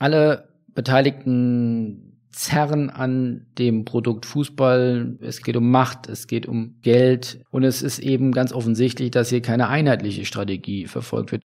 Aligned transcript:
alle 0.00 0.48
Beteiligten 0.74 2.16
zerren 2.32 2.90
an 2.90 3.46
dem 3.58 3.84
Produkt 3.84 4.24
Fußball. 4.26 5.18
Es 5.20 5.42
geht 5.42 5.56
um 5.56 5.70
Macht, 5.70 6.08
es 6.08 6.26
geht 6.26 6.46
um 6.46 6.76
Geld 6.82 7.40
und 7.50 7.64
es 7.64 7.82
ist 7.82 7.98
eben 7.98 8.32
ganz 8.32 8.52
offensichtlich, 8.52 9.10
dass 9.10 9.28
hier 9.28 9.42
keine 9.42 9.68
einheitliche 9.68 10.24
Strategie 10.24 10.86
verfolgt 10.86 11.32
wird. 11.32 11.42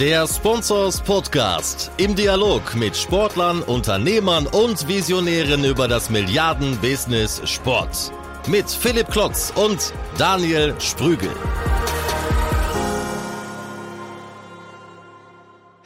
Der 0.00 0.26
Sponsors 0.26 1.00
Podcast 1.00 1.90
im 1.96 2.14
Dialog 2.14 2.76
mit 2.76 2.96
Sportlern, 2.96 3.62
Unternehmern 3.62 4.46
und 4.46 4.88
Visionären 4.88 5.64
über 5.64 5.88
das 5.88 6.08
Milliarden-Business 6.08 7.42
Sport. 7.44 8.12
Mit 8.48 8.70
Philipp 8.70 9.10
Klotz 9.10 9.52
und 9.56 9.92
Daniel 10.16 10.74
Sprügel. 10.80 11.30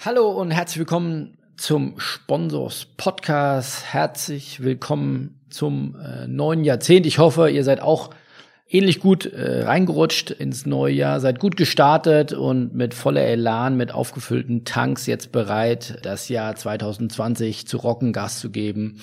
Hallo 0.05 0.30
und 0.30 0.50
herzlich 0.50 0.79
willkommen 0.79 1.39
zum 1.57 1.95
Sponsors 1.98 2.87
Podcast. 2.96 3.93
Herzlich 3.93 4.62
willkommen 4.62 5.41
zum 5.51 5.97
äh, 5.97 6.27
neuen 6.27 6.65
Jahrzehnt. 6.65 7.06
Ich 7.06 7.19
hoffe, 7.19 7.51
ihr 7.51 7.65
seid 7.65 7.80
auch 7.80 8.10
ähnlich 8.69 9.01
gut 9.01 9.27
äh, 9.27 9.62
reingerutscht 9.62 10.30
ins 10.30 10.66
neue 10.66 10.95
Jahr, 10.95 11.20
seid 11.20 11.38
gut 11.38 11.57
gestartet 11.57 12.33
und 12.33 12.74
mit 12.74 12.95
voller 12.95 13.23
Elan, 13.23 13.77
mit 13.77 13.93
aufgefüllten 13.93 14.65
Tanks 14.65 15.07
jetzt 15.07 15.30
bereit, 15.30 15.98
das 16.02 16.29
Jahr 16.29 16.57
2020 16.57 17.66
zu 17.66 17.77
rocken, 17.77 18.12
Gas 18.12 18.41
zu 18.41 18.51
geben 18.51 19.01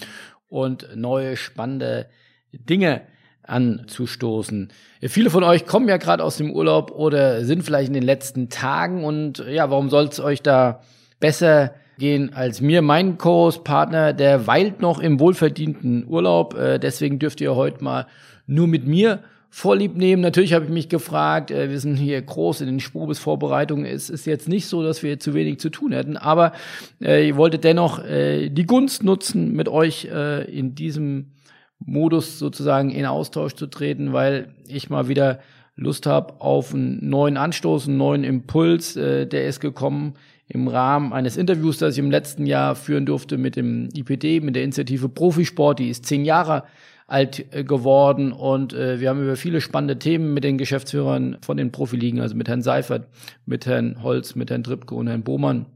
und 0.48 0.95
neue 0.95 1.38
spannende 1.38 2.07
Dinge 2.52 3.02
anzustoßen. 3.43 4.70
Viele 5.02 5.29
von 5.29 5.43
euch 5.43 5.66
kommen 5.66 5.88
ja 5.88 5.98
gerade 5.98 6.23
aus 6.23 6.38
dem 6.38 6.52
Urlaub 6.52 6.91
oder 6.91 7.45
sind 7.45 7.63
vielleicht 7.63 7.88
in 7.88 7.93
den 7.93 8.04
letzten 8.04 8.49
Tagen 8.49 9.04
und 9.04 9.40
ja, 9.48 9.70
warum 9.70 9.90
soll 9.90 10.05
es 10.05 10.20
euch 10.20 10.41
da 10.41 10.81
besser 11.20 11.73
gehen 11.99 12.34
als 12.34 12.62
mir. 12.62 12.81
Mein 12.81 13.17
Co-Host-Partner, 13.17 14.13
der 14.13 14.48
weilt 14.48 14.81
noch 14.81 14.99
im 14.99 15.20
wohlverdienten 15.20 16.07
Urlaub. 16.07 16.55
Äh, 16.55 16.79
deswegen 16.79 17.20
dürft 17.20 17.41
ihr 17.41 17.55
heute 17.55 17.84
mal 17.84 18.07
nur 18.48 18.68
mit 18.68 18.87
mir 18.87 19.20
Vorlieb 19.51 19.98
nehmen. 19.98 20.21
Natürlich 20.21 20.54
habe 20.54 20.65
ich 20.65 20.71
mich 20.71 20.90
gefragt, 20.90 21.51
äh, 21.51 21.70
wir 21.70 21.79
sind 21.79 21.96
hier 21.96 22.21
groß 22.21 22.62
in 22.62 22.68
den 22.68 22.79
Spubes-Vorbereitungen. 22.79 23.85
Es 23.85 24.10
ist 24.10 24.26
jetzt 24.26 24.48
nicht 24.48 24.68
so, 24.68 24.84
dass 24.84 25.04
wir 25.04 25.20
zu 25.20 25.34
wenig 25.34 25.60
zu 25.60 25.70
tun 25.70 25.91
hätten, 25.91 26.18
aber 26.18 26.54
äh, 27.01 27.27
ich 27.27 27.35
wollte 27.35 27.57
dennoch 27.57 28.04
äh, 28.04 28.49
die 28.49 28.66
Gunst 28.66 29.04
nutzen, 29.04 29.54
mit 29.54 29.68
euch 29.68 30.05
äh, 30.05 30.43
in 30.45 30.76
diesem 30.76 31.32
Modus 31.79 32.38
sozusagen 32.40 32.91
in 32.91 33.05
Austausch 33.05 33.54
zu 33.55 33.68
treten, 33.68 34.13
weil 34.13 34.54
ich 34.68 34.90
mal 34.90 35.07
wieder 35.07 35.40
Lust 35.76 36.05
habe 36.05 36.41
auf 36.41 36.73
einen 36.73 37.10
neuen 37.10 37.38
Anstoß, 37.38 37.88
einen 37.88 37.98
neuen 37.98 38.23
Impuls. 38.23 38.95
Äh, 38.95 39.26
der 39.26 39.48
ist 39.48 39.62
gekommen 39.62 40.13
im 40.49 40.67
Rahmen 40.67 41.13
eines 41.13 41.37
Interviews, 41.37 41.77
das 41.77 41.93
ich 41.93 41.99
im 41.99 42.09
letzten 42.09 42.47
Jahr 42.47 42.75
führen 42.75 43.05
durfte 43.05 43.37
mit 43.37 43.55
dem 43.55 43.87
IPD, 43.93 44.41
mit 44.41 44.55
der 44.55 44.63
Initiative 44.63 45.07
Profisport. 45.07 45.77
Die 45.77 45.89
ist 45.89 46.07
zehn 46.07 46.25
Jahre 46.25 46.63
alt 47.05 47.45
äh, 47.53 47.63
geworden 47.63 48.31
und 48.31 48.73
äh, 48.73 48.99
wir 48.99 49.09
haben 49.09 49.23
über 49.23 49.35
viele 49.35 49.61
spannende 49.61 49.99
Themen 49.99 50.33
mit 50.33 50.43
den 50.43 50.57
Geschäftsführern 50.57 51.37
von 51.41 51.57
den 51.57 51.71
Profiligen, 51.71 52.20
also 52.20 52.35
mit 52.35 52.47
Herrn 52.47 52.63
Seifert, 52.63 53.07
mit 53.45 53.67
Herrn 53.67 54.01
Holz, 54.01 54.35
mit 54.35 54.49
Herrn 54.49 54.63
Trippke 54.63 54.95
und 54.95 55.07
Herrn 55.07 55.23
Bohmann 55.23 55.67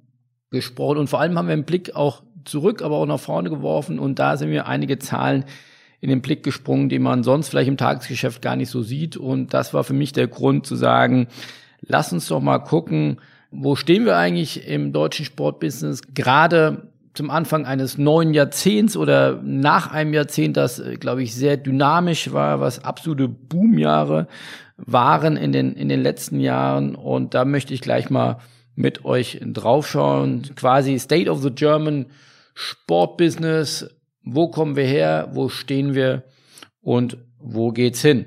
gesprochen. 0.49 0.97
Und 0.97 1.07
vor 1.07 1.19
allem 1.19 1.37
haben 1.37 1.47
wir 1.47 1.53
einen 1.53 1.65
Blick 1.65 1.95
auch 1.95 2.23
zurück, 2.43 2.81
aber 2.81 2.97
auch 2.97 3.05
nach 3.05 3.19
vorne 3.19 3.49
geworfen 3.49 3.99
und 3.99 4.19
da 4.19 4.37
sind 4.37 4.49
mir 4.49 4.67
einige 4.67 4.99
Zahlen 4.99 5.45
in 6.01 6.09
den 6.09 6.21
Blick 6.21 6.43
gesprungen, 6.43 6.89
die 6.89 6.99
man 6.99 7.23
sonst 7.23 7.49
vielleicht 7.49 7.69
im 7.69 7.77
Tagesgeschäft 7.77 8.41
gar 8.41 8.55
nicht 8.55 8.69
so 8.69 8.81
sieht. 8.81 9.15
Und 9.15 9.53
das 9.53 9.73
war 9.73 9.85
für 9.85 9.93
mich 9.93 10.11
der 10.11 10.27
Grund 10.27 10.65
zu 10.65 10.75
sagen, 10.75 11.27
lass 11.81 12.11
uns 12.11 12.27
doch 12.27 12.41
mal 12.41 12.59
gucken, 12.59 13.19
wo 13.53 13.75
stehen 13.75 14.05
wir 14.05 14.17
eigentlich 14.17 14.67
im 14.67 14.91
deutschen 14.91 15.25
Sportbusiness? 15.25 16.01
Gerade 16.13 16.89
zum 17.13 17.29
Anfang 17.29 17.65
eines 17.65 17.97
neuen 17.97 18.33
Jahrzehnts 18.33 18.97
oder 18.97 19.39
nach 19.43 19.91
einem 19.91 20.13
Jahrzehnt, 20.13 20.57
das, 20.57 20.79
äh, 20.79 20.95
glaube 20.95 21.21
ich, 21.21 21.35
sehr 21.35 21.57
dynamisch 21.57 22.33
war, 22.33 22.59
was 22.59 22.83
absolute 22.83 23.27
Boomjahre 23.27 24.27
waren 24.77 25.37
in 25.37 25.51
den, 25.51 25.73
in 25.73 25.89
den 25.89 26.01
letzten 26.01 26.39
Jahren. 26.39 26.95
Und 26.95 27.35
da 27.35 27.45
möchte 27.45 27.73
ich 27.73 27.81
gleich 27.81 28.09
mal 28.09 28.39
mit 28.75 29.05
euch 29.05 29.39
draufschauen. 29.43 30.55
Quasi 30.55 30.97
State 30.97 31.29
of 31.29 31.43
the 31.43 31.51
German 31.51 32.07
Sportbusiness. 32.55 33.87
Wo 34.23 34.47
kommen 34.47 34.75
wir 34.75 34.85
her? 34.85 35.29
Wo 35.33 35.49
stehen 35.49 35.93
wir? 35.93 36.23
Und 36.81 37.17
wo 37.37 37.71
geht's 37.71 38.01
hin? 38.01 38.25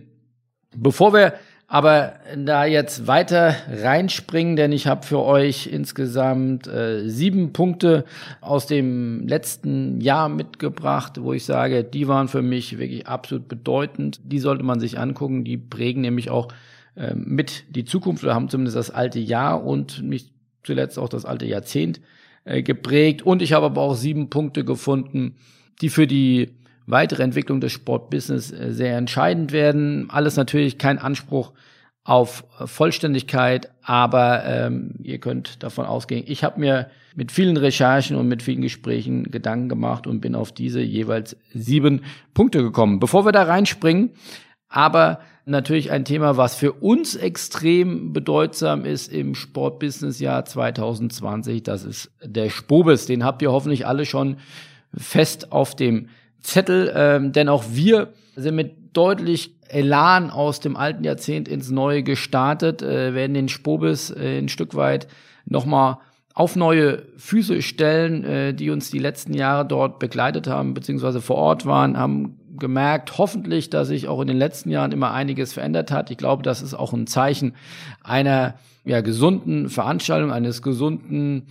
Bevor 0.77 1.13
wir 1.13 1.35
aber 1.69 2.15
da 2.37 2.65
jetzt 2.65 3.09
weiter 3.09 3.57
reinspringen, 3.69 4.55
denn 4.55 4.71
ich 4.71 4.87
habe 4.87 5.05
für 5.05 5.21
euch 5.21 5.67
insgesamt 5.67 6.69
äh, 6.69 7.09
sieben 7.09 7.53
Punkte 7.53 8.05
aus 8.41 8.67
dem 8.67 9.27
letzten 9.27 10.01
Jahr 10.01 10.29
mitgebracht, 10.29 11.21
wo 11.21 11.33
ich 11.33 11.45
sage, 11.45 11.83
die 11.83 12.07
waren 12.07 12.29
für 12.29 12.43
mich 12.43 12.79
wirklich 12.79 13.09
absolut 13.09 13.49
bedeutend. 13.49 14.21
Die 14.23 14.39
sollte 14.39 14.63
man 14.63 14.79
sich 14.79 14.99
angucken. 14.99 15.43
Die 15.43 15.57
prägen 15.57 16.03
nämlich 16.03 16.31
auch 16.31 16.49
äh, 16.95 17.15
mit 17.15 17.65
die 17.75 17.85
Zukunft 17.85 18.23
oder 18.23 18.35
haben 18.35 18.49
zumindest 18.49 18.77
das 18.77 18.91
alte 18.91 19.19
Jahr 19.19 19.65
und 19.65 20.03
nicht 20.03 20.31
zuletzt 20.63 21.01
auch 21.01 21.09
das 21.09 21.25
alte 21.25 21.47
Jahrzehnt 21.47 22.01
äh, 22.45 22.63
geprägt. 22.63 23.23
Und 23.23 23.43
ich 23.43 23.53
habe 23.53 23.67
aber 23.67 23.81
auch 23.81 23.97
sieben 23.97 24.31
Punkte 24.31 24.65
gefunden, 24.65 25.35
die 25.81 25.89
für 25.89 26.07
die 26.07 26.53
weitere 26.87 27.23
Entwicklung 27.23 27.61
des 27.61 27.73
Sportbusiness 27.73 28.53
äh, 28.53 28.73
sehr 28.73 28.97
entscheidend 28.97 29.53
werden. 29.53 30.09
Alles 30.11 30.37
natürlich 30.37 30.79
kein 30.79 30.99
Anspruch 30.99 31.53
auf 32.05 32.45
Vollständigkeit, 32.65 33.73
aber 33.83 34.45
ähm, 34.45 34.95
ihr 35.03 35.19
könnt 35.19 35.65
davon 35.65 35.87
ausgehen, 35.87 36.23
ich 36.29 36.45
habe 36.45 36.61
mir 36.61 36.89
mit 37.17 37.33
vielen 37.33 37.57
Recherchen 37.57 38.17
und 38.17 38.29
mit 38.29 38.45
vielen 38.45 38.63
Gesprächen 38.63 39.25
Gedanken 39.25 39.69
gemacht 39.69 40.07
und 40.07 40.21
bin 40.21 40.37
auf 40.37 40.53
diese 40.53 40.81
jeweils 40.81 41.37
sieben 41.53 42.03
Punkte 42.33 42.63
gekommen. 42.63 43.01
Bevor 43.01 43.25
wir 43.25 43.33
da 43.33 43.43
reinspringen, 43.43 44.11
aber 44.69 45.19
natürlich 45.47 45.91
ein 45.91 46.05
Thema, 46.05 46.37
was 46.37 46.55
für 46.55 46.75
uns 46.75 47.17
extrem 47.17 48.13
bedeutsam 48.13 48.85
ist 48.85 49.13
im 49.13 49.35
Sportbusinessjahr 49.35 50.45
2020, 50.45 51.65
das 51.65 51.85
ist 51.85 52.13
der 52.23 52.51
Spobis. 52.51 53.07
Den 53.07 53.25
habt 53.25 53.43
ihr 53.43 53.51
hoffentlich 53.51 53.87
alle 53.87 54.05
schon 54.05 54.37
fest 54.95 55.51
auf 55.51 55.75
dem 55.75 56.09
Zettel, 56.47 56.93
ähm, 56.95 57.33
denn 57.33 57.49
auch 57.49 57.65
wir 57.71 58.13
sind 58.37 58.55
mit 58.55 58.97
deutlich 58.97 59.57
Elan 59.69 60.31
aus 60.31 60.61
dem 60.61 60.77
alten 60.77 61.03
Jahrzehnt 61.03 61.49
ins 61.49 61.71
neue 61.71 62.03
gestartet, 62.03 62.83
äh, 62.83 63.15
werden 63.15 63.35
den 63.35 63.49
Spobis 63.49 64.11
äh, 64.11 64.39
ein 64.39 64.49
Stück 64.49 64.75
weit 64.77 65.09
nochmal 65.45 65.99
auf 66.35 66.55
neue 66.55 67.03
Füße 67.17 67.63
stellen, 67.63 68.23
äh, 68.25 68.55
die 68.55 68.71
uns 68.71 68.91
die 68.91 68.99
letzten 68.99 69.35
Jahre 69.35 69.67
dort 69.67 69.99
begleitet 69.99 70.47
haben, 70.47 70.73
beziehungsweise 70.73 71.21
vor 71.21 71.37
Ort 71.37 71.67
waren, 71.67 71.99
haben 71.99 72.39
gemerkt, 72.59 73.19
hoffentlich, 73.19 73.69
dass 73.69 73.89
sich 73.89 74.07
auch 74.07 74.21
in 74.21 74.29
den 74.29 74.39
letzten 74.39 74.71
Jahren 74.71 74.93
immer 74.93 75.13
einiges 75.13 75.53
verändert 75.53 75.91
hat. 75.91 76.11
Ich 76.11 76.17
glaube, 76.17 76.43
das 76.43 76.63
ist 76.63 76.75
auch 76.75 76.93
ein 76.93 77.07
Zeichen 77.07 77.55
einer 78.03 78.55
ja, 78.85 79.01
gesunden 79.01 79.69
Veranstaltung, 79.69 80.31
eines 80.31 80.63
gesunden 80.63 81.49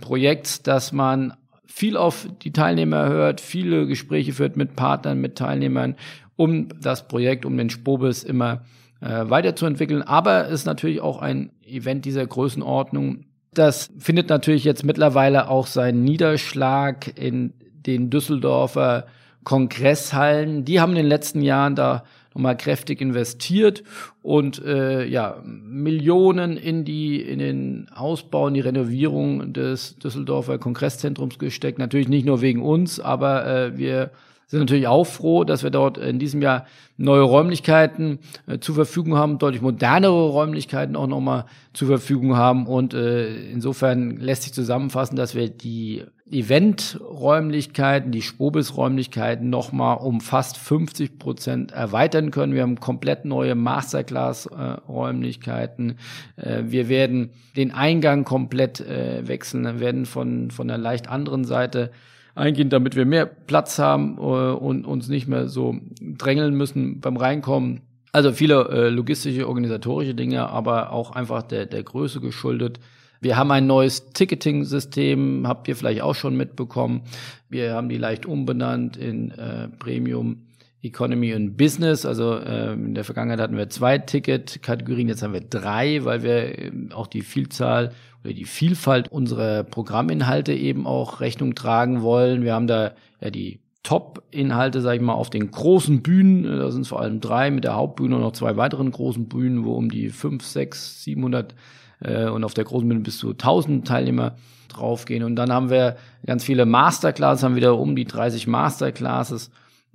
Projekts, 0.00 0.62
dass 0.62 0.92
man 0.92 1.34
viel 1.66 1.96
auf 1.96 2.28
die 2.42 2.52
Teilnehmer 2.52 3.08
hört, 3.08 3.40
viele 3.40 3.86
Gespräche 3.86 4.32
führt 4.32 4.56
mit 4.56 4.76
Partnern, 4.76 5.20
mit 5.20 5.36
Teilnehmern, 5.36 5.96
um 6.36 6.68
das 6.80 7.08
Projekt, 7.08 7.44
um 7.44 7.56
den 7.56 7.70
Spobis 7.70 8.24
immer 8.24 8.62
äh, 9.00 9.28
weiterzuentwickeln. 9.28 10.02
Aber 10.02 10.46
es 10.46 10.60
ist 10.60 10.66
natürlich 10.66 11.00
auch 11.00 11.20
ein 11.20 11.50
Event 11.64 12.04
dieser 12.04 12.26
Größenordnung. 12.26 13.24
Das 13.52 13.90
findet 13.98 14.28
natürlich 14.28 14.64
jetzt 14.64 14.84
mittlerweile 14.84 15.48
auch 15.48 15.66
seinen 15.66 16.04
Niederschlag 16.04 17.18
in 17.18 17.54
den 17.86 18.10
Düsseldorfer 18.10 19.06
Kongresshallen. 19.44 20.64
Die 20.64 20.80
haben 20.80 20.90
in 20.90 20.96
den 20.96 21.06
letzten 21.06 21.40
Jahren 21.40 21.76
da 21.76 22.02
nochmal 22.36 22.56
kräftig 22.56 23.00
investiert 23.00 23.82
und 24.22 24.62
äh, 24.64 25.06
ja 25.06 25.42
Millionen 25.44 26.58
in 26.58 26.84
die 26.84 27.20
in 27.20 27.38
den 27.38 27.88
Ausbau, 27.94 28.48
in 28.48 28.54
die 28.54 28.60
Renovierung 28.60 29.54
des 29.54 29.96
Düsseldorfer 29.96 30.58
Kongresszentrums 30.58 31.38
gesteckt. 31.38 31.78
Natürlich 31.78 32.08
nicht 32.08 32.26
nur 32.26 32.42
wegen 32.42 32.62
uns, 32.62 33.00
aber 33.00 33.46
äh, 33.46 33.78
wir 33.78 34.10
sind 34.48 34.60
natürlich 34.60 34.86
auch 34.86 35.04
froh, 35.04 35.44
dass 35.44 35.64
wir 35.64 35.70
dort 35.70 35.98
in 35.98 36.18
diesem 36.18 36.40
Jahr 36.42 36.66
neue 36.98 37.22
Räumlichkeiten 37.22 38.18
äh, 38.46 38.58
zur 38.58 38.74
Verfügung 38.74 39.16
haben, 39.16 39.38
deutlich 39.38 39.62
modernere 39.62 40.28
Räumlichkeiten 40.28 40.94
auch 40.94 41.08
nochmal 41.08 41.46
zur 41.72 41.88
Verfügung 41.88 42.36
haben. 42.36 42.66
Und 42.66 42.94
äh, 42.94 43.50
insofern 43.50 44.18
lässt 44.18 44.42
sich 44.42 44.52
zusammenfassen, 44.52 45.16
dass 45.16 45.34
wir 45.34 45.48
die 45.48 46.04
Event-Räumlichkeiten, 46.30 48.10
die 48.10 48.22
Spobis-Räumlichkeiten 48.22 49.48
nochmal 49.48 49.98
um 49.98 50.20
fast 50.20 50.58
50 50.58 51.20
Prozent 51.20 51.70
erweitern 51.70 52.32
können. 52.32 52.52
Wir 52.52 52.62
haben 52.62 52.80
komplett 52.80 53.24
neue 53.24 53.54
Masterclass-Räumlichkeiten. 53.54 55.98
Äh, 56.36 56.64
wir 56.66 56.88
werden 56.88 57.30
den 57.56 57.70
Eingang 57.70 58.24
komplett 58.24 58.80
äh, 58.80 59.28
wechseln, 59.28 59.62
wir 59.64 59.78
werden 59.78 60.04
von, 60.04 60.50
von 60.50 60.68
einer 60.68 60.82
leicht 60.82 61.08
anderen 61.08 61.44
Seite 61.44 61.92
eingehen, 62.34 62.70
damit 62.70 62.96
wir 62.96 63.06
mehr 63.06 63.26
Platz 63.26 63.78
haben 63.78 64.16
äh, 64.18 64.20
und 64.20 64.84
uns 64.84 65.06
nicht 65.08 65.28
mehr 65.28 65.46
so 65.46 65.76
drängeln 66.00 66.56
müssen 66.56 67.00
beim 67.00 67.16
Reinkommen. 67.16 67.82
Also 68.10 68.32
viele 68.32 68.88
logistische, 68.88 69.46
organisatorische 69.46 70.14
Dinge, 70.14 70.48
aber 70.48 70.90
auch 70.90 71.10
einfach 71.10 71.42
der, 71.42 71.66
der 71.66 71.82
Größe 71.82 72.20
geschuldet. 72.20 72.80
Wir 73.20 73.36
haben 73.36 73.50
ein 73.50 73.66
neues 73.66 74.10
Ticketing-System, 74.10 75.46
habt 75.46 75.68
ihr 75.68 75.76
vielleicht 75.76 76.02
auch 76.02 76.14
schon 76.14 76.36
mitbekommen. 76.36 77.02
Wir 77.48 77.72
haben 77.74 77.88
die 77.88 77.98
leicht 77.98 78.26
umbenannt 78.26 78.96
in 78.96 79.30
äh, 79.30 79.68
Premium 79.68 80.46
Economy 80.82 81.34
und 81.34 81.56
Business. 81.56 82.06
Also 82.06 82.36
äh, 82.36 82.72
in 82.72 82.94
der 82.94 83.04
Vergangenheit 83.04 83.40
hatten 83.40 83.56
wir 83.56 83.68
zwei 83.68 83.98
Ticket-Kategorien, 83.98 85.08
jetzt 85.08 85.22
haben 85.22 85.32
wir 85.32 85.40
drei, 85.40 86.04
weil 86.04 86.22
wir 86.22 86.58
äh, 86.58 86.72
auch 86.92 87.06
die 87.06 87.22
Vielzahl 87.22 87.92
oder 88.24 88.32
die 88.32 88.44
Vielfalt 88.44 89.08
unserer 89.10 89.64
Programminhalte 89.64 90.52
eben 90.52 90.86
auch 90.86 91.20
Rechnung 91.20 91.54
tragen 91.54 92.02
wollen. 92.02 92.42
Wir 92.42 92.54
haben 92.54 92.66
da 92.66 92.92
ja 93.20 93.30
die 93.30 93.60
Top-Inhalte, 93.82 94.80
sag 94.80 94.96
ich 94.96 95.00
mal, 95.00 95.14
auf 95.14 95.30
den 95.30 95.50
großen 95.50 96.02
Bühnen. 96.02 96.42
Da 96.42 96.70
sind 96.72 96.82
es 96.82 96.88
vor 96.88 97.00
allem 97.00 97.20
drei 97.20 97.52
mit 97.52 97.62
der 97.62 97.76
Hauptbühne 97.76 98.16
und 98.16 98.20
noch 98.20 98.32
zwei 98.32 98.56
weiteren 98.56 98.90
großen 98.90 99.28
Bühnen, 99.28 99.64
wo 99.64 99.74
um 99.74 99.90
die 99.90 100.08
fünf, 100.08 100.44
sechs, 100.44 101.04
700 101.04 101.54
äh, 102.00 102.28
und 102.28 102.44
auf 102.44 102.54
der 102.54 102.64
großen 102.64 102.88
Bühne 102.88 103.00
bis 103.00 103.18
zu 103.18 103.30
1000 103.30 103.86
Teilnehmer 103.86 104.36
draufgehen. 104.68 105.24
Und 105.24 105.36
dann 105.36 105.52
haben 105.52 105.70
wir 105.70 105.96
ganz 106.24 106.44
viele 106.44 106.66
Masterclasses, 106.66 107.42
haben 107.42 107.56
wieder 107.56 107.78
um 107.78 107.96
die 107.96 108.04
30 108.04 108.46
Masterclasses 108.46 109.50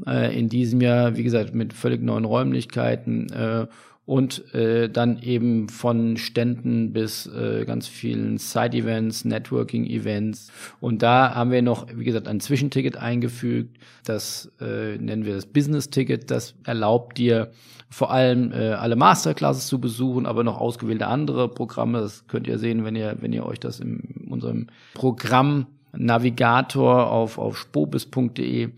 äh, 0.06 0.38
in 0.38 0.50
diesem 0.50 0.81
Jahr, 0.81 1.15
wie 1.15 1.24
gesagt, 1.24 1.53
mit 1.53 1.74
völlig 1.74 2.01
neuen 2.01 2.25
Räumlichkeiten. 2.25 3.31
Äh, 3.31 3.68
und 4.06 4.53
äh, 4.53 4.89
dann 4.89 5.21
eben 5.21 5.69
von 5.69 6.18
Ständen 6.18 6.92
bis 6.92 7.27
äh, 7.27 7.65
ganz 7.65 7.88
vielen 7.88 8.38
Side-Events, 8.38 9.25
Networking-Events. 9.25 10.51
Und 10.80 11.03
da 11.03 11.36
haben 11.36 11.51
wir 11.51 11.62
noch, 11.62 11.88
wie 11.95 12.03
gesagt, 12.03 12.27
ein 12.27 12.39
Zwischenticket 12.39 12.98
eingefügt. 12.98 13.77
Das 14.03 14.51
äh, 14.59 14.98
nennen 14.98 15.25
wir 15.25 15.36
das 15.36 15.45
Business-Ticket. 15.45 16.31
Das 16.31 16.56
erlaubt 16.65 17.19
dir 17.19 17.51
vor 17.89 18.12
allem 18.12 18.51
äh, 18.51 18.71
alle 18.71 18.95
Masterclasses 18.95 19.68
zu 19.68 19.80
besuchen, 19.80 20.25
aber 20.25 20.44
noch 20.44 20.59
ausgewählte 20.59 21.07
andere 21.07 21.48
Programme. 21.48 22.00
Das 22.00 22.25
könnt 22.27 22.48
ihr 22.48 22.57
sehen, 22.57 22.83
wenn 22.83 22.95
ihr, 22.95 23.18
wenn 23.19 23.33
ihr 23.33 23.45
euch 23.45 23.59
das 23.59 23.80
in 23.80 24.27
unserem 24.30 24.68
Programm 24.94 25.68
Navigator 25.94 27.12
auf, 27.12 27.38
auf 27.38 27.57
spobis.de 27.57 28.69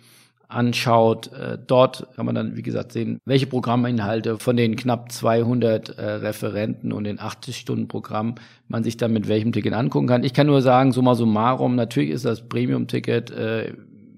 anschaut. 0.53 1.31
Äh, 1.33 1.57
dort 1.65 2.07
kann 2.15 2.25
man 2.25 2.35
dann, 2.35 2.55
wie 2.55 2.61
gesagt, 2.61 2.91
sehen, 2.91 3.19
welche 3.25 3.47
Programminhalte 3.47 4.37
von 4.39 4.55
den 4.55 4.75
knapp 4.75 5.11
200 5.11 5.89
äh, 5.89 6.05
Referenten 6.05 6.93
und 6.93 7.05
den 7.05 7.19
80-Stunden-Programm 7.19 8.35
man 8.67 8.83
sich 8.83 8.97
dann 8.97 9.13
mit 9.13 9.27
welchem 9.27 9.51
Ticket 9.51 9.73
angucken 9.73 10.07
kann. 10.07 10.23
Ich 10.23 10.33
kann 10.33 10.47
nur 10.47 10.61
sagen, 10.61 10.91
summa 10.91 11.15
summarum, 11.15 11.75
natürlich 11.75 12.11
ist 12.11 12.25
das 12.25 12.47
Premium-Ticket, 12.47 13.31
äh, 13.31 13.73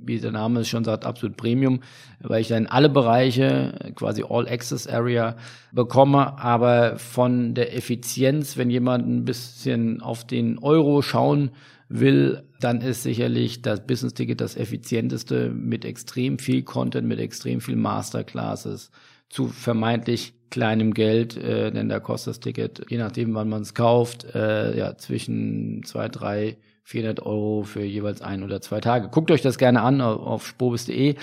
wie 0.06 0.20
der 0.20 0.32
Name 0.32 0.60
es 0.60 0.68
schon 0.68 0.84
sagt, 0.84 1.06
absolut 1.06 1.36
Premium, 1.36 1.80
weil 2.20 2.42
ich 2.42 2.48
dann 2.48 2.68
alle 2.68 2.90
Bereiche, 2.90 3.74
quasi 3.96 4.24
All 4.28 4.48
Access 4.48 4.88
Area 4.88 5.36
bekomme, 5.72 6.38
aber 6.38 6.98
von 6.98 7.54
der 7.54 7.76
Effizienz, 7.76 8.58
wenn 8.58 8.70
jemand 8.70 9.08
ein 9.08 9.26
bisschen 9.26 10.02
auf 10.02 10.26
den 10.26 10.60
Euro 10.60 11.02
schauen 11.02 11.52
will, 11.90 12.44
dann 12.66 12.82
ist 12.82 13.04
sicherlich 13.04 13.62
das 13.62 13.86
Business 13.86 14.16
Ticket 14.16 14.42
das 14.42 14.58
effizienteste 14.58 15.50
mit 15.50 15.86
extrem 15.86 16.40
viel 16.40 16.64
Content, 16.64 17.08
mit 17.08 17.20
extrem 17.20 17.62
viel 17.62 17.76
Masterclasses 17.76 18.92
zu 19.30 19.48
vermeintlich 19.48 20.34
kleinem 20.50 20.94
Geld, 20.94 21.38
äh, 21.38 21.72
denn 21.72 21.90
da 21.90 22.00
kostet 22.00 22.32
das 22.32 22.40
Ticket, 22.40 22.86
je 22.90 22.98
nachdem, 22.98 23.36
wann 23.36 23.50
man 23.50 23.62
es 23.62 23.74
kauft, 23.76 24.26
äh, 24.34 24.76
ja 24.78 24.98
zwischen 24.98 25.84
zwei, 25.84 26.10
drei, 26.10 26.58
400 26.84 27.26
Euro 27.26 27.64
für 27.64 27.84
jeweils 27.84 28.22
ein 28.22 28.44
oder 28.44 28.62
zwei 28.62 28.80
Tage. 28.80 29.10
Guckt 29.10 29.30
euch 29.32 29.42
das 29.42 29.58
gerne 29.58 29.82
an 29.82 30.02
auf, 30.02 30.20
auf 30.20 30.48
spobis.de. 30.48 31.16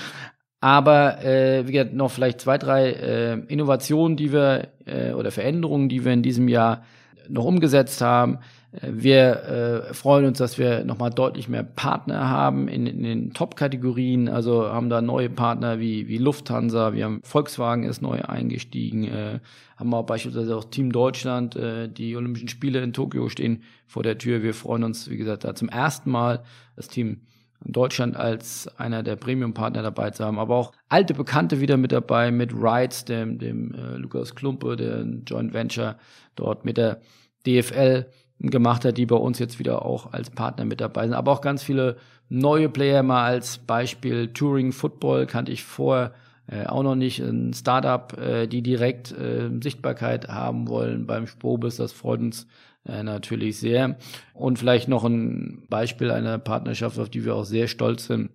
Aber 0.60 1.24
äh, 1.24 1.66
wie 1.66 1.72
gesagt, 1.72 1.92
noch 1.92 2.12
vielleicht 2.12 2.40
zwei, 2.40 2.56
drei 2.56 2.90
äh, 2.90 3.32
Innovationen, 3.48 4.16
die 4.16 4.32
wir 4.32 4.68
äh, 4.86 5.12
oder 5.12 5.32
Veränderungen, 5.32 5.88
die 5.88 6.04
wir 6.04 6.12
in 6.12 6.22
diesem 6.22 6.46
Jahr 6.46 6.84
noch 7.28 7.44
umgesetzt 7.44 8.00
haben. 8.00 8.38
Wir 8.80 9.88
äh, 9.90 9.94
freuen 9.94 10.24
uns, 10.24 10.38
dass 10.38 10.56
wir 10.56 10.84
nochmal 10.84 11.10
deutlich 11.10 11.46
mehr 11.46 11.62
Partner 11.62 12.30
haben 12.30 12.68
in, 12.68 12.86
in 12.86 13.02
den 13.02 13.34
Top-Kategorien. 13.34 14.30
Also 14.30 14.66
haben 14.66 14.88
da 14.88 15.02
neue 15.02 15.28
Partner 15.28 15.78
wie, 15.78 16.08
wie 16.08 16.16
Lufthansa, 16.16 16.94
wir 16.94 17.04
haben 17.04 17.20
Volkswagen 17.22 17.84
ist 17.84 18.00
neu 18.00 18.22
eingestiegen, 18.22 19.04
äh, 19.04 19.40
haben 19.76 19.92
auch 19.92 20.06
beispielsweise 20.06 20.56
auch 20.56 20.64
Team 20.64 20.90
Deutschland, 20.90 21.54
äh, 21.54 21.86
die 21.86 22.16
Olympischen 22.16 22.48
Spiele 22.48 22.82
in 22.82 22.94
Tokio 22.94 23.28
stehen 23.28 23.62
vor 23.86 24.02
der 24.02 24.16
Tür. 24.16 24.42
Wir 24.42 24.54
freuen 24.54 24.84
uns, 24.84 25.10
wie 25.10 25.18
gesagt, 25.18 25.44
da 25.44 25.54
zum 25.54 25.68
ersten 25.68 26.10
Mal 26.10 26.42
das 26.74 26.88
Team 26.88 27.20
Deutschland 27.64 28.16
als 28.16 28.68
einer 28.78 29.02
der 29.02 29.16
Premium-Partner 29.16 29.82
dabei 29.82 30.10
zu 30.10 30.24
haben, 30.24 30.38
aber 30.38 30.56
auch 30.56 30.72
alte 30.88 31.12
Bekannte 31.12 31.60
wieder 31.60 31.76
mit 31.76 31.92
dabei, 31.92 32.30
mit 32.30 32.54
Rides, 32.54 33.04
dem, 33.04 33.38
dem 33.38 33.74
äh, 33.74 33.96
Lukas 33.96 34.34
Klumpe, 34.34 34.76
der 34.76 35.04
Joint 35.26 35.52
Venture 35.52 35.96
dort 36.36 36.64
mit 36.64 36.78
der 36.78 37.02
DFL 37.46 38.06
gemacht 38.50 38.84
hat, 38.84 38.98
die 38.98 39.06
bei 39.06 39.16
uns 39.16 39.38
jetzt 39.38 39.58
wieder 39.58 39.84
auch 39.84 40.12
als 40.12 40.30
Partner 40.30 40.64
mit 40.64 40.80
dabei 40.80 41.04
sind. 41.04 41.14
Aber 41.14 41.32
auch 41.32 41.40
ganz 41.40 41.62
viele 41.62 41.96
neue 42.28 42.68
Player, 42.68 43.02
mal 43.02 43.24
als 43.24 43.58
Beispiel 43.58 44.32
Touring 44.32 44.72
Football 44.72 45.26
kannte 45.26 45.52
ich 45.52 45.62
vorher 45.64 46.12
äh, 46.48 46.66
auch 46.66 46.82
noch 46.82 46.96
nicht. 46.96 47.20
Ein 47.20 47.52
Startup, 47.54 48.18
äh, 48.18 48.46
die 48.46 48.62
direkt 48.62 49.12
äh, 49.12 49.50
Sichtbarkeit 49.62 50.28
haben 50.28 50.68
wollen 50.68 51.06
beim 51.06 51.26
Spobis, 51.26 51.76
das 51.76 51.92
freut 51.92 52.20
uns 52.20 52.46
äh, 52.84 53.02
natürlich 53.02 53.58
sehr. 53.58 53.96
Und 54.34 54.58
vielleicht 54.58 54.88
noch 54.88 55.04
ein 55.04 55.66
Beispiel 55.68 56.10
einer 56.10 56.38
Partnerschaft, 56.38 56.98
auf 56.98 57.10
die 57.10 57.24
wir 57.24 57.34
auch 57.34 57.44
sehr 57.44 57.68
stolz 57.68 58.06
sind. 58.06 58.30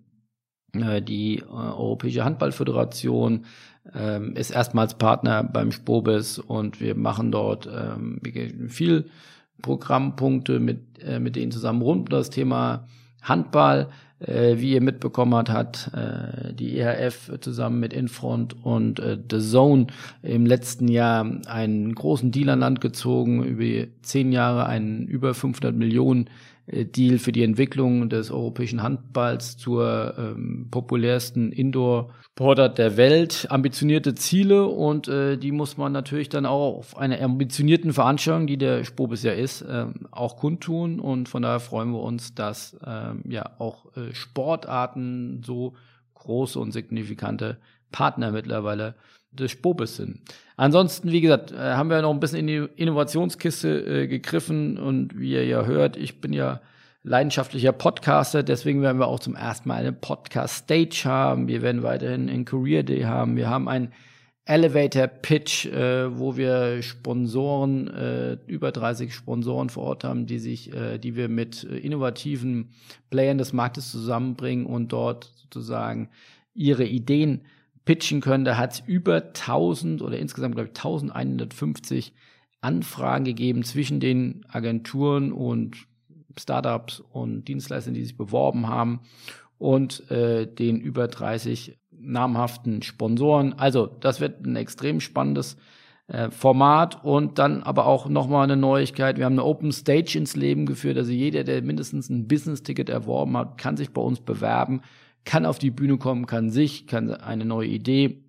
Äh, 0.74 1.02
die 1.02 1.40
äh, 1.40 1.44
Europäische 1.44 2.24
Handballföderation 2.24 3.46
ähm, 3.94 4.36
ist 4.36 4.52
erstmals 4.52 4.96
Partner 4.96 5.44
beim 5.44 5.72
Spobis 5.72 6.40
und 6.40 6.82
wir 6.82 6.96
machen 6.96 7.32
dort 7.32 7.68
ähm, 7.68 8.22
viel 8.70 9.10
Programmpunkte 9.62 10.60
mit, 10.60 11.04
äh, 11.04 11.20
mit 11.20 11.36
denen 11.36 11.52
zusammen 11.52 11.82
rund 11.82 12.12
das 12.12 12.30
Thema 12.30 12.88
Handball. 13.22 13.90
Äh, 14.20 14.58
wie 14.58 14.74
ihr 14.74 14.82
mitbekommen 14.82 15.36
habt, 15.36 15.50
hat 15.50 15.92
äh, 15.94 16.52
die 16.52 16.80
EHF 16.80 17.40
zusammen 17.40 17.80
mit 17.80 17.94
Infront 17.94 18.56
und 18.66 19.00
äh, 19.00 19.16
The 19.30 19.40
Zone 19.40 19.88
im 20.24 20.48
letzten 20.48 20.88
Jahr 20.88 21.24
einen 21.46 21.94
großen 21.94 22.32
Deal 22.32 22.50
an 22.50 22.62
Land 22.62 22.82
gezogen, 22.82 23.44
über 23.44 23.88
zehn 24.02 24.32
Jahre 24.32 24.66
einen 24.66 25.08
über 25.08 25.36
500 25.36 25.76
Millionen 25.76 26.32
Deal 26.68 27.18
für 27.18 27.32
die 27.32 27.44
Entwicklung 27.44 28.10
des 28.10 28.30
europäischen 28.30 28.84
Handballs 28.84 29.56
zur 29.56 30.14
ähm, 30.18 30.68
populärsten 30.70 31.54
Indoor-Sportart 31.54 32.78
der 32.78 32.98
Welt. 32.98 33.48
Ambitionierte 33.50 34.16
Ziele 34.16 34.68
und 34.68 35.08
äh, 35.08 35.38
die 35.38 35.54
muss 35.54 35.78
man 35.78 35.94
natürlich 35.94 36.28
dann 36.28 36.46
auch 36.46 36.78
auf 36.80 36.98
einer 36.98 37.22
ambitionierten 37.22 37.94
Veranstaltung, 37.94 38.48
die 38.48 38.58
der 38.58 38.84
Spo 38.84 39.08
bisher 39.08 39.38
ist, 39.38 39.62
äh, 39.62 39.86
auch 40.12 40.36
kundtun. 40.36 41.00
Und 41.00 41.30
von 41.30 41.42
daher 41.42 41.62
freuen 41.62 41.92
wir 41.92 42.02
uns, 42.02 42.36
dass 42.36 42.74
äh, 42.86 43.14
ja 43.30 43.52
auch 43.60 43.86
äh, 43.96 44.14
Sportarten 44.14 45.42
so 45.46 45.74
große 46.16 46.60
und 46.60 46.74
signifikante 46.74 47.58
Partner 47.92 48.32
mittlerweile 48.32 48.96
des 49.40 49.52
Spobes 49.52 49.96
sind. 49.96 50.22
Ansonsten, 50.56 51.12
wie 51.12 51.22
gesagt, 51.22 51.52
äh, 51.52 51.56
haben 51.56 51.90
wir 51.90 52.02
noch 52.02 52.14
ein 52.14 52.20
bisschen 52.20 52.40
in 52.40 52.48
die 52.48 52.68
Innovationskiste 52.76 53.70
äh, 53.70 54.08
gegriffen 54.08 54.78
und 54.78 55.18
wie 55.20 55.34
ihr 55.34 55.46
ja 55.46 55.66
hört, 55.66 55.98
ich 55.98 56.20
bin 56.20 56.34
ja 56.34 56.62
leidenschaftlicher 57.04 57.72
Podcaster, 57.72 58.44
deswegen 58.44 58.82
werden 58.82 59.00
wir 59.00 59.08
auch 59.08 59.20
zum 59.20 59.36
ersten 59.36 59.70
Mal 59.70 59.76
eine 59.76 59.94
Podcast-Stage 59.94 61.04
haben. 61.06 61.48
Wir 61.48 61.62
werden 61.62 61.84
weiterhin 61.84 62.30
einen 62.30 62.46
Career 62.46 62.84
Day 62.84 63.04
haben. 63.04 63.38
Wir 63.38 63.50
haben 63.50 63.70
einen 63.70 63.94
Elevator 64.48 65.08
Pitch, 65.08 65.66
äh, 65.66 66.18
wo 66.18 66.38
wir 66.38 66.82
Sponsoren, 66.82 67.88
äh, 67.88 68.38
über 68.48 68.72
30 68.72 69.14
Sponsoren 69.14 69.70
vor 69.70 69.84
Ort 69.84 70.04
haben, 70.06 70.26
die 70.26 70.40
sich, 70.40 70.74
äh, 70.74 70.98
die 70.98 71.16
wir 71.18 71.28
mit 71.28 71.66
äh, 71.66 71.78
innovativen 71.78 72.70
Playern 73.10 73.38
des 73.38 73.52
Marktes 73.52 73.92
zusammenbringen 73.92 74.66
und 74.66 74.94
dort 74.94 75.34
sozusagen 75.36 76.10
ihre 76.54 76.86
Ideen 76.86 77.42
pitchen 77.88 78.20
können. 78.20 78.44
Da 78.44 78.58
hat 78.58 78.74
es 78.74 78.84
über 78.86 79.16
1000 79.16 80.02
oder 80.02 80.20
insgesamt, 80.20 80.56
glaube 80.56 80.70
ich, 80.74 80.78
1150 80.78 82.14
Anfragen 82.60 83.24
gegeben 83.24 83.64
zwischen 83.64 84.02
den 84.02 84.46
Agenturen 84.50 85.32
und 85.32 85.88
Startups 86.38 87.00
und 87.00 87.48
Dienstleistern, 87.48 87.94
die 87.94 88.04
sich 88.04 88.18
beworben 88.18 88.68
haben 88.68 89.00
und 89.58 90.12
äh, 90.12 90.46
den 90.46 90.82
über 90.82 91.08
30 91.08 91.80
namhaften 91.92 92.82
Sponsoren. 92.82 93.54
Also 93.54 93.88
das 93.88 94.20
wird 94.20 94.46
ein 94.46 94.58
extrem 94.58 95.00
spannendes 95.00 95.56
äh, 96.08 96.30
Format 96.30 97.06
und 97.06 97.40
dann 97.40 97.64
aber 97.64 97.86
auch 97.86 98.10
nochmal 98.10 98.44
eine 98.44 98.58
Neuigkeit. 98.58 99.18
Wir 99.18 99.24
haben 99.24 99.34
eine 99.34 99.46
Open 99.46 99.72
Stage 99.72 100.18
ins 100.18 100.36
Leben 100.36 100.66
geführt. 100.66 100.98
Also 100.98 101.14
jeder, 101.14 101.46
der 101.46 101.62
mindestens 101.62 102.10
ein 102.10 102.28
Business-Ticket 102.28 102.90
erworben 102.90 103.38
hat, 103.38 103.58
kann 103.58 103.78
sich 103.78 103.92
bei 103.92 104.02
uns 104.02 104.20
bewerben 104.20 104.82
kann 105.28 105.46
auf 105.46 105.60
die 105.60 105.72
Bühne 105.72 105.98
kommen, 105.98 106.26
kann 106.26 106.50
sich, 106.50 106.88
kann 106.88 107.12
eine 107.12 107.44
neue 107.44 107.68
Idee, 107.68 108.24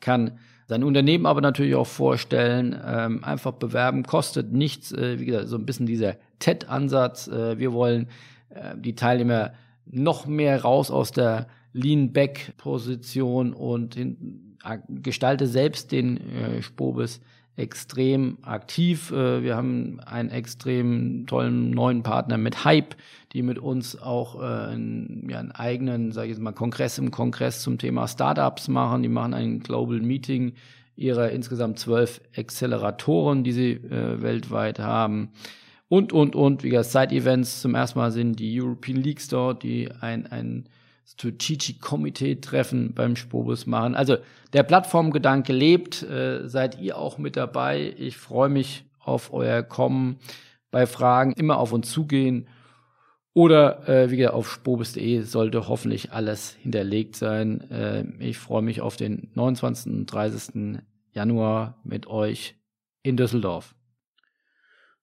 kann 0.00 0.38
sein 0.66 0.82
Unternehmen 0.82 1.26
aber 1.26 1.42
natürlich 1.42 1.74
auch 1.74 1.86
vorstellen, 1.86 2.74
ähm, 2.82 3.22
einfach 3.22 3.52
bewerben, 3.52 4.02
kostet 4.04 4.50
nichts, 4.50 4.90
äh, 4.92 5.20
wie 5.20 5.26
gesagt, 5.26 5.48
so 5.48 5.56
ein 5.56 5.66
bisschen 5.66 5.84
dieser 5.84 6.16
TED-Ansatz. 6.38 7.28
Äh, 7.28 7.58
wir 7.58 7.74
wollen 7.74 8.08
äh, 8.48 8.74
die 8.78 8.94
Teilnehmer 8.94 9.52
noch 9.84 10.26
mehr 10.26 10.62
raus 10.62 10.90
aus 10.90 11.12
der 11.12 11.46
Lean-Back-Position 11.74 13.52
und 13.52 13.98
äh, 13.98 14.16
gestalte 14.88 15.46
selbst 15.46 15.92
den 15.92 16.16
äh, 16.16 16.62
Spobis 16.62 17.20
extrem 17.56 18.38
aktiv. 18.42 19.10
Äh, 19.12 19.42
wir 19.42 19.56
haben 19.56 20.00
einen 20.00 20.30
extrem 20.30 21.26
tollen 21.26 21.70
neuen 21.70 22.02
Partner 22.02 22.38
mit 22.38 22.64
Hype, 22.64 22.96
die 23.32 23.42
mit 23.42 23.58
uns 23.58 24.00
auch 24.00 24.40
äh, 24.40 24.72
einen, 24.72 25.28
ja, 25.28 25.38
einen 25.38 25.52
eigenen, 25.52 26.12
sage 26.12 26.28
ich 26.28 26.32
jetzt 26.32 26.42
mal, 26.42 26.52
Kongress 26.52 26.98
im 26.98 27.10
Kongress 27.10 27.62
zum 27.62 27.78
Thema 27.78 28.08
Startups 28.08 28.68
machen. 28.68 29.02
Die 29.02 29.08
machen 29.08 29.34
ein 29.34 29.60
Global 29.60 30.00
Meeting 30.00 30.54
ihrer 30.96 31.30
insgesamt 31.30 31.78
zwölf 31.78 32.20
Acceleratoren, 32.36 33.44
die 33.44 33.52
sie 33.52 33.72
äh, 33.72 34.22
weltweit 34.22 34.78
haben. 34.78 35.30
Und, 35.88 36.12
und, 36.12 36.34
und, 36.34 36.62
wie 36.62 36.70
gesagt, 36.70 37.10
Side-Events 37.10 37.60
zum 37.60 37.74
ersten 37.74 37.98
Mal 37.98 38.10
sind 38.10 38.38
die 38.40 38.60
European 38.60 38.96
Leagues 38.96 39.28
dort, 39.28 39.62
die 39.62 39.90
ein, 40.00 40.26
ein 40.26 40.68
Strategic 41.06 41.80
Committee 41.80 42.40
Treffen 42.40 42.94
beim 42.94 43.16
Spobus 43.16 43.66
machen. 43.66 43.94
Also 43.94 44.16
der 44.52 44.62
Plattformgedanke 44.62 45.52
lebt, 45.52 46.02
äh, 46.02 46.48
seid 46.48 46.80
ihr 46.80 46.98
auch 46.98 47.18
mit 47.18 47.36
dabei. 47.36 47.94
Ich 47.98 48.16
freue 48.16 48.48
mich 48.48 48.84
auf 48.98 49.32
euer 49.32 49.62
Kommen. 49.62 50.18
Bei 50.70 50.86
Fragen 50.86 51.32
immer 51.32 51.58
auf 51.58 51.72
uns 51.72 51.90
zugehen 51.90 52.48
oder 53.34 53.88
äh, 53.88 54.10
wie 54.10 54.16
gesagt 54.16 54.34
auf 54.34 54.50
spobus.de 54.50 55.22
sollte 55.22 55.68
hoffentlich 55.68 56.12
alles 56.12 56.54
hinterlegt 56.54 57.16
sein. 57.16 57.68
Äh, 57.70 58.04
ich 58.20 58.38
freue 58.38 58.62
mich 58.62 58.80
auf 58.80 58.96
den 58.96 59.30
29. 59.34 59.92
und 59.92 60.06
30. 60.06 60.80
Januar 61.12 61.78
mit 61.84 62.06
euch 62.06 62.56
in 63.02 63.16
Düsseldorf. 63.16 63.74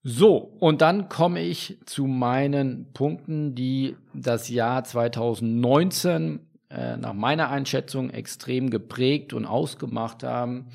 So, 0.04 0.38
und 0.60 0.82
dann 0.82 1.10
komme 1.10 1.42
ich 1.42 1.78
zu 1.86 2.08
meinen 2.08 2.92
Punkten, 2.94 3.54
die 3.54 3.96
das 4.16 4.50
Jahr 4.50 4.84
2019 4.84 6.40
äh, 6.72 6.98
nach 6.98 7.14
meiner 7.14 7.50
Einschätzung 7.50 8.10
extrem 8.10 8.72
geprägt 8.72 9.32
und 9.32 9.46
ausgemacht 9.46 10.24
haben. 10.24 10.68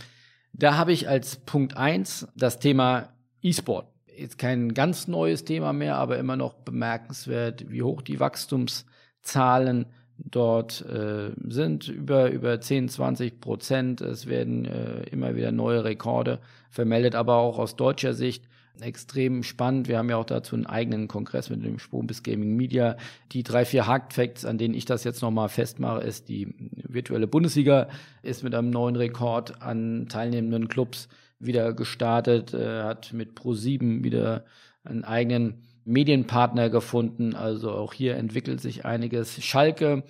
Da 0.52 0.76
habe 0.76 0.92
ich 0.92 1.08
als 1.08 1.36
Punkt 1.36 1.76
eins 1.76 2.28
das 2.36 2.60
Thema 2.60 3.08
E-Sport. 3.42 3.88
Jetzt 4.16 4.38
kein 4.38 4.74
ganz 4.74 5.08
neues 5.08 5.44
Thema 5.44 5.72
mehr, 5.72 5.96
aber 5.96 6.18
immer 6.18 6.36
noch 6.36 6.54
bemerkenswert, 6.54 7.68
wie 7.68 7.82
hoch 7.82 8.02
die 8.02 8.20
Wachstumszahlen 8.20 9.86
dort 10.18 10.82
äh, 10.82 11.32
sind. 11.48 11.88
Über, 11.88 12.30
über 12.30 12.60
10, 12.60 12.88
20 12.88 13.40
Prozent. 13.40 14.00
Es 14.00 14.28
werden 14.28 14.66
äh, 14.66 15.02
immer 15.10 15.34
wieder 15.34 15.50
neue 15.50 15.82
Rekorde 15.82 16.38
vermeldet, 16.70 17.16
aber 17.16 17.34
auch 17.36 17.58
aus 17.58 17.74
deutscher 17.74 18.14
Sicht 18.14 18.44
extrem 18.80 19.42
spannend. 19.42 19.88
Wir 19.88 19.98
haben 19.98 20.10
ja 20.10 20.16
auch 20.16 20.24
dazu 20.24 20.54
einen 20.54 20.66
eigenen 20.66 21.08
Kongress 21.08 21.50
mit 21.50 21.64
dem 21.64 21.78
Spombis 21.78 22.22
Gaming 22.22 22.56
Media. 22.56 22.96
Die 23.32 23.42
drei, 23.42 23.64
vier 23.64 23.86
Hard 23.86 24.12
Facts, 24.12 24.44
an 24.44 24.58
denen 24.58 24.74
ich 24.74 24.84
das 24.84 25.04
jetzt 25.04 25.22
nochmal 25.22 25.48
festmache, 25.48 26.02
ist 26.02 26.28
die 26.28 26.54
virtuelle 26.88 27.26
Bundesliga 27.26 27.88
ist 28.22 28.42
mit 28.42 28.54
einem 28.54 28.70
neuen 28.70 28.96
Rekord 28.96 29.62
an 29.62 30.06
teilnehmenden 30.08 30.68
Clubs 30.68 31.08
wieder 31.38 31.72
gestartet, 31.72 32.54
äh, 32.54 32.82
hat 32.82 33.12
mit 33.12 33.38
Pro7 33.38 34.02
wieder 34.02 34.44
einen 34.84 35.04
eigenen 35.04 35.62
Medienpartner 35.84 36.70
gefunden. 36.70 37.34
Also 37.34 37.72
auch 37.72 37.92
hier 37.92 38.16
entwickelt 38.16 38.60
sich 38.60 38.84
einiges. 38.84 39.42
Schalke 39.44 40.02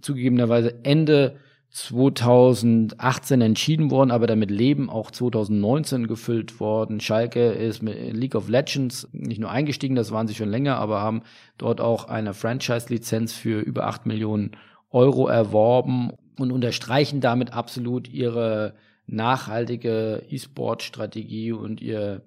zugegebenerweise 0.00 0.84
Ende 0.84 1.36
2018 1.72 3.40
entschieden 3.40 3.90
worden, 3.90 4.10
aber 4.10 4.26
damit 4.26 4.50
Leben 4.50 4.90
auch 4.90 5.10
2019 5.10 6.06
gefüllt 6.06 6.60
worden. 6.60 7.00
Schalke 7.00 7.52
ist 7.52 7.82
mit 7.82 8.14
League 8.14 8.34
of 8.34 8.50
Legends 8.50 9.08
nicht 9.12 9.40
nur 9.40 9.50
eingestiegen, 9.50 9.94
das 9.94 10.12
waren 10.12 10.28
sie 10.28 10.34
schon 10.34 10.50
länger, 10.50 10.76
aber 10.76 11.00
haben 11.00 11.22
dort 11.56 11.80
auch 11.80 12.04
eine 12.04 12.34
Franchise-Lizenz 12.34 13.32
für 13.32 13.60
über 13.60 13.86
8 13.86 14.04
Millionen 14.04 14.50
Euro 14.90 15.28
erworben 15.28 16.12
und 16.38 16.52
unterstreichen 16.52 17.22
damit 17.22 17.54
absolut 17.54 18.06
ihre 18.06 18.74
nachhaltige 19.06 20.24
E-Sport-Strategie 20.28 21.52
und 21.52 21.80
ihr, 21.80 22.22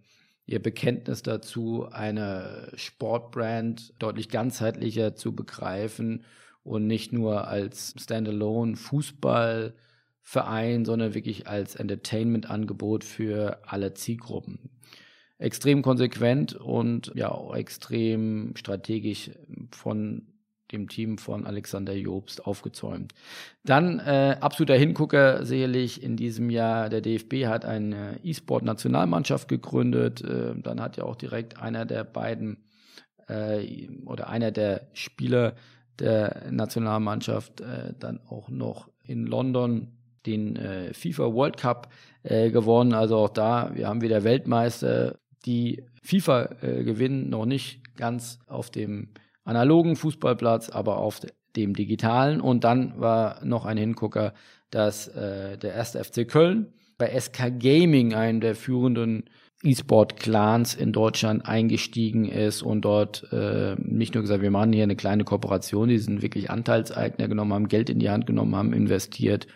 ihr 0.48 0.62
Bekenntnis 0.62 1.22
dazu, 1.22 1.88
eine 1.92 2.72
Sportbrand 2.74 3.94
deutlich 4.00 4.30
ganzheitlicher 4.30 5.16
zu 5.16 5.36
begreifen 5.36 6.24
und 6.66 6.88
nicht 6.88 7.14
nur 7.14 7.48
als 7.48 7.94
Standalone 7.98 8.76
Fußballverein, 8.76 10.84
sondern 10.84 11.14
wirklich 11.14 11.48
als 11.48 11.76
Entertainment-Angebot 11.76 13.04
für 13.04 13.60
alle 13.68 13.94
Zielgruppen. 13.94 14.72
Extrem 15.38 15.84
konsequent 15.84 16.56
und 16.56 17.12
ja 17.14 17.30
auch 17.30 17.56
extrem 17.56 18.56
strategisch 18.56 19.30
von 19.72 20.24
dem 20.72 20.90
Team 20.90 21.20
von 21.20 21.46
Alexander 21.46 21.94
Jobst 21.94 22.48
aufgezäumt. 22.48 23.14
Dann 23.64 24.00
äh, 24.00 24.38
absoluter 24.40 24.76
Hingucker 24.76 25.46
sicherlich 25.46 26.02
in 26.02 26.18
diesem 26.18 26.50
Jahr. 26.50 26.90
Der 26.90 27.02
DFB 27.02 27.46
hat 27.46 27.64
eine 27.64 28.20
E-Sport-Nationalmannschaft 28.24 29.48
gegründet. 29.48 30.24
Äh, 30.24 30.56
dann 30.56 30.82
hat 30.82 30.98
ja 30.98 31.04
auch 31.04 31.16
direkt 31.16 31.62
einer 31.62 31.86
der 31.86 32.04
beiden 32.04 32.66
äh, 33.28 33.88
oder 34.06 34.30
einer 34.30 34.50
der 34.50 34.88
Spieler 34.94 35.54
der 36.00 36.48
Nationalmannschaft 36.52 37.62
äh, 37.62 37.94
dann 38.00 38.20
auch 38.28 38.50
noch 38.50 38.90
in 39.04 39.26
London 39.26 39.92
den 40.26 40.56
äh, 40.56 40.94
FIFA 40.94 41.34
World 41.34 41.58
Cup 41.58 41.90
äh, 42.24 42.50
gewonnen. 42.50 42.94
Also 42.94 43.18
auch 43.18 43.30
da, 43.30 43.72
wir 43.74 43.88
haben 43.88 44.02
wieder 44.02 44.24
Weltmeister, 44.24 45.18
die 45.46 45.84
FIFA 46.02 46.50
äh, 46.62 46.84
gewinnen, 46.84 47.30
noch 47.30 47.46
nicht 47.46 47.82
ganz 47.96 48.40
auf 48.48 48.70
dem 48.70 49.10
analogen 49.44 49.96
Fußballplatz, 49.96 50.70
aber 50.70 50.98
auf 50.98 51.22
dem 51.56 51.76
digitalen. 51.76 52.42
Und 52.42 52.64
dann 52.64 53.00
war 53.00 53.44
noch 53.46 53.66
ein 53.66 53.78
Hingucker, 53.78 54.34
dass 54.72 55.08
äh, 55.10 55.58
der 55.58 55.74
erste 55.74 56.04
FC 56.04 56.28
Köln 56.28 56.74
bei 56.98 57.18
SK 57.20 57.60
Gaming, 57.60 58.14
einem 58.14 58.40
der 58.40 58.56
führenden 58.56 59.26
E-Sport-Clans 59.64 60.76
in 60.76 60.92
Deutschland 60.92 61.46
eingestiegen 61.46 62.26
ist 62.26 62.62
und 62.62 62.82
dort 62.82 63.32
äh, 63.32 63.76
nicht 63.80 64.14
nur 64.14 64.22
gesagt, 64.22 64.42
wir 64.42 64.52
machen 64.52 64.74
hier 64.74 64.84
eine 64.84 64.96
kleine 64.96 65.24
Kooperation, 65.24 65.88
die 65.88 65.98
sind 65.98 66.22
wirklich 66.22 66.50
Anteilseigner 66.50 67.28
genommen, 67.28 67.54
haben 67.54 67.68
Geld 67.68 67.90
in 67.90 68.00
die 68.00 68.10
Hand 68.10 68.28
genommen, 68.28 68.56
haben 68.56 68.74
investiert. 68.74 69.48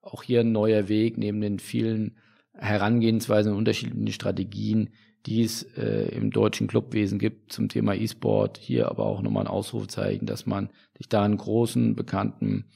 Auch 0.00 0.22
hier 0.22 0.40
ein 0.40 0.52
neuer 0.52 0.88
Weg 0.88 1.18
neben 1.18 1.40
den 1.40 1.58
vielen 1.58 2.16
Herangehensweisen 2.54 3.52
und 3.52 3.58
unterschiedlichen 3.58 4.12
Strategien, 4.12 4.90
die 5.26 5.42
es 5.42 5.64
äh, 5.76 6.08
im 6.14 6.30
deutschen 6.30 6.66
Clubwesen 6.66 7.18
gibt 7.18 7.52
zum 7.52 7.68
Thema 7.68 7.94
E-Sport. 7.94 8.58
Hier 8.58 8.88
aber 8.88 9.06
auch 9.06 9.20
nochmal 9.20 9.44
ein 9.44 9.50
Ausrufzeichen, 9.50 10.26
dass 10.26 10.46
man 10.46 10.70
sich 10.96 11.08
da 11.08 11.22
einen 11.22 11.36
großen, 11.36 11.94
bekannten 11.94 12.66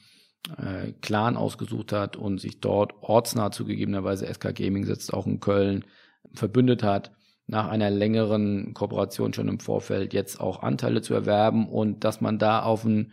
äh, 0.57 0.91
Clan 1.01 1.37
ausgesucht 1.37 1.93
hat 1.93 2.17
und 2.17 2.39
sich 2.39 2.59
dort 2.59 2.93
ortsnah 3.01 3.51
zugegebenerweise 3.51 4.31
SK 4.31 4.53
Gaming 4.53 4.85
sitzt, 4.85 5.13
auch 5.13 5.25
in 5.25 5.39
Köln, 5.39 5.85
verbündet 6.33 6.83
hat, 6.83 7.11
nach 7.47 7.67
einer 7.67 7.89
längeren 7.89 8.73
Kooperation 8.73 9.33
schon 9.33 9.49
im 9.49 9.59
Vorfeld 9.59 10.13
jetzt 10.13 10.39
auch 10.39 10.63
Anteile 10.63 11.01
zu 11.01 11.13
erwerben 11.13 11.67
und 11.67 12.03
dass 12.03 12.21
man 12.21 12.39
da 12.39 12.63
auf 12.63 12.85
ein 12.85 13.11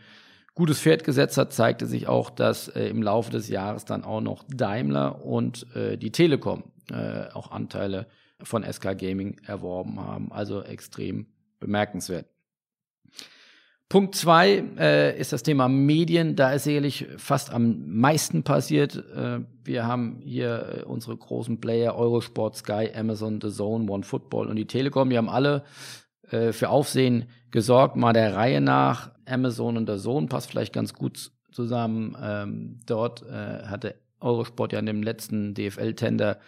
gutes 0.55 0.81
Pferd 0.81 1.05
gesetzt 1.05 1.37
hat, 1.37 1.52
zeigte 1.52 1.87
sich 1.87 2.07
auch, 2.07 2.31
dass 2.31 2.69
äh, 2.69 2.88
im 2.88 3.02
Laufe 3.02 3.31
des 3.31 3.49
Jahres 3.49 3.85
dann 3.85 4.05
auch 4.05 4.21
noch 4.21 4.45
Daimler 4.49 5.25
und 5.25 5.67
äh, 5.75 5.97
die 5.97 6.12
Telekom 6.12 6.64
äh, 6.90 7.29
auch 7.33 7.50
Anteile 7.50 8.07
von 8.43 8.64
SK 8.64 8.99
Gaming 8.99 9.40
erworben 9.47 10.00
haben. 10.00 10.33
Also 10.33 10.62
extrem 10.62 11.26
bemerkenswert. 11.61 12.26
Punkt 13.90 14.14
zwei 14.14 14.62
äh, 14.78 15.18
ist 15.18 15.32
das 15.32 15.42
Thema 15.42 15.66
Medien. 15.66 16.37
Da 16.37 16.52
ist 16.52 16.62
sicherlich 16.62 17.09
fast 17.16 17.52
am 17.52 17.88
meisten 17.88 18.44
passiert. 18.44 18.94
Äh, 19.16 19.40
wir 19.64 19.85
haben 19.85 20.20
hier 20.23 20.82
äh, 20.82 20.85
unsere 20.85 21.16
großen 21.16 21.61
Player 21.61 21.97
Eurosport, 21.97 22.54
Sky, 22.54 22.88
Amazon, 22.94 23.40
The 23.42 23.50
Zone, 23.50 23.90
One 23.90 24.04
Football 24.04 24.47
und 24.47 24.54
die 24.54 24.68
Telekom. 24.68 25.11
Die 25.11 25.18
haben 25.18 25.28
alle 25.28 25.64
äh, 26.30 26.52
für 26.52 26.68
Aufsehen 26.68 27.30
gesorgt. 27.50 27.97
Mal 27.97 28.12
der 28.12 28.37
Reihe 28.37 28.61
nach. 28.61 29.11
Amazon 29.26 29.76
und 29.76 29.90
The 29.90 29.99
Zone 29.99 30.28
passt 30.28 30.50
vielleicht 30.50 30.73
ganz 30.73 30.94
gut 30.94 31.32
zusammen. 31.50 32.16
Ähm, 32.23 32.78
dort 32.87 33.23
äh, 33.23 33.64
hatte 33.66 33.97
Eurosport 34.20 34.73
ja 34.73 34.78
in 34.78 34.87
dem 34.87 35.02
letzten 35.02 35.52
DFL-Tender 35.52 36.38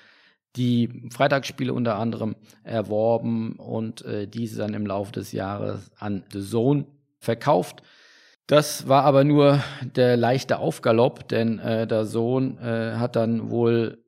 die 0.54 1.08
Freitagsspiele 1.10 1.74
unter 1.74 1.96
anderem 1.96 2.36
erworben 2.62 3.56
und 3.56 4.04
äh, 4.04 4.28
diese 4.28 4.58
dann 4.58 4.74
im 4.74 4.86
Laufe 4.86 5.10
des 5.10 5.32
Jahres 5.32 5.90
an 5.98 6.22
The 6.32 6.40
Zone 6.40 6.84
verkauft. 7.22 7.82
Das 8.46 8.88
war 8.88 9.04
aber 9.04 9.24
nur 9.24 9.62
der 9.80 10.16
leichte 10.16 10.58
Aufgalopp, 10.58 11.28
denn 11.28 11.58
äh, 11.60 11.86
der 11.86 12.04
Sohn 12.04 12.58
äh, 12.58 12.96
hat 12.96 13.16
dann 13.16 13.50
wohl 13.50 13.98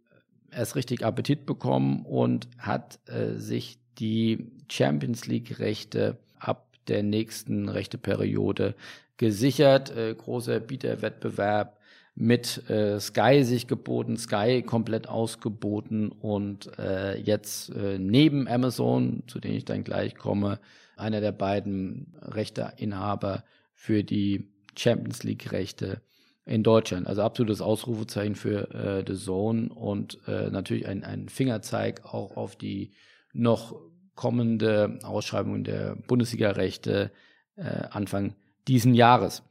erst 0.51 0.77
richtig 0.77 1.05
Appetit 1.05 1.47
bekommen 1.47 2.05
und 2.05 2.49
hat 2.59 2.99
äh, 3.07 3.39
sich 3.39 3.79
die 3.99 4.51
Champions 4.71 5.27
League 5.27 5.61
Rechte 5.61 6.19
ab 6.39 6.67
der 6.89 7.05
nächsten 7.05 7.69
Rechteperiode 7.69 8.75
gesichert. 9.17 9.97
Äh, 9.97 10.15
großer 10.15 10.59
Bieterwettbewerb 10.59 11.79
mit 12.15 12.69
äh, 12.71 13.01
Sky 13.01 13.43
sich 13.43 13.67
geboten, 13.67 14.17
Sky 14.17 14.63
komplett 14.63 15.09
ausgeboten 15.09 16.13
und 16.13 16.71
äh, 16.79 17.19
jetzt 17.19 17.71
äh, 17.71 17.99
neben 17.99 18.47
Amazon, 18.47 19.25
zu 19.27 19.41
denen 19.41 19.57
ich 19.57 19.65
dann 19.65 19.83
gleich 19.83 20.15
komme, 20.15 20.61
einer 20.97 21.21
der 21.21 21.33
beiden 21.33 22.15
Rechteinhaber 22.23 23.45
für 23.73 24.05
die 24.05 24.49
Champions 24.77 25.25
League 25.25 25.51
Rechte 25.51 26.03
in 26.47 26.63
Deutschland. 26.63 27.07
Also 27.07 27.23
absolutes 27.23 27.61
Ausrufezeichen 27.61 28.37
für 28.37 28.73
äh, 28.73 29.05
The 29.07 29.19
Zone 29.19 29.71
und 29.71 30.19
äh, 30.29 30.51
natürlich 30.51 30.87
ein, 30.87 31.03
ein 31.03 31.29
Fingerzeig 31.29 32.05
auch 32.05 32.37
auf 32.37 32.55
die 32.55 32.93
noch 33.33 33.75
kommende 34.15 35.01
Ausschreibung 35.03 35.65
der 35.65 35.97
Bundesliga-Rechte 36.07 37.11
äh, 37.57 37.63
Anfang 37.91 38.35
diesen 38.69 38.95
Jahres. 38.95 39.43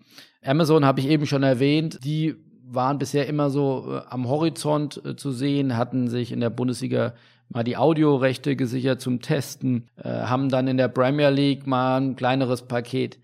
Amazon 0.41 0.85
habe 0.85 0.99
ich 0.99 1.07
eben 1.07 1.25
schon 1.25 1.43
erwähnt, 1.43 1.99
die 2.03 2.35
waren 2.73 2.97
bisher 2.97 3.27
immer 3.27 3.49
so 3.49 3.85
äh, 3.89 4.01
am 4.09 4.27
Horizont 4.27 5.03
äh, 5.05 5.15
zu 5.15 5.31
sehen, 5.31 5.77
hatten 5.77 6.07
sich 6.07 6.31
in 6.31 6.39
der 6.39 6.49
Bundesliga 6.49 7.13
mal 7.49 7.63
die 7.63 7.77
Audiorechte 7.77 8.55
gesichert 8.55 9.01
zum 9.01 9.21
Testen, 9.21 9.87
äh, 9.97 10.09
haben 10.09 10.49
dann 10.49 10.67
in 10.67 10.77
der 10.77 10.87
Premier 10.87 11.29
League 11.29 11.67
mal 11.67 11.99
ein 11.99 12.15
kleineres 12.15 12.63
Paket 12.63 13.19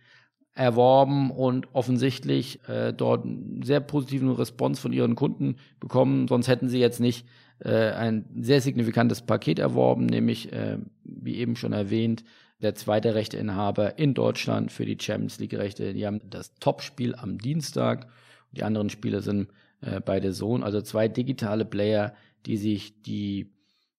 erworben 0.54 1.32
und 1.32 1.74
offensichtlich 1.74 2.60
äh, 2.68 2.92
dort 2.92 3.24
einen 3.24 3.62
sehr 3.64 3.80
positiven 3.80 4.32
Response 4.32 4.82
von 4.82 4.92
ihren 4.92 5.16
Kunden 5.16 5.56
bekommen. 5.80 6.28
Sonst 6.28 6.50
hätten 6.50 6.68
sie 6.68 6.80
jetzt 6.80 7.00
nicht 7.00 7.26
äh, 7.60 7.92
ein 7.92 8.26
sehr 8.42 8.62
signifikantes 8.62 9.22
Paket 9.22 9.60
erworben, 9.60 10.06
nämlich, 10.06 10.52
äh, 10.52 10.78
wie 11.04 11.38
eben 11.38 11.56
schon 11.56 11.74
erwähnt, 11.74 12.24
der 12.62 12.76
zweite 12.76 13.16
Rechteinhaber 13.16 13.98
in 13.98 14.14
Deutschland 14.14 14.72
für 14.72 14.86
die 14.86 14.98
Champions 15.00 15.40
League-Rechte. 15.40 15.94
Die 15.94 16.06
haben 16.06 16.20
das 16.30 16.54
Topspiel 16.56 17.16
am 17.16 17.38
Dienstag. 17.38 18.08
Die 18.52 18.64
anderen 18.64 18.90
Spiele 18.90 19.22
sind 19.22 19.50
äh, 19.82 20.00
bei 20.00 20.20
der 20.20 20.34
Sohn, 20.34 20.64
also 20.64 20.82
zwei 20.82 21.08
digitale 21.08 21.66
Player, 21.66 22.14
die 22.46 22.58
sich 22.58 23.02
die 23.02 23.52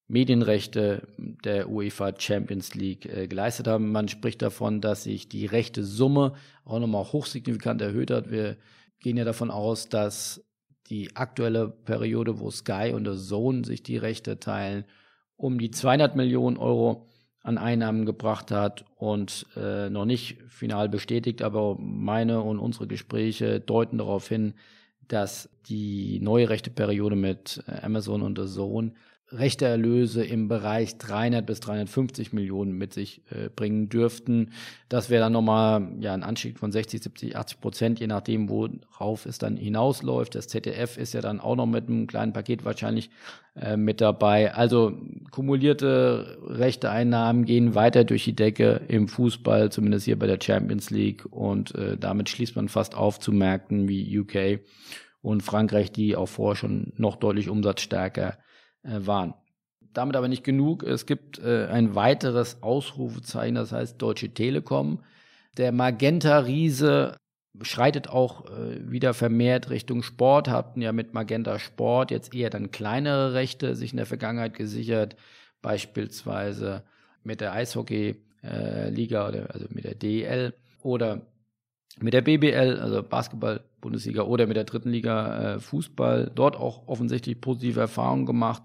Medienrechte 0.09 1.07
der 1.45 1.71
UEFA 1.71 2.13
Champions 2.19 2.75
League 2.75 3.07
äh, 3.07 3.29
geleistet 3.29 3.69
haben. 3.69 3.93
Man 3.93 4.09
spricht 4.09 4.43
davon, 4.43 4.81
dass 4.81 5.05
sich 5.05 5.29
die 5.29 5.47
rechte 5.47 5.85
Summe 5.85 6.35
auch 6.65 6.81
nochmal 6.81 7.05
hochsignifikant 7.05 7.81
erhöht 7.81 8.11
hat. 8.11 8.31
Wir 8.31 8.57
gehen 8.99 9.17
ja 9.17 9.25
davon 9.25 9.51
aus, 9.51 9.89
dass 9.89 10.45
die 10.89 11.15
aktuelle 11.15 11.69
Periode, 11.69 12.41
wo 12.41 12.51
Sky 12.51 12.93
und 12.93 13.05
der 13.05 13.17
Zone 13.17 13.65
sich 13.65 13.85
die 13.85 13.97
Rechte 13.97 14.41
teilen, 14.41 14.85
um 15.37 15.59
die 15.59 15.71
200 15.71 16.17
Millionen 16.17 16.57
Euro 16.57 17.09
an 17.43 17.59
Einnahmen 17.59 18.05
gebracht 18.05 18.51
hat 18.51 18.85
und 18.97 19.47
äh, 19.57 19.89
noch 19.89 20.05
nicht 20.05 20.39
final 20.49 20.89
bestätigt, 20.89 21.43
aber 21.43 21.77
meine 21.79 22.43
und 22.43 22.59
unsere 22.59 22.87
Gespräche 22.87 23.61
deuten 23.61 23.99
darauf 23.99 24.29
hin, 24.29 24.55
dass 25.09 25.49
die 25.67 26.21
neue 26.21 26.49
rechte 26.49 26.71
Periode 26.71 27.17
mit 27.17 27.63
äh, 27.67 27.81
Amazon 27.83 28.23
und 28.23 28.37
der 28.37 28.47
Zone 28.47 28.93
rechte 29.33 29.65
Erlöse 29.65 30.25
im 30.25 30.49
Bereich 30.49 30.99
300 30.99 31.47
bis 31.47 31.61
350 31.61 32.33
Millionen 32.33 32.73
mit 32.73 32.93
sich 32.93 33.23
äh, 33.31 33.49
bringen 33.49 33.89
dürften. 33.89 34.53
Das 34.89 35.09
wäre 35.09 35.23
dann 35.23 35.33
nochmal 35.33 35.89
ja, 36.01 36.15
ein 36.15 36.25
Anstieg 36.25 36.59
von 36.59 36.73
60, 36.73 37.03
70, 37.03 37.37
80 37.37 37.61
Prozent, 37.61 38.01
je 38.01 38.09
nachdem, 38.09 38.49
worauf 38.49 39.27
es 39.27 39.39
dann 39.39 39.57
hinausläuft. 39.57 40.35
Das 40.35 40.49
ZDF 40.49 40.97
ist 40.97 41.15
ja 41.15 41.21
dann 41.21 41.39
auch 41.39 41.55
noch 41.55 41.67
mit 41.67 41.89
einem 41.89 42.09
kleinen 42.09 42.33
Paket 42.33 42.65
wahrscheinlich 42.65 43.11
äh, 43.55 43.77
mit 43.77 44.01
dabei. 44.01 44.53
Also 44.53 44.99
kumulierte 45.31 46.39
rechte 46.47 46.91
Einnahmen 46.91 47.45
gehen 47.45 47.77
weiter 47.77 48.03
durch 48.05 48.25
die 48.25 48.35
Decke 48.35 48.81
im 48.89 49.07
Fußball, 49.07 49.71
zumindest 49.71 50.07
hier 50.07 50.19
bei 50.19 50.27
der 50.27 50.41
Champions 50.43 50.91
League. 50.91 51.25
Und 51.31 51.75
äh, 51.77 51.97
damit 51.97 52.29
schließt 52.29 52.57
man 52.57 52.69
fast 52.69 52.97
auf 52.97 53.21
zu 53.21 53.33
Märkten 53.33 53.89
wie 53.89 54.19
UK 54.19 54.61
und 55.23 55.43
Frankreich, 55.43 55.93
die 55.93 56.17
auch 56.17 56.29
vorher 56.29 56.57
schon 56.57 56.93
noch 56.97 57.15
deutlich 57.15 57.49
umsatzstärker 57.49 58.39
äh, 58.83 59.07
waren. 59.07 59.35
Damit 59.93 60.17
aber 60.17 60.29
nicht 60.29 60.45
genug. 60.45 60.83
Es 60.83 61.07
gibt 61.07 61.39
äh, 61.39 61.67
ein 61.67 61.95
weiteres 61.95 62.63
Ausrufezeichen, 62.63 63.57
das 63.57 63.73
heißt 63.73 64.01
Deutsche 64.01 64.33
Telekom. 64.33 65.03
Der 65.57 65.73
Magenta-Riese 65.73 67.17
schreitet 67.63 68.09
auch 68.09 68.47
äh, 68.47 68.91
wieder 68.91 69.15
vermehrt 69.15 69.71
Richtung 69.71 70.03
Sport, 70.03 70.49
hatten 70.49 70.81
ja 70.81 70.93
mit 70.93 71.13
Magenta 71.13 71.59
Sport 71.59 72.11
jetzt 72.11 72.35
eher 72.35 72.51
dann 72.51 72.71
kleinere 72.71 73.35
Rechte 73.35 73.75
sich 73.75 73.91
in 73.91 73.97
der 73.97 74.07
Vergangenheit 74.07 74.55
gesichert, 74.55 75.17
beispielsweise 75.61 76.85
mit 77.25 77.41
der 77.41 77.53
Eishockey-Liga 77.53 79.25
äh, 79.25 79.29
oder 79.29 79.55
also 79.55 79.67
mit 79.71 79.85
der 79.85 79.95
DEL 79.95 80.55
oder 80.83 81.27
mit 81.99 82.15
der 82.15 82.23
BBL, 82.23 82.79
also 82.81 83.03
Basketball-Bundesliga 83.03 84.23
oder 84.23 84.47
mit 84.47 84.57
der 84.57 84.65
dritten 84.65 84.91
Liga 84.91 85.55
äh, 85.55 85.61
Fußball, 85.61 86.31
dort 86.35 86.57
auch 86.57 86.87
offensichtlich 86.87 87.41
positive 87.41 87.81
Erfahrungen 87.81 88.27
gemacht 88.27 88.63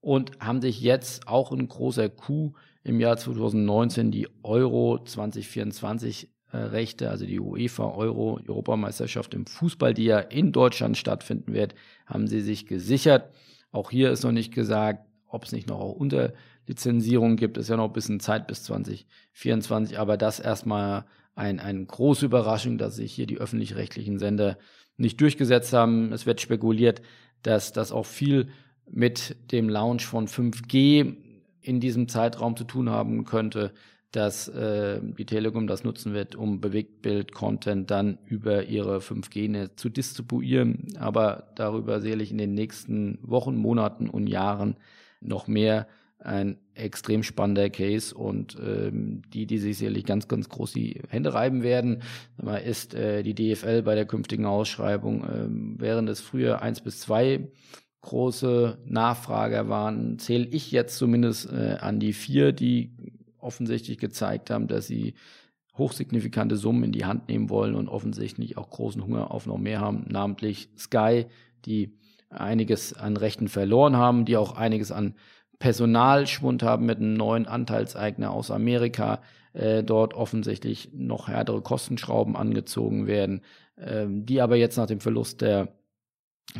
und 0.00 0.32
haben 0.40 0.60
sich 0.60 0.80
jetzt 0.80 1.28
auch 1.28 1.52
ein 1.52 1.68
großer 1.68 2.08
Coup 2.08 2.54
im 2.82 2.98
Jahr 2.98 3.16
2019 3.16 4.10
die 4.10 4.28
Euro 4.42 4.98
2024 5.04 6.28
äh, 6.50 6.56
Rechte, 6.56 7.10
also 7.10 7.24
die 7.24 7.40
UEFA 7.40 7.84
Euro 7.84 8.40
Europameisterschaft 8.46 9.34
im 9.34 9.46
Fußball, 9.46 9.94
die 9.94 10.04
ja 10.04 10.18
in 10.18 10.52
Deutschland 10.52 10.96
stattfinden 10.96 11.52
wird, 11.52 11.74
haben 12.06 12.26
sie 12.26 12.40
sich 12.40 12.66
gesichert. 12.66 13.32
Auch 13.70 13.90
hier 13.90 14.10
ist 14.10 14.24
noch 14.24 14.32
nicht 14.32 14.52
gesagt, 14.52 15.06
ob 15.28 15.44
es 15.44 15.52
nicht 15.52 15.68
noch 15.68 15.80
auch 15.80 15.92
Unterlizenzierungen 15.92 17.36
gibt. 17.36 17.56
Ist 17.56 17.70
ja 17.70 17.76
noch 17.76 17.86
ein 17.86 17.92
bisschen 17.92 18.20
Zeit 18.20 18.46
bis 18.46 18.64
2024, 18.64 19.98
aber 19.98 20.16
das 20.16 20.40
erstmal 20.40 21.06
ein, 21.34 21.60
eine 21.60 21.84
große 21.84 22.26
Überraschung, 22.26 22.78
dass 22.78 22.96
sich 22.96 23.12
hier 23.12 23.26
die 23.26 23.38
öffentlich-rechtlichen 23.38 24.18
Sender 24.18 24.58
nicht 24.96 25.20
durchgesetzt 25.20 25.72
haben. 25.72 26.12
Es 26.12 26.26
wird 26.26 26.40
spekuliert, 26.40 27.02
dass 27.42 27.72
das 27.72 27.92
auch 27.92 28.06
viel 28.06 28.48
mit 28.90 29.36
dem 29.50 29.68
Launch 29.68 30.06
von 30.06 30.28
5G 30.28 31.16
in 31.60 31.80
diesem 31.80 32.08
Zeitraum 32.08 32.56
zu 32.56 32.64
tun 32.64 32.90
haben 32.90 33.24
könnte, 33.24 33.72
dass 34.10 34.48
äh, 34.48 35.00
die 35.02 35.24
Telekom 35.24 35.66
das 35.66 35.84
nutzen 35.84 36.12
wird, 36.12 36.34
um 36.34 36.60
Bewegtbild-Content 36.60 37.90
dann 37.90 38.18
über 38.26 38.64
ihre 38.64 38.98
5G-Netz 38.98 39.76
zu 39.76 39.88
distribuieren. 39.88 40.94
Aber 40.98 41.52
darüber 41.54 42.00
sehe 42.00 42.16
ich 42.16 42.30
in 42.30 42.38
den 42.38 42.52
nächsten 42.52 43.18
Wochen, 43.22 43.56
Monaten 43.56 44.10
und 44.10 44.26
Jahren 44.26 44.76
noch 45.20 45.46
mehr 45.46 45.86
ein 46.24 46.58
extrem 46.74 47.22
spannender 47.22 47.68
Case 47.70 48.14
und 48.14 48.56
ähm, 48.64 49.22
die, 49.32 49.46
die 49.46 49.58
sich 49.58 49.78
sicherlich 49.78 50.04
ganz, 50.04 50.28
ganz 50.28 50.48
groß 50.48 50.72
die 50.72 51.00
Hände 51.08 51.34
reiben 51.34 51.62
werden, 51.62 52.02
ist 52.64 52.94
äh, 52.94 53.22
die 53.22 53.34
DFL 53.34 53.82
bei 53.82 53.94
der 53.94 54.06
künftigen 54.06 54.46
Ausschreibung, 54.46 55.24
ähm, 55.24 55.76
während 55.78 56.08
es 56.08 56.20
früher 56.20 56.62
eins 56.62 56.80
bis 56.80 57.00
zwei 57.00 57.48
große 58.02 58.78
Nachfrager 58.84 59.68
waren, 59.68 60.18
zähle 60.18 60.46
ich 60.46 60.72
jetzt 60.72 60.96
zumindest 60.96 61.50
äh, 61.52 61.76
an 61.80 62.00
die 62.00 62.12
vier, 62.12 62.52
die 62.52 62.96
offensichtlich 63.38 63.98
gezeigt 63.98 64.50
haben, 64.50 64.68
dass 64.68 64.86
sie 64.86 65.14
hochsignifikante 65.76 66.56
Summen 66.56 66.84
in 66.84 66.92
die 66.92 67.04
Hand 67.04 67.28
nehmen 67.28 67.48
wollen 67.48 67.74
und 67.74 67.88
offensichtlich 67.88 68.58
auch 68.58 68.70
großen 68.70 69.02
Hunger 69.02 69.30
auf 69.30 69.46
noch 69.46 69.58
mehr 69.58 69.80
haben, 69.80 70.04
namentlich 70.08 70.68
Sky, 70.76 71.26
die 71.64 71.96
einiges 72.28 72.94
an 72.94 73.16
Rechten 73.16 73.48
verloren 73.48 73.96
haben, 73.96 74.24
die 74.24 74.36
auch 74.36 74.56
einiges 74.56 74.92
an 74.92 75.14
Personalschwund 75.62 76.64
haben 76.64 76.86
mit 76.86 76.98
einem 76.98 77.14
neuen 77.14 77.46
Anteilseigner 77.46 78.32
aus 78.32 78.50
Amerika, 78.50 79.22
äh, 79.52 79.84
dort 79.84 80.12
offensichtlich 80.12 80.90
noch 80.92 81.28
härtere 81.28 81.60
Kostenschrauben 81.60 82.34
angezogen 82.34 83.06
werden, 83.06 83.42
äh, 83.76 84.06
die 84.08 84.40
aber 84.40 84.56
jetzt 84.56 84.76
nach 84.76 84.88
dem 84.88 84.98
Verlust 84.98 85.40
der 85.40 85.68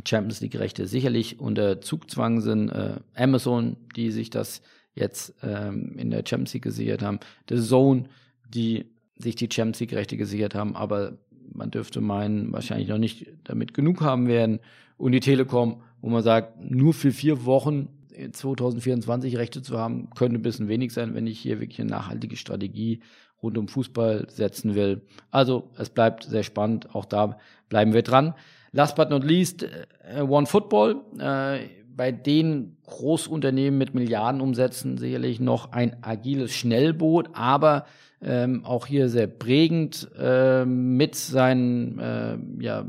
Champions 0.06 0.40
League-Rechte 0.40 0.86
sicherlich 0.86 1.40
unter 1.40 1.80
Zugzwang 1.80 2.40
sind. 2.40 2.68
Äh, 2.68 3.00
Amazon, 3.16 3.76
die 3.96 4.12
sich 4.12 4.30
das 4.30 4.62
jetzt 4.94 5.34
ähm, 5.42 5.98
in 5.98 6.12
der 6.12 6.22
Champions 6.24 6.54
League 6.54 6.62
gesichert 6.62 7.02
haben, 7.02 7.18
The 7.48 7.60
Zone, 7.60 8.04
die 8.48 8.86
sich 9.16 9.34
die 9.34 9.48
Champions 9.52 9.80
League-Rechte 9.80 10.16
gesichert 10.16 10.54
haben, 10.54 10.76
aber 10.76 11.18
man 11.52 11.72
dürfte 11.72 12.00
meinen, 12.00 12.52
wahrscheinlich 12.52 12.86
noch 12.86 12.98
nicht 12.98 13.26
damit 13.42 13.74
genug 13.74 14.00
haben 14.00 14.28
werden. 14.28 14.60
Und 14.96 15.10
die 15.10 15.18
Telekom, 15.18 15.82
wo 16.00 16.08
man 16.08 16.22
sagt, 16.22 16.60
nur 16.62 16.94
für 16.94 17.10
vier 17.10 17.44
Wochen 17.44 17.88
2024 18.32 19.36
Rechte 19.36 19.62
zu 19.62 19.78
haben, 19.78 20.10
könnte 20.10 20.38
ein 20.38 20.42
bisschen 20.42 20.68
wenig 20.68 20.92
sein, 20.92 21.14
wenn 21.14 21.26
ich 21.26 21.38
hier 21.38 21.60
wirklich 21.60 21.80
eine 21.80 21.90
nachhaltige 21.90 22.36
Strategie 22.36 23.00
rund 23.42 23.58
um 23.58 23.68
Fußball 23.68 24.28
setzen 24.30 24.74
will. 24.74 25.02
Also 25.30 25.70
es 25.76 25.90
bleibt 25.90 26.24
sehr 26.24 26.42
spannend, 26.42 26.94
auch 26.94 27.04
da 27.04 27.38
bleiben 27.68 27.92
wir 27.92 28.02
dran. 28.02 28.34
Last 28.70 28.96
but 28.96 29.10
not 29.10 29.24
least, 29.24 29.64
äh, 29.64 30.22
One 30.22 30.46
Football. 30.46 31.02
Äh, 31.18 31.68
bei 31.94 32.10
den 32.10 32.76
Großunternehmen 32.86 33.76
mit 33.76 33.94
Milliardenumsätzen 33.94 34.96
sicherlich 34.96 35.40
noch 35.40 35.72
ein 35.72 36.02
agiles 36.02 36.52
Schnellboot, 36.52 37.30
aber 37.34 37.84
ähm, 38.22 38.64
auch 38.64 38.86
hier 38.86 39.08
sehr 39.08 39.26
prägend 39.26 40.08
äh, 40.18 40.64
mit 40.64 41.14
seinen 41.14 41.98
äh, 41.98 42.38
ja 42.60 42.86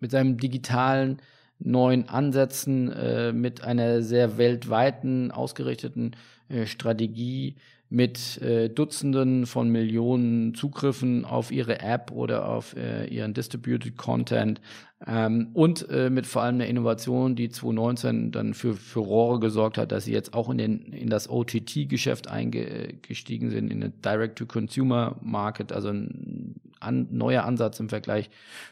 mit 0.00 0.10
seinem 0.10 0.36
digitalen 0.36 1.18
neuen 1.64 2.08
Ansätzen, 2.08 2.90
äh, 2.90 3.32
mit 3.32 3.62
einer 3.62 4.02
sehr 4.02 4.38
weltweiten 4.38 5.30
ausgerichteten 5.30 6.16
äh, 6.48 6.66
Strategie, 6.66 7.56
mit 7.92 8.40
äh, 8.40 8.70
Dutzenden 8.70 9.44
von 9.44 9.68
Millionen 9.68 10.54
Zugriffen 10.54 11.26
auf 11.26 11.52
ihre 11.52 11.80
App 11.80 12.10
oder 12.10 12.48
auf 12.48 12.74
äh, 12.74 13.06
ihren 13.06 13.34
Distributed 13.34 13.98
Content 13.98 14.62
ähm, 15.06 15.50
und 15.52 15.90
äh, 15.90 16.08
mit 16.08 16.26
vor 16.26 16.42
allem 16.42 16.54
einer 16.54 16.68
Innovation, 16.68 17.36
die 17.36 17.50
2019 17.50 18.32
dann 18.32 18.54
für 18.54 18.74
Furore 18.74 19.40
gesorgt 19.40 19.76
hat, 19.76 19.92
dass 19.92 20.06
sie 20.06 20.12
jetzt 20.12 20.32
auch 20.32 20.48
in, 20.48 20.56
den, 20.56 20.80
in 20.92 21.10
das 21.10 21.28
OTT-Geschäft 21.28 22.28
eingestiegen 22.28 23.50
sind, 23.50 23.70
in 23.70 23.82
den 23.82 24.00
Direct-to-Consumer-Market, 24.00 25.70
also 25.70 25.88
ein 25.88 26.54
an, 26.80 27.08
neuer 27.10 27.44
Ansatz 27.44 27.78
im 27.78 27.90
Vergleich 27.90 28.30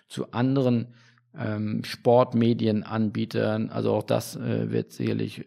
zu 0.09 0.33
anderen 0.33 0.87
ähm, 1.39 1.85
Sportmedienanbietern. 1.85 3.71
Also 3.71 3.93
auch 3.93 4.03
das 4.03 4.37
äh, 4.37 4.71
wird 4.71 4.93
sicherlich 4.93 5.47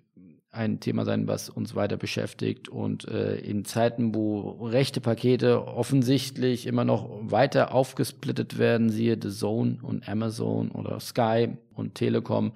ein 0.53 0.79
Thema 0.79 1.03
sein, 1.03 1.27
was 1.27 1.49
uns 1.49 1.75
weiter 1.75 1.97
beschäftigt. 1.97 2.69
Und 2.69 3.07
äh, 3.07 3.35
in 3.37 3.65
Zeiten, 3.65 4.13
wo 4.13 4.67
rechte 4.67 5.01
Pakete 5.01 5.65
offensichtlich 5.65 6.67
immer 6.67 6.85
noch 6.85 7.09
weiter 7.21 7.73
aufgesplittet 7.73 8.59
werden, 8.59 8.89
siehe 8.89 9.17
The 9.19 9.29
Zone 9.29 9.79
und 9.81 10.07
Amazon 10.07 10.69
oder 10.69 10.99
Sky 10.99 11.57
und 11.73 11.95
Telekom, 11.95 12.53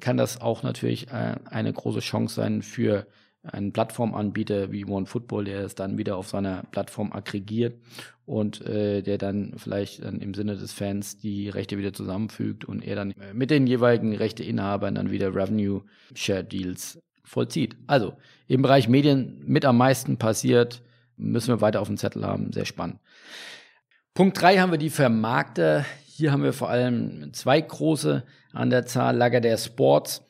kann 0.00 0.16
das 0.16 0.40
auch 0.40 0.64
natürlich 0.64 1.08
äh, 1.08 1.36
eine 1.44 1.72
große 1.72 2.00
Chance 2.00 2.34
sein 2.34 2.62
für 2.62 3.06
einen 3.52 3.72
Plattformanbieter 3.72 4.72
wie 4.72 4.84
OneFootball, 4.84 5.44
der 5.44 5.60
es 5.60 5.74
dann 5.74 5.98
wieder 5.98 6.16
auf 6.16 6.28
seiner 6.28 6.64
Plattform 6.70 7.12
aggregiert 7.12 7.78
und 8.24 8.60
äh, 8.66 9.02
der 9.02 9.18
dann 9.18 9.54
vielleicht 9.56 10.04
dann 10.04 10.20
im 10.20 10.34
Sinne 10.34 10.56
des 10.56 10.72
Fans 10.72 11.16
die 11.16 11.48
Rechte 11.48 11.78
wieder 11.78 11.92
zusammenfügt 11.92 12.64
und 12.64 12.82
er 12.82 12.96
dann 12.96 13.14
mit 13.32 13.50
den 13.50 13.66
jeweiligen 13.66 14.14
Rechteinhabern 14.14 14.94
dann 14.94 15.10
wieder 15.10 15.34
Revenue 15.34 15.82
Share 16.14 16.44
Deals 16.44 16.98
vollzieht. 17.24 17.76
Also 17.86 18.14
im 18.46 18.62
Bereich 18.62 18.88
Medien 18.88 19.42
mit 19.46 19.64
am 19.64 19.76
meisten 19.76 20.18
passiert, 20.18 20.82
müssen 21.16 21.48
wir 21.48 21.60
weiter 21.60 21.80
auf 21.80 21.88
dem 21.88 21.96
Zettel 21.96 22.24
haben. 22.24 22.52
Sehr 22.52 22.66
spannend. 22.66 23.00
Punkt 24.14 24.40
drei 24.40 24.58
haben 24.58 24.70
wir 24.70 24.78
die 24.78 24.90
Vermarkter. 24.90 25.84
Hier 26.06 26.32
haben 26.32 26.42
wir 26.42 26.52
vor 26.52 26.70
allem 26.70 27.32
zwei 27.32 27.60
große 27.60 28.24
an 28.52 28.70
der 28.70 28.86
Zahl, 28.86 29.16
Lager 29.16 29.40
der 29.40 29.58
Sports 29.58 30.26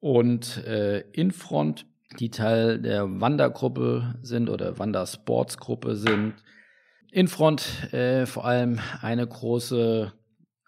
und 0.00 0.58
äh, 0.66 1.00
Infront, 1.12 1.86
die 2.18 2.30
Teil 2.30 2.80
der 2.80 3.20
Wandergruppe 3.20 4.14
sind 4.22 4.48
oder 4.48 4.78
Wandersportsgruppe 4.78 5.96
sind. 5.96 6.34
Infront 7.10 7.92
äh, 7.92 8.26
vor 8.26 8.44
allem 8.44 8.80
eine 9.00 9.26
große 9.26 10.12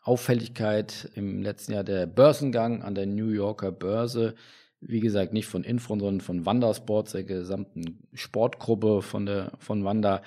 Auffälligkeit 0.02 1.10
im 1.14 1.42
letzten 1.42 1.72
Jahr 1.72 1.84
der 1.84 2.06
Börsengang 2.06 2.82
an 2.82 2.94
der 2.94 3.06
New 3.06 3.28
Yorker 3.28 3.72
Börse 3.72 4.34
wie 4.80 5.00
gesagt, 5.00 5.32
nicht 5.32 5.46
von 5.46 5.64
Infront, 5.64 6.02
sondern 6.02 6.20
von 6.20 6.46
Wanda 6.46 6.72
Sports, 6.74 7.12
der 7.12 7.24
gesamten 7.24 8.06
Sportgruppe 8.12 9.02
von 9.02 9.26
der 9.26 9.52
von 9.58 9.84
Wanda. 9.84 10.22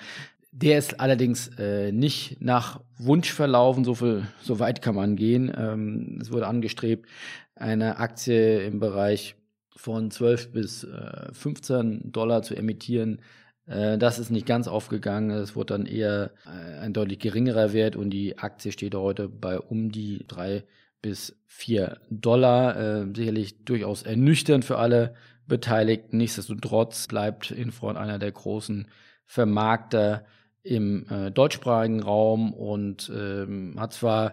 Der 0.52 0.78
ist 0.78 0.98
allerdings 0.98 1.48
äh, 1.58 1.92
nicht 1.92 2.40
nach 2.40 2.80
Wunsch 2.98 3.32
verlaufen, 3.32 3.84
so 3.84 3.94
viel, 3.94 4.26
so 4.42 4.58
weit 4.58 4.82
kann 4.82 4.96
man 4.96 5.14
gehen. 5.14 5.52
Ähm, 5.56 6.18
es 6.20 6.32
wurde 6.32 6.48
angestrebt, 6.48 7.08
eine 7.54 7.98
Aktie 7.98 8.64
im 8.66 8.80
Bereich 8.80 9.36
von 9.80 10.10
12 10.10 10.52
bis 10.52 10.84
äh, 10.84 11.32
15 11.32 12.12
Dollar 12.12 12.42
zu 12.42 12.54
emittieren. 12.54 13.22
Äh, 13.66 13.96
das 13.96 14.18
ist 14.18 14.30
nicht 14.30 14.44
ganz 14.44 14.68
aufgegangen. 14.68 15.30
Es 15.30 15.56
wurde 15.56 15.74
dann 15.74 15.86
eher 15.86 16.32
äh, 16.44 16.78
ein 16.80 16.92
deutlich 16.92 17.18
geringerer 17.18 17.72
Wert 17.72 17.96
und 17.96 18.10
die 18.10 18.36
Aktie 18.36 18.72
steht 18.72 18.94
heute 18.94 19.28
bei 19.28 19.58
um 19.58 19.90
die 19.90 20.26
drei 20.28 20.64
bis 21.00 21.34
4 21.46 21.98
Dollar. 22.10 22.76
Äh, 22.76 23.06
sicherlich 23.16 23.64
durchaus 23.64 24.02
ernüchternd 24.02 24.66
für 24.66 24.76
alle 24.76 25.14
Beteiligten. 25.46 26.18
Nichtsdestotrotz 26.18 27.06
bleibt 27.06 27.50
Infront 27.50 27.96
einer 27.96 28.18
der 28.18 28.32
großen 28.32 28.86
Vermarkter 29.24 30.26
im 30.62 31.06
äh, 31.08 31.30
deutschsprachigen 31.30 32.02
Raum 32.02 32.52
und 32.52 33.10
ähm, 33.14 33.76
hat 33.80 33.94
zwar 33.94 34.26
äh, 34.28 34.32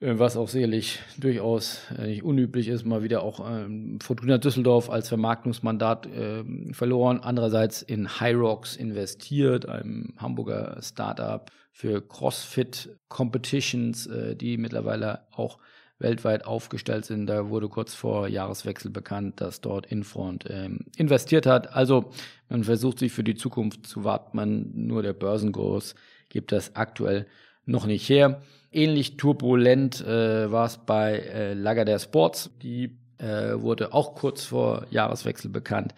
was 0.00 0.36
auch 0.36 0.48
sicherlich 0.48 1.00
durchaus 1.18 1.80
äh, 1.98 2.06
nicht 2.06 2.22
unüblich 2.22 2.68
ist, 2.68 2.86
mal 2.86 3.02
wieder 3.02 3.22
auch 3.22 3.46
ähm, 3.46 3.98
Fortuna 4.00 4.38
Düsseldorf 4.38 4.88
als 4.88 5.08
Vermarktungsmandat 5.08 6.06
äh, 6.06 6.72
verloren. 6.72 7.20
Andererseits 7.22 7.82
in 7.82 8.20
Hyrox 8.20 8.76
investiert, 8.76 9.68
einem 9.68 10.14
Hamburger 10.16 10.78
Startup 10.80 11.50
für 11.72 12.00
CrossFit 12.00 12.96
Competitions, 13.08 14.06
äh, 14.06 14.34
die 14.36 14.56
mittlerweile 14.56 15.26
auch 15.32 15.58
weltweit 15.98 16.46
aufgestellt 16.46 17.04
sind. 17.04 17.26
Da 17.26 17.50
wurde 17.50 17.68
kurz 17.68 17.94
vor 17.94 18.26
Jahreswechsel 18.26 18.90
bekannt, 18.90 19.42
dass 19.42 19.60
dort 19.60 19.84
Infront 19.84 20.46
ähm, 20.48 20.86
investiert 20.96 21.44
hat. 21.44 21.74
Also 21.74 22.10
man 22.48 22.64
versucht 22.64 22.98
sich 22.98 23.12
für 23.12 23.22
die 23.22 23.34
Zukunft 23.34 23.86
zu 23.86 24.02
warten. 24.02 24.86
Nur 24.86 25.02
der 25.02 25.12
Börsenkurs 25.12 25.94
gibt 26.30 26.52
das 26.52 26.74
aktuell 26.74 27.26
noch 27.66 27.86
nicht 27.86 28.08
her. 28.08 28.42
Ähnlich 28.72 29.16
turbulent 29.16 30.00
äh, 30.00 30.50
war 30.50 30.66
es 30.66 30.78
bei 30.78 31.18
äh, 31.18 31.52
Lagardère 31.54 31.98
Sports. 31.98 32.50
Die 32.62 32.98
äh, 33.18 33.60
wurde 33.60 33.92
auch 33.92 34.14
kurz 34.14 34.44
vor 34.44 34.86
Jahreswechsel 34.90 35.50
bekannt. 35.50 35.94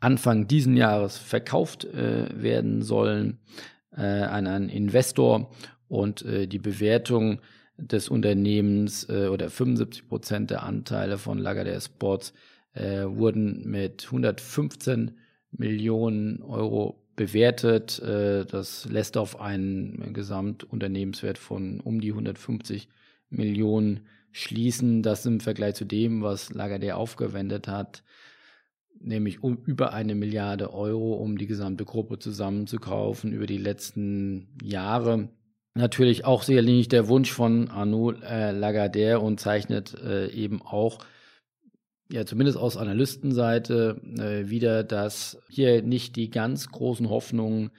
Anfang 0.00 0.46
diesen 0.46 0.76
Jahres 0.76 1.18
verkauft 1.18 1.84
äh, 1.84 2.28
werden 2.40 2.82
sollen 2.82 3.38
äh, 3.96 4.02
an 4.02 4.46
einen 4.46 4.68
Investor 4.68 5.50
und 5.88 6.22
äh, 6.24 6.46
die 6.46 6.58
Bewertung 6.58 7.40
des 7.76 8.08
Unternehmens 8.08 9.08
äh, 9.08 9.28
oder 9.28 9.50
75 9.50 10.08
Prozent 10.08 10.50
der 10.50 10.62
Anteile 10.62 11.18
von 11.18 11.40
Lagardère 11.40 11.84
Sports 11.84 12.32
äh, 12.74 13.04
wurden 13.04 13.68
mit 13.68 14.04
115 14.06 15.18
Millionen 15.50 16.42
Euro 16.42 17.02
bewertet. 17.18 17.98
Äh, 17.98 18.46
das 18.46 18.86
lässt 18.86 19.18
auf 19.18 19.38
einen 19.40 20.14
Gesamtunternehmenswert 20.14 21.36
von 21.36 21.80
um 21.80 22.00
die 22.00 22.12
150 22.12 22.88
Millionen 23.28 24.06
schließen. 24.32 25.02
Das 25.02 25.26
im 25.26 25.40
Vergleich 25.40 25.74
zu 25.74 25.84
dem, 25.84 26.22
was 26.22 26.50
Lagardère 26.52 26.94
aufgewendet 26.94 27.68
hat, 27.68 28.02
nämlich 28.98 29.42
um 29.42 29.58
über 29.66 29.92
eine 29.92 30.14
Milliarde 30.14 30.72
Euro, 30.72 31.14
um 31.14 31.36
die 31.36 31.46
gesamte 31.46 31.84
Gruppe 31.84 32.18
zusammenzukaufen 32.18 33.32
über 33.32 33.46
die 33.46 33.58
letzten 33.58 34.48
Jahre 34.62 35.28
natürlich 35.78 36.24
auch 36.24 36.42
sicherlich 36.42 36.74
nicht 36.74 36.92
der 36.92 37.08
Wunsch 37.08 37.32
von 37.32 37.68
Arnaud 37.70 38.22
äh, 38.22 38.50
Lagardère 38.50 39.16
und 39.16 39.40
zeichnet 39.40 39.94
äh, 40.02 40.28
eben 40.30 40.60
auch, 40.60 40.98
ja 42.10 42.24
zumindest 42.24 42.58
aus 42.58 42.76
Analystenseite, 42.76 44.00
äh, 44.18 44.48
wieder, 44.50 44.84
dass 44.84 45.40
hier 45.48 45.82
nicht 45.82 46.16
die 46.16 46.30
ganz 46.30 46.68
großen 46.68 47.08
Hoffnungen 47.08 47.70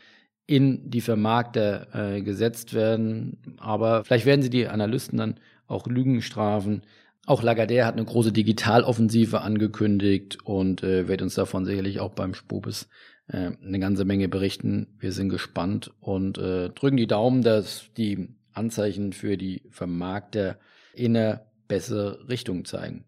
in 0.45 0.89
die 0.89 1.01
Vermarkter 1.01 1.87
äh, 1.93 2.21
gesetzt 2.21 2.73
werden. 2.73 3.37
Aber 3.57 4.03
vielleicht 4.03 4.25
werden 4.25 4.41
sie 4.41 4.49
die 4.49 4.67
Analysten 4.67 5.17
dann 5.17 5.39
auch 5.67 5.85
Lügen 5.87 6.21
strafen. 6.21 6.81
Auch 7.25 7.43
Lagardère 7.43 7.85
hat 7.85 7.95
eine 7.95 8.05
große 8.05 8.31
Digitaloffensive 8.31 9.41
angekündigt 9.41 10.39
und 10.43 10.81
äh, 10.81 11.07
wird 11.07 11.21
uns 11.21 11.35
davon 11.35 11.65
sicherlich 11.65 11.99
auch 11.99 12.13
beim 12.13 12.33
Spobis 12.33 12.89
äh, 13.27 13.51
eine 13.63 13.79
ganze 13.79 14.05
Menge 14.05 14.27
berichten. 14.27 14.87
Wir 14.99 15.11
sind 15.11 15.29
gespannt 15.29 15.91
und 15.99 16.39
äh, 16.39 16.69
drücken 16.69 16.97
die 16.97 17.05
Daumen, 17.05 17.43
dass 17.43 17.91
die 17.97 18.29
Anzeichen 18.53 19.13
für 19.13 19.37
die 19.37 19.61
Vermarkter 19.69 20.57
in 20.93 21.15
eine 21.15 21.41
bessere 21.67 22.27
Richtung 22.27 22.65
zeigen. 22.65 23.05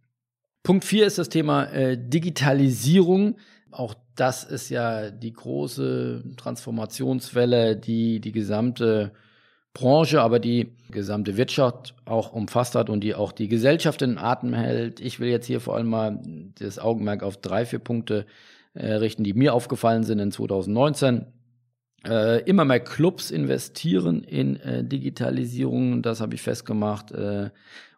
Punkt 0.63 0.85
4 0.85 1.07
ist 1.07 1.17
das 1.17 1.29
Thema 1.29 1.65
äh, 1.65 1.97
Digitalisierung. 1.97 3.37
Auch 3.71 3.95
das 4.15 4.43
ist 4.43 4.69
ja 4.69 5.09
die 5.09 5.33
große 5.33 6.23
Transformationswelle, 6.37 7.75
die 7.75 8.19
die 8.19 8.31
gesamte 8.31 9.11
Branche, 9.73 10.21
aber 10.21 10.39
die 10.39 10.73
gesamte 10.89 11.37
Wirtschaft 11.37 11.95
auch 12.05 12.33
umfasst 12.33 12.75
hat 12.75 12.89
und 12.89 13.01
die 13.01 13.15
auch 13.15 13.31
die 13.31 13.47
Gesellschaft 13.47 14.01
in 14.01 14.17
Atem 14.17 14.53
hält. 14.53 14.99
Ich 14.99 15.19
will 15.19 15.29
jetzt 15.29 15.47
hier 15.47 15.61
vor 15.61 15.75
allem 15.77 15.87
mal 15.87 16.19
das 16.59 16.77
Augenmerk 16.77 17.23
auf 17.23 17.37
drei, 17.37 17.65
vier 17.65 17.79
Punkte 17.79 18.25
äh, 18.73 18.93
richten, 18.93 19.23
die 19.23 19.33
mir 19.33 19.53
aufgefallen 19.53 20.03
sind 20.03 20.19
in 20.19 20.31
2019. 20.31 21.25
Äh, 22.03 22.41
immer 22.43 22.65
mehr 22.65 22.79
Clubs 22.79 23.31
investieren 23.31 24.23
in 24.23 24.57
äh, 24.57 24.83
Digitalisierung, 24.83 26.01
das 26.01 26.19
habe 26.19 26.35
ich 26.35 26.41
festgemacht. 26.41 27.11
Äh, 27.11 27.51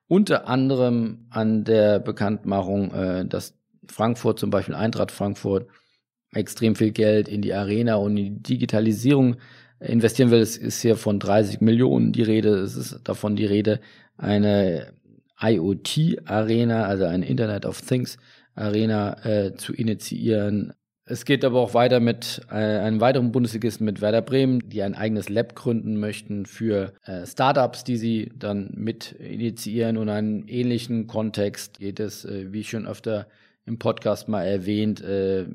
unter 0.07 0.47
anderem 0.47 1.25
an 1.29 1.63
der 1.63 1.99
Bekanntmachung, 1.99 2.93
äh, 2.93 3.25
dass 3.25 3.55
Frankfurt 3.87 4.39
zum 4.39 4.49
Beispiel 4.49 4.75
Eintracht 4.75 5.11
Frankfurt 5.11 5.67
extrem 6.33 6.75
viel 6.75 6.91
Geld 6.91 7.27
in 7.27 7.41
die 7.41 7.53
Arena 7.53 7.95
und 7.95 8.17
in 8.17 8.35
die 8.35 8.43
Digitalisierung 8.43 9.37
investieren 9.79 10.31
will. 10.31 10.39
Es 10.39 10.57
ist 10.57 10.81
hier 10.81 10.95
von 10.95 11.19
30 11.19 11.61
Millionen 11.61 12.11
die 12.11 12.23
Rede. 12.23 12.55
Es 12.59 12.75
ist 12.75 13.01
davon 13.03 13.35
die 13.35 13.45
Rede, 13.45 13.79
eine 14.17 14.93
IoT-Arena, 15.39 16.85
also 16.85 17.05
ein 17.05 17.23
Internet 17.23 17.65
of 17.65 17.81
Things 17.81 18.17
Arena 18.55 19.25
äh, 19.25 19.55
zu 19.55 19.73
initiieren. 19.73 20.73
Es 21.05 21.25
geht 21.25 21.43
aber 21.43 21.59
auch 21.59 21.73
weiter 21.73 21.99
mit 21.99 22.41
äh, 22.49 22.53
einem 22.53 23.01
weiteren 23.01 23.33
Bundesligisten 23.33 23.83
mit 23.83 23.99
Werder 23.99 24.21
Bremen, 24.21 24.69
die 24.69 24.83
ein 24.83 24.95
eigenes 24.95 25.27
Lab 25.27 25.53
gründen 25.53 25.99
möchten 25.99 26.45
für 26.45 26.93
äh, 27.03 27.25
Startups, 27.25 27.83
die 27.83 27.97
sie 27.97 28.31
dann 28.37 28.71
mit 28.73 29.11
initiieren. 29.13 29.97
Und 29.97 30.07
einen 30.07 30.47
ähnlichen 30.47 31.07
Kontext 31.07 31.79
geht 31.79 31.99
es, 31.99 32.23
äh, 32.23 32.53
wie 32.53 32.63
schon 32.63 32.87
öfter 32.87 33.27
im 33.65 33.79
Podcast 33.79 34.29
mal 34.29 34.43
erwähnt, 34.43 35.01
äh, 35.01 35.45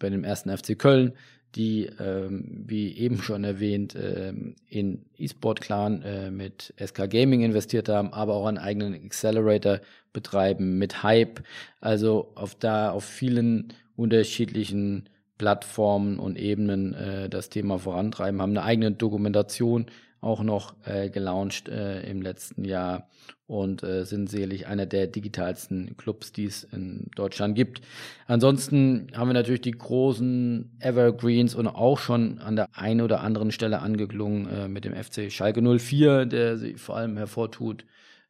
bei 0.00 0.10
dem 0.10 0.24
ersten 0.24 0.50
FC 0.56 0.76
Köln, 0.76 1.12
die, 1.54 1.88
ähm, 2.00 2.64
wie 2.66 2.96
eben 2.98 3.22
schon 3.22 3.44
erwähnt, 3.44 3.94
ähm, 3.96 4.56
in 4.68 5.04
eSport 5.18 5.60
Clan 5.60 6.02
äh, 6.02 6.32
mit 6.32 6.74
SK 6.84 7.08
Gaming 7.08 7.42
investiert 7.42 7.88
haben, 7.88 8.12
aber 8.12 8.34
auch 8.34 8.46
einen 8.46 8.58
eigenen 8.58 8.92
Accelerator 8.94 9.78
betreiben 10.12 10.78
mit 10.78 11.04
Hype. 11.04 11.44
Also 11.80 12.32
auf 12.34 12.56
da 12.56 12.90
auf 12.90 13.04
vielen 13.04 13.72
unterschiedlichen 13.96 15.08
Plattformen 15.38 16.18
und 16.18 16.38
Ebenen 16.38 16.94
äh, 16.94 17.28
das 17.28 17.50
Thema 17.50 17.78
vorantreiben, 17.78 18.40
haben 18.40 18.50
eine 18.50 18.62
eigene 18.62 18.92
Dokumentation 18.92 19.86
auch 20.20 20.42
noch 20.42 20.74
äh, 20.84 21.10
gelauncht 21.10 21.68
äh, 21.68 22.00
im 22.08 22.22
letzten 22.22 22.64
Jahr 22.64 23.08
und 23.46 23.82
äh, 23.82 24.04
sind 24.04 24.28
sicherlich 24.28 24.66
einer 24.66 24.86
der 24.86 25.06
digitalsten 25.06 25.96
Clubs, 25.96 26.32
die 26.32 26.46
es 26.46 26.64
in 26.64 27.10
Deutschland 27.14 27.54
gibt. 27.54 27.80
Ansonsten 28.26 29.08
haben 29.14 29.28
wir 29.28 29.34
natürlich 29.34 29.60
die 29.60 29.72
großen 29.72 30.78
Evergreens 30.80 31.54
und 31.54 31.68
auch 31.68 31.98
schon 31.98 32.38
an 32.40 32.56
der 32.56 32.68
einen 32.72 33.02
oder 33.02 33.20
anderen 33.20 33.52
Stelle 33.52 33.80
angeklungen 33.80 34.48
äh, 34.48 34.68
mit 34.68 34.84
dem 34.84 34.94
FC 34.94 35.30
Schalke 35.30 35.62
04, 35.62 36.26
der 36.26 36.56
sich 36.56 36.80
vor 36.80 36.96
allem 36.96 37.16
hervortut 37.16 37.84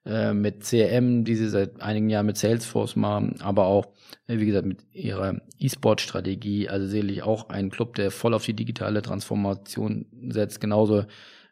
äh, 0.06 0.32
mit 0.32 0.62
CRM, 0.62 1.24
die 1.24 1.34
sie 1.34 1.48
seit 1.48 1.82
einigen 1.82 2.08
Jahren 2.08 2.26
mit 2.26 2.38
Salesforce 2.38 2.96
machen, 2.96 3.40
aber 3.40 3.66
auch, 3.66 3.86
wie 4.26 4.46
gesagt, 4.46 4.66
mit 4.66 4.78
ihrer 4.92 5.40
E-Sport-Strategie, 5.58 6.68
also 6.68 6.86
sicherlich 6.86 7.22
auch 7.22 7.48
ein 7.48 7.70
Club, 7.70 7.96
der 7.96 8.10
voll 8.10 8.34
auf 8.34 8.44
die 8.44 8.54
digitale 8.54 9.02
Transformation 9.02 10.06
setzt, 10.28 10.60
genauso 10.60 11.04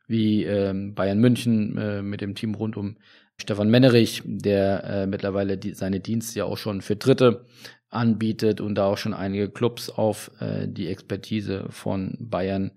wie 0.07 0.45
ähm, 0.45 0.95
Bayern 0.95 1.19
München 1.19 1.77
äh, 1.79 2.03
mit 2.03 2.21
dem 2.21 2.35
Team 2.35 2.55
rund 2.55 2.77
um 2.77 2.97
Stefan 3.37 3.69
Mennerich, 3.69 4.23
der 4.25 4.85
äh, 4.85 5.07
mittlerweile 5.07 5.59
die, 5.59 5.75
seine 5.75 6.01
Dienste 6.01 6.39
ja 6.39 6.45
auch 6.45 6.59
schon 6.59 6.81
für 6.83 6.97
Dritte 6.97 7.47
anbietet 7.91 8.61
und 8.61 8.77
da 8.77 8.87
auch 8.87 8.99
schon 8.99 9.15
einige 9.15 9.51
Clubs 9.51 9.91
auf 9.91 10.31
äh, 10.41 10.69
die 10.69 10.89
Expertise 10.89 11.67
von 11.71 12.17
Bayern 12.21 12.73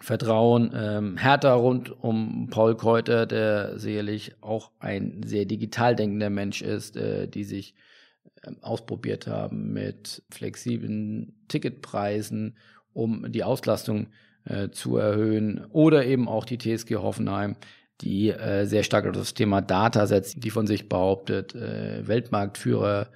vertrauen. 0.00 0.72
Ähm, 0.74 1.16
Hertha 1.16 1.54
rund 1.54 1.90
um 2.02 2.48
Paul 2.50 2.76
Keuter, 2.76 3.26
der 3.26 3.78
sicherlich 3.78 4.32
auch 4.40 4.70
ein 4.80 5.22
sehr 5.24 5.44
digital 5.44 5.94
denkender 5.94 6.30
Mensch 6.30 6.62
ist, 6.62 6.96
äh, 6.96 7.28
die 7.28 7.44
sich 7.44 7.74
äh, 8.42 8.50
ausprobiert 8.60 9.26
haben 9.26 9.72
mit 9.72 10.22
flexiblen 10.30 11.44
Ticketpreisen, 11.48 12.56
um 12.92 13.30
die 13.30 13.44
Auslastung 13.44 14.08
äh, 14.44 14.70
zu 14.70 14.96
erhöhen. 14.96 15.64
Oder 15.70 16.04
eben 16.04 16.28
auch 16.28 16.44
die 16.44 16.58
TSG 16.58 16.96
Hoffenheim, 16.96 17.56
die 18.00 18.30
äh, 18.30 18.66
sehr 18.66 18.82
stark 18.82 19.06
auf 19.06 19.14
das 19.14 19.34
Thema 19.34 19.60
Data 19.60 20.06
setzt, 20.06 20.42
die 20.42 20.50
von 20.50 20.66
sich 20.66 20.88
behauptet, 20.88 21.54
äh, 21.54 22.06
Weltmarktführer 22.06 23.08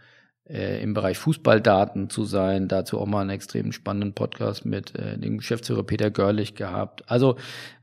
äh, 0.48 0.82
im 0.82 0.94
Bereich 0.94 1.18
Fußballdaten 1.18 2.10
zu 2.10 2.24
sein. 2.24 2.68
Dazu 2.68 2.98
auch 2.98 3.06
mal 3.06 3.20
einen 3.20 3.30
extrem 3.30 3.72
spannenden 3.72 4.14
Podcast 4.14 4.64
mit 4.64 4.94
äh, 4.96 5.18
dem 5.18 5.38
Geschäftsführer 5.38 5.82
Peter 5.82 6.10
Görlich 6.10 6.54
gehabt. 6.54 7.04
Also 7.10 7.36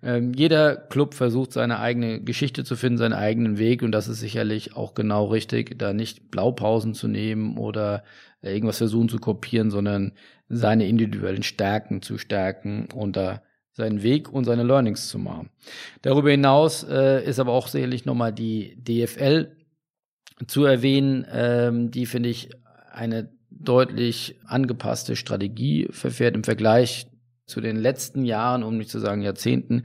ähm, 0.04 0.34
jeder 0.34 0.75
Club 0.75 1.13
versucht 1.13 1.54
seine 1.54 1.80
eigene 1.80 2.21
Geschichte 2.21 2.63
zu 2.63 2.75
finden, 2.75 2.97
seinen 2.97 3.13
eigenen 3.13 3.58
Weg 3.58 3.84
und 3.84 3.91
das 3.91 4.08
ist 4.08 4.19
sicherlich 4.19 4.75
auch 4.75 4.93
genau 4.93 5.25
richtig, 5.25 5.78
da 5.78 5.93
nicht 5.93 6.32
Blaupausen 6.32 6.93
zu 6.93 7.08
nehmen 7.08 7.58
oder 7.58 8.04
äh, 8.41 8.54
irgendwas 8.54 8.78
versuchen 8.78 9.10
zu 9.10 9.19
kopieren, 9.19 9.71
sondern 9.71 10.13
seine 10.49 10.88
individuellen 10.88 11.43
Stärken 11.43 12.01
zu 12.01 12.17
stärken 12.17 12.88
und 12.93 13.15
da 13.15 13.41
seinen 13.75 14.04
Weg 14.04 14.32
und 14.32 14.45
seine 14.45 14.63
Learnings 14.63 15.10
zu 15.10 15.19
machen. 15.19 15.49
Darüber 16.01 16.32
hinaus 16.32 16.84
äh, 16.84 17.23
ist 17.25 17.39
aber 17.39 17.51
auch 17.51 17.67
sicherlich 17.67 18.06
nochmal 18.06 18.32
die 18.32 18.78
DFL 18.82 19.55
zu 20.48 20.65
erwähnen, 20.65 21.26
ähm, 21.32 21.91
die 21.91 22.06
finde 22.06 22.30
ich 22.30 22.50
eine 22.91 23.30
deutlich 23.50 24.36
angepasste 24.45 25.15
Strategie 25.15 25.88
verfährt 25.91 26.36
im 26.36 26.43
Vergleich 26.43 27.08
zu 27.45 27.62
den 27.62 27.78
letzten 27.78 28.26
Jahren, 28.26 28.63
um 28.63 28.78
nicht 28.78 28.89
zu 28.89 29.00
sagen 29.00 29.21
Jahrzehnten, 29.21 29.84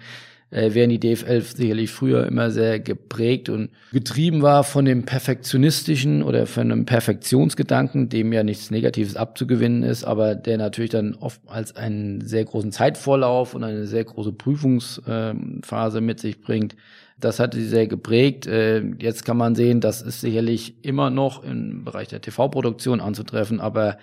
äh, 0.51 0.71
während 0.73 0.93
die 0.93 1.15
DFL 1.15 1.41
sicherlich 1.43 1.91
früher 1.91 2.27
immer 2.27 2.51
sehr 2.51 2.81
geprägt 2.81 3.49
und 3.49 3.71
getrieben 3.93 4.43
war 4.43 4.65
von 4.65 4.85
dem 4.85 5.05
perfektionistischen 5.05 6.23
oder 6.23 6.47
von 6.47 6.73
einem 6.73 6.87
Perfektionsgedanken, 6.87 8.09
dem 8.09 8.33
ja 8.33 8.43
nichts 8.43 8.71
Negatives 8.71 9.17
abzugewinnen 9.17 9.83
ist, 9.83 10.05
aber 10.05 10.35
der 10.35 10.59
natürlich 10.59 10.91
dann 10.91 11.15
oft 11.15 11.41
als 11.47 11.77
einen 11.77 12.21
sehr 12.23 12.45
großen 12.45 12.73
Zeitvorlauf 12.73 13.55
und 13.55 13.63
eine 13.63 13.87
sehr 13.87 14.05
große 14.05 14.33
Prüfungsphase 14.33 16.01
mit 16.01 16.19
sich 16.19 16.41
bringt. 16.41 16.75
Das 17.21 17.39
hatte 17.39 17.59
sie 17.59 17.69
sehr 17.69 17.87
geprägt. 17.87 18.47
Äh, 18.47 18.83
jetzt 18.99 19.25
kann 19.25 19.37
man 19.37 19.55
sehen, 19.55 19.81
das 19.81 20.03
ist 20.03 20.21
sicherlich 20.21 20.75
immer 20.83 21.11
noch 21.11 21.45
im 21.45 21.85
Bereich 21.85 22.09
der 22.09 22.21
TV-Produktion 22.21 23.01
anzutreffen, 23.01 23.61
aber 23.61 23.99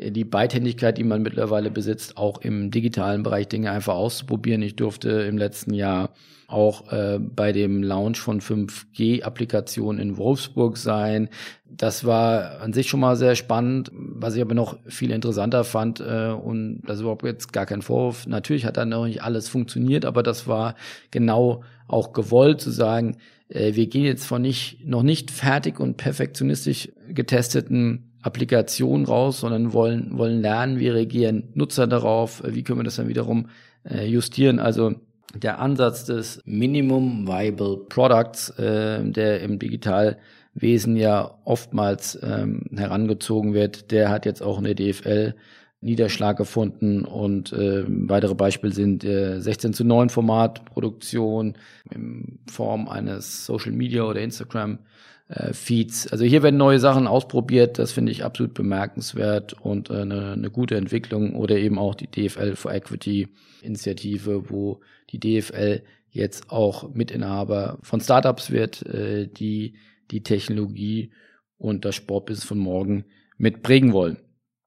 die 0.00 0.24
Beidhändigkeit, 0.24 0.96
die 0.96 1.04
man 1.04 1.22
mittlerweile 1.22 1.70
besitzt, 1.70 2.16
auch 2.16 2.40
im 2.40 2.70
digitalen 2.70 3.22
Bereich 3.22 3.48
Dinge 3.48 3.70
einfach 3.70 3.94
auszuprobieren. 3.94 4.62
Ich 4.62 4.76
durfte 4.76 5.10
im 5.10 5.36
letzten 5.36 5.74
Jahr 5.74 6.10
auch 6.48 6.90
äh, 6.90 7.18
bei 7.18 7.52
dem 7.52 7.82
Launch 7.82 8.18
von 8.18 8.40
5G-Applikationen 8.40 10.00
in 10.00 10.16
Wolfsburg 10.16 10.78
sein. 10.78 11.28
Das 11.64 12.04
war 12.04 12.60
an 12.60 12.72
sich 12.72 12.88
schon 12.88 13.00
mal 13.00 13.14
sehr 13.14 13.36
spannend. 13.36 13.92
Was 13.94 14.34
ich 14.34 14.42
aber 14.42 14.54
noch 14.54 14.78
viel 14.86 15.12
interessanter 15.12 15.64
fand, 15.64 16.00
äh, 16.00 16.30
und 16.30 16.80
das 16.86 16.96
ist 16.96 17.02
überhaupt 17.02 17.24
jetzt 17.24 17.52
gar 17.52 17.66
kein 17.66 17.82
Vorwurf, 17.82 18.26
natürlich 18.26 18.64
hat 18.64 18.78
da 18.78 18.84
noch 18.84 19.06
nicht 19.06 19.22
alles 19.22 19.48
funktioniert, 19.48 20.04
aber 20.04 20.22
das 20.22 20.48
war 20.48 20.74
genau 21.10 21.62
auch 21.90 22.12
gewollt 22.12 22.60
zu 22.60 22.70
sagen, 22.70 23.16
äh, 23.48 23.74
wir 23.74 23.86
gehen 23.88 24.04
jetzt 24.04 24.24
von 24.24 24.42
nicht, 24.42 24.86
noch 24.86 25.02
nicht 25.02 25.30
fertig 25.30 25.80
und 25.80 25.96
perfektionistisch 25.96 26.90
getesteten 27.08 28.10
Applikation 28.22 29.04
raus, 29.04 29.40
sondern 29.40 29.72
wollen, 29.72 30.16
wollen 30.18 30.40
lernen, 30.40 30.78
wie 30.78 30.88
reagieren 30.88 31.48
Nutzer 31.54 31.86
darauf, 31.86 32.42
wie 32.46 32.62
können 32.62 32.80
wir 32.80 32.84
das 32.84 32.96
dann 32.96 33.08
wiederum 33.08 33.48
äh, 33.88 34.06
justieren. 34.06 34.58
Also 34.58 34.94
der 35.34 35.60
Ansatz 35.60 36.04
des 36.04 36.42
Minimum 36.44 37.26
Viable 37.26 37.78
Products, 37.88 38.50
äh, 38.58 39.02
der 39.04 39.40
im 39.40 39.58
Digitalwesen 39.58 40.96
ja 40.96 41.38
oftmals 41.44 42.18
ähm, 42.22 42.64
herangezogen 42.76 43.54
wird, 43.54 43.90
der 43.90 44.10
hat 44.10 44.26
jetzt 44.26 44.42
auch 44.42 44.58
in 44.58 44.64
der 44.64 44.74
DFL 44.74 45.34
Niederschlag 45.82 46.36
gefunden 46.36 47.04
und 47.04 47.52
äh, 47.52 47.84
weitere 47.86 48.34
Beispiele 48.34 48.72
sind 48.72 49.02
äh, 49.04 49.40
16 49.40 49.72
zu 49.72 49.84
9 49.84 50.10
Format 50.10 50.66
Produktion 50.66 51.54
in 51.90 52.38
Form 52.50 52.88
eines 52.88 53.46
Social 53.46 53.72
Media 53.72 54.02
oder 54.02 54.20
Instagram 54.20 54.80
äh, 55.28 55.54
Feeds. 55.54 56.06
Also 56.08 56.24
hier 56.24 56.42
werden 56.42 56.58
neue 56.58 56.80
Sachen 56.80 57.06
ausprobiert, 57.06 57.78
das 57.78 57.92
finde 57.92 58.12
ich 58.12 58.24
absolut 58.24 58.52
bemerkenswert 58.52 59.54
und 59.54 59.88
äh, 59.88 60.02
eine, 60.02 60.32
eine 60.32 60.50
gute 60.50 60.76
Entwicklung 60.76 61.34
oder 61.34 61.56
eben 61.56 61.78
auch 61.78 61.94
die 61.94 62.08
DFL 62.08 62.56
for 62.56 62.74
Equity 62.74 63.28
Initiative, 63.62 64.50
wo 64.50 64.80
die 65.10 65.18
DFL 65.18 65.82
jetzt 66.10 66.50
auch 66.50 66.92
Mitinhaber 66.92 67.78
von 67.82 68.00
Startups 68.00 68.50
wird, 68.50 68.84
äh, 68.86 69.28
die 69.28 69.76
die 70.10 70.22
Technologie 70.22 71.12
und 71.56 71.84
das 71.84 71.94
Sportbusiness 71.94 72.44
von 72.44 72.58
morgen 72.58 73.04
mitprägen 73.38 73.92
wollen. 73.92 74.18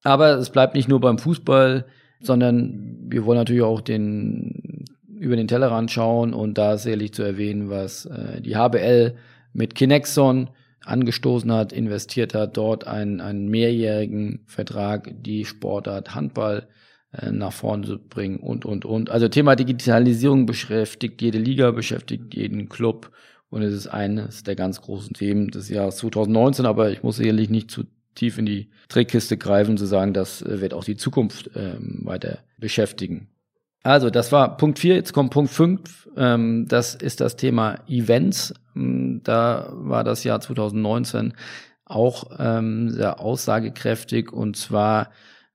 Aber 0.03 0.37
es 0.37 0.49
bleibt 0.49 0.75
nicht 0.75 0.89
nur 0.89 0.99
beim 0.99 1.17
Fußball, 1.17 1.85
sondern 2.21 2.97
wir 3.07 3.25
wollen 3.25 3.39
natürlich 3.39 3.63
auch 3.63 3.81
den 3.81 4.85
über 5.17 5.37
den 5.37 5.47
Tellerrand 5.47 5.89
schauen 5.89 6.33
und 6.33 6.57
da 6.57 6.73
ist 6.73 6.83
sicherlich 6.83 7.13
zu 7.13 7.23
erwähnen, 7.23 7.69
was 7.69 8.05
äh, 8.05 8.41
die 8.41 8.57
HBL 8.57 9.15
mit 9.53 9.73
Kinexon 9.73 10.49
angestoßen 10.83 11.49
hat, 11.51 11.71
investiert 11.71 12.33
hat, 12.33 12.57
dort 12.57 12.85
einen, 12.85 13.21
einen 13.21 13.47
mehrjährigen 13.47 14.41
Vertrag, 14.47 15.13
die 15.23 15.45
Sportart 15.45 16.13
Handball 16.13 16.67
äh, 17.13 17.31
nach 17.31 17.53
vorne 17.53 17.87
zu 17.87 17.99
bringen 17.99 18.39
und, 18.39 18.65
und, 18.65 18.83
und. 18.83 19.09
Also 19.09 19.29
Thema 19.29 19.55
Digitalisierung 19.55 20.45
beschäftigt 20.45 21.21
jede 21.21 21.37
Liga, 21.39 21.71
beschäftigt 21.71 22.35
jeden 22.35 22.67
Club 22.67 23.11
und 23.49 23.61
es 23.61 23.73
ist 23.73 23.87
eines 23.87 24.43
der 24.43 24.55
ganz 24.55 24.81
großen 24.81 25.13
Themen 25.13 25.51
des 25.51 25.69
Jahres 25.69 25.97
2019, 25.97 26.65
aber 26.65 26.91
ich 26.91 27.01
muss 27.01 27.15
sicherlich 27.15 27.49
nicht 27.49 27.71
zu 27.71 27.83
tief 28.15 28.37
in 28.37 28.45
die 28.45 28.69
Trickkiste 28.89 29.37
greifen, 29.37 29.77
zu 29.77 29.85
sagen, 29.85 30.13
das 30.13 30.41
äh, 30.41 30.61
wird 30.61 30.73
auch 30.73 30.83
die 30.83 30.97
Zukunft 30.97 31.51
ähm, 31.55 32.01
weiter 32.03 32.39
beschäftigen. 32.57 33.27
Also, 33.83 34.09
das 34.09 34.31
war 34.31 34.55
Punkt 34.55 34.79
4. 34.79 34.95
Jetzt 34.95 35.13
kommt 35.13 35.31
Punkt 35.31 35.51
5. 35.51 36.09
Ähm, 36.15 36.65
das 36.67 36.95
ist 36.95 37.19
das 37.19 37.35
Thema 37.35 37.79
Events. 37.87 38.53
Ähm, 38.75 39.21
da 39.23 39.69
war 39.73 40.03
das 40.03 40.23
Jahr 40.23 40.39
2019 40.39 41.33
auch 41.85 42.31
ähm, 42.39 42.89
sehr 42.89 43.19
aussagekräftig. 43.19 44.31
Und 44.31 44.55
zwar, 44.55 45.09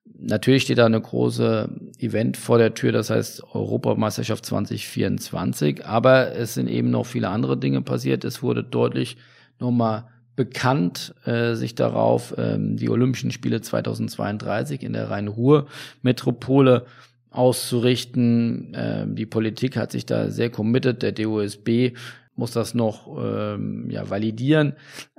natürlich 0.05 0.65
steht 0.65 0.79
da 0.79 0.87
eine 0.87 1.01
große 1.01 1.71
Event 1.99 2.37
vor 2.37 2.59
der 2.59 2.75
Tür, 2.75 2.93
das 2.93 3.09
heißt 3.09 3.45
Europameisterschaft 3.55 4.45
2024. 4.45 5.87
Aber 5.87 6.33
es 6.33 6.55
sind 6.55 6.69
eben 6.69 6.91
noch 6.91 7.07
viele 7.07 7.31
andere 7.31 7.57
Dinge 7.57 7.81
passiert. 7.81 8.25
Es 8.25 8.43
wurde 8.43 8.63
deutlich 8.63 9.17
nochmal 9.59 10.05
bekannt, 10.39 11.17
äh, 11.25 11.55
sich 11.55 11.75
darauf 11.75 12.33
ähm, 12.39 12.77
die 12.77 12.89
Olympischen 12.91 13.33
Spiele 13.33 13.61
2032 13.61 14.85
in 14.85 14.93
der 14.93 15.11
Rhein-Ruhr-Metropole 15.11 16.87
auszurichten. 17.31 18.73
Ähm, 18.77 19.17
die 19.17 19.27
Politik 19.27 19.77
hat 19.77 19.91
sich 19.91 20.07
da 20.07 20.31
sehr 20.31 20.49
committed. 20.49 21.03
Der 21.03 21.11
DOSB 21.11 21.97
muss 22.37 22.53
das 22.53 22.73
noch 22.73 23.09
ähm, 23.21 23.91
ja, 23.91 24.09
validieren. 24.11 24.75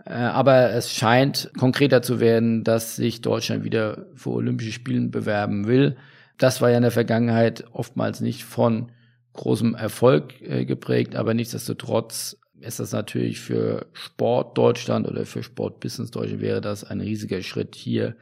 Äh, 0.05 0.13
aber 0.13 0.71
es 0.71 0.93
scheint 0.93 1.51
konkreter 1.57 2.01
zu 2.01 2.21
werden, 2.21 2.63
dass 2.63 2.95
sich 2.95 3.19
Deutschland 3.19 3.65
wieder 3.65 4.05
für 4.15 4.29
Olympische 4.29 4.71
Spiele 4.71 5.01
bewerben 5.09 5.67
will. 5.67 5.97
Das 6.37 6.61
war 6.61 6.69
ja 6.69 6.77
in 6.77 6.83
der 6.83 6.91
Vergangenheit 6.91 7.65
oftmals 7.73 8.21
nicht 8.21 8.45
von 8.45 8.93
großem 9.33 9.75
Erfolg 9.75 10.41
äh, 10.41 10.63
geprägt, 10.63 11.17
aber 11.17 11.33
nichtsdestotrotz 11.33 12.37
ist 12.61 12.79
das 12.79 12.91
natürlich 12.91 13.39
für 13.39 13.87
Sport 13.93 14.57
Deutschland 14.57 15.07
oder 15.07 15.25
für 15.25 15.43
Sportbusiness 15.43 16.11
Deutschland 16.11 16.41
wäre 16.41 16.61
das 16.61 16.83
ein 16.83 17.01
riesiger 17.01 17.41
Schritt 17.41 17.75
hier 17.75 18.15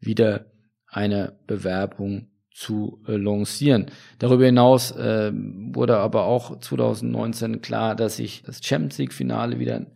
wieder 0.00 0.46
eine 0.86 1.38
Bewerbung 1.46 2.28
zu 2.50 3.02
äh, 3.06 3.16
lancieren. 3.16 3.86
Darüber 4.18 4.44
hinaus 4.44 4.90
äh, 4.92 5.32
wurde 5.32 5.96
aber 5.96 6.24
auch 6.24 6.58
2019 6.58 7.62
klar, 7.62 7.96
dass 7.96 8.16
sich 8.16 8.42
das 8.42 8.60
Champions 8.62 8.98
League 8.98 9.12
Finale 9.12 9.58
wieder 9.58 9.86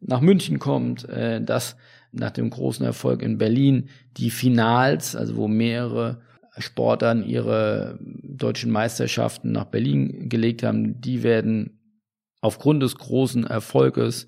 nach 0.00 0.20
München 0.20 0.58
kommt, 0.58 1.08
äh, 1.08 1.42
dass 1.42 1.76
nach 2.12 2.30
dem 2.30 2.50
großen 2.50 2.86
Erfolg 2.86 3.22
in 3.22 3.38
Berlin 3.38 3.88
die 4.16 4.30
Finals, 4.30 5.16
also 5.16 5.36
wo 5.36 5.48
mehrere 5.48 6.20
Sportlern 6.58 7.24
ihre 7.24 7.98
deutschen 8.00 8.70
Meisterschaften 8.70 9.50
nach 9.50 9.64
Berlin 9.64 10.28
gelegt 10.28 10.62
haben, 10.62 11.00
die 11.00 11.24
werden 11.24 11.80
aufgrund 12.44 12.82
des 12.82 12.96
großen 12.96 13.46
Erfolges 13.46 14.26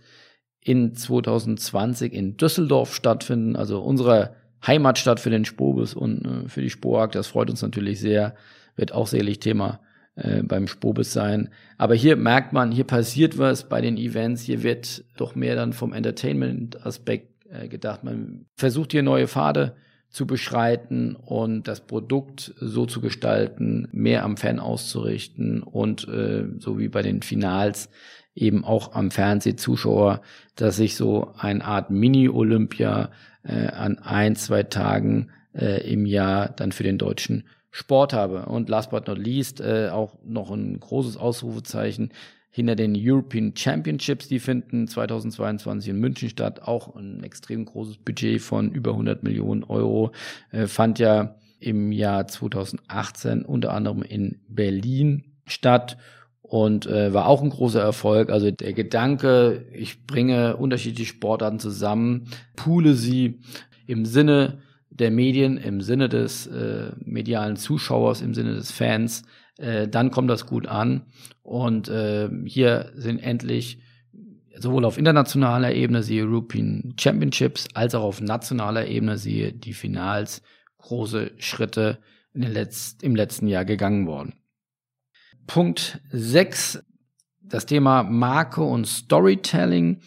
in 0.58 0.94
2020 0.94 2.14
in 2.14 2.38
Düsseldorf 2.38 2.94
stattfinden, 2.94 3.56
also 3.56 3.82
unserer 3.82 4.34
Heimatstadt 4.66 5.20
für 5.20 5.28
den 5.28 5.44
Spobus 5.44 5.92
und 5.92 6.24
äh, 6.24 6.48
für 6.48 6.62
die 6.62 6.70
Spoag. 6.70 7.12
Das 7.12 7.26
freut 7.26 7.50
uns 7.50 7.60
natürlich 7.60 8.00
sehr, 8.00 8.34
wird 8.74 8.92
auch 8.92 9.06
sicherlich 9.06 9.38
Thema 9.40 9.80
äh, 10.14 10.42
beim 10.42 10.66
Spobus 10.66 11.12
sein. 11.12 11.50
Aber 11.76 11.94
hier 11.94 12.16
merkt 12.16 12.54
man, 12.54 12.72
hier 12.72 12.84
passiert 12.84 13.36
was 13.36 13.68
bei 13.68 13.82
den 13.82 13.98
Events, 13.98 14.40
hier 14.40 14.62
wird 14.62 15.04
doch 15.18 15.34
mehr 15.34 15.54
dann 15.54 15.74
vom 15.74 15.92
Entertainment-Aspekt 15.92 17.46
äh, 17.50 17.68
gedacht. 17.68 18.02
Man 18.02 18.46
versucht 18.56 18.92
hier 18.92 19.02
neue 19.02 19.28
Pfade 19.28 19.76
zu 20.16 20.26
beschreiten 20.26 21.14
und 21.14 21.68
das 21.68 21.82
Produkt 21.82 22.54
so 22.58 22.86
zu 22.86 23.02
gestalten, 23.02 23.86
mehr 23.92 24.24
am 24.24 24.38
Fan 24.38 24.58
auszurichten 24.58 25.62
und 25.62 26.08
äh, 26.08 26.46
so 26.58 26.78
wie 26.78 26.88
bei 26.88 27.02
den 27.02 27.20
Finals 27.20 27.90
eben 28.34 28.64
auch 28.64 28.94
am 28.94 29.10
Fernsehzuschauer, 29.10 30.22
dass 30.54 30.78
ich 30.78 30.96
so 30.96 31.34
eine 31.36 31.62
Art 31.62 31.90
Mini-Olympia 31.90 33.10
äh, 33.42 33.66
an 33.66 33.98
ein, 33.98 34.36
zwei 34.36 34.62
Tagen 34.62 35.32
äh, 35.54 35.86
im 35.86 36.06
Jahr 36.06 36.48
dann 36.48 36.72
für 36.72 36.82
den 36.82 36.96
deutschen 36.96 37.44
Sport 37.70 38.14
habe. 38.14 38.46
Und 38.46 38.70
last 38.70 38.92
but 38.92 39.08
not 39.08 39.18
least 39.18 39.60
äh, 39.60 39.90
auch 39.90 40.16
noch 40.24 40.50
ein 40.50 40.80
großes 40.80 41.18
Ausrufezeichen 41.18 42.10
hinter 42.56 42.74
den 42.74 42.94
European 42.96 43.52
Championships, 43.54 44.28
die 44.28 44.38
finden 44.38 44.88
2022 44.88 45.90
in 45.90 46.00
München 46.00 46.30
statt. 46.30 46.62
Auch 46.62 46.96
ein 46.96 47.22
extrem 47.22 47.66
großes 47.66 47.98
Budget 47.98 48.40
von 48.40 48.72
über 48.72 48.92
100 48.92 49.22
Millionen 49.22 49.62
Euro 49.62 50.12
äh, 50.52 50.66
fand 50.66 50.98
ja 50.98 51.36
im 51.60 51.92
Jahr 51.92 52.26
2018 52.26 53.42
unter 53.42 53.74
anderem 53.74 54.00
in 54.00 54.40
Berlin 54.48 55.34
statt 55.44 55.98
und 56.40 56.86
äh, 56.86 57.12
war 57.12 57.26
auch 57.26 57.42
ein 57.42 57.50
großer 57.50 57.82
Erfolg. 57.82 58.30
Also 58.30 58.50
der 58.50 58.72
Gedanke, 58.72 59.66
ich 59.74 60.06
bringe 60.06 60.56
unterschiedliche 60.56 61.10
Sportarten 61.10 61.60
zusammen, 61.60 62.30
poole 62.56 62.94
sie 62.94 63.38
im 63.86 64.06
Sinne 64.06 64.62
der 64.88 65.10
Medien, 65.10 65.58
im 65.58 65.82
Sinne 65.82 66.08
des 66.08 66.46
äh, 66.46 66.92
medialen 67.04 67.56
Zuschauers, 67.56 68.22
im 68.22 68.32
Sinne 68.32 68.54
des 68.54 68.70
Fans, 68.70 69.24
äh, 69.58 69.88
dann 69.88 70.10
kommt 70.10 70.30
das 70.30 70.46
gut 70.46 70.66
an. 70.66 71.06
Und 71.42 71.88
äh, 71.88 72.28
hier 72.44 72.92
sind 72.94 73.18
endlich 73.18 73.78
sowohl 74.58 74.84
auf 74.84 74.98
internationaler 74.98 75.74
Ebene, 75.74 76.02
siehe 76.02 76.24
European 76.24 76.94
Championships, 76.98 77.68
als 77.74 77.94
auch 77.94 78.02
auf 78.02 78.20
nationaler 78.20 78.86
Ebene, 78.86 79.18
siehe 79.18 79.52
die 79.52 79.74
Finals, 79.74 80.42
große 80.78 81.32
Schritte 81.38 81.98
Letz 82.32 82.96
im 83.00 83.16
letzten 83.16 83.48
Jahr 83.48 83.64
gegangen 83.64 84.06
worden. 84.06 84.34
Punkt 85.46 86.00
6, 86.10 86.84
das 87.40 87.66
Thema 87.66 88.02
Marke 88.02 88.62
und 88.62 88.86
Storytelling. 88.86 90.00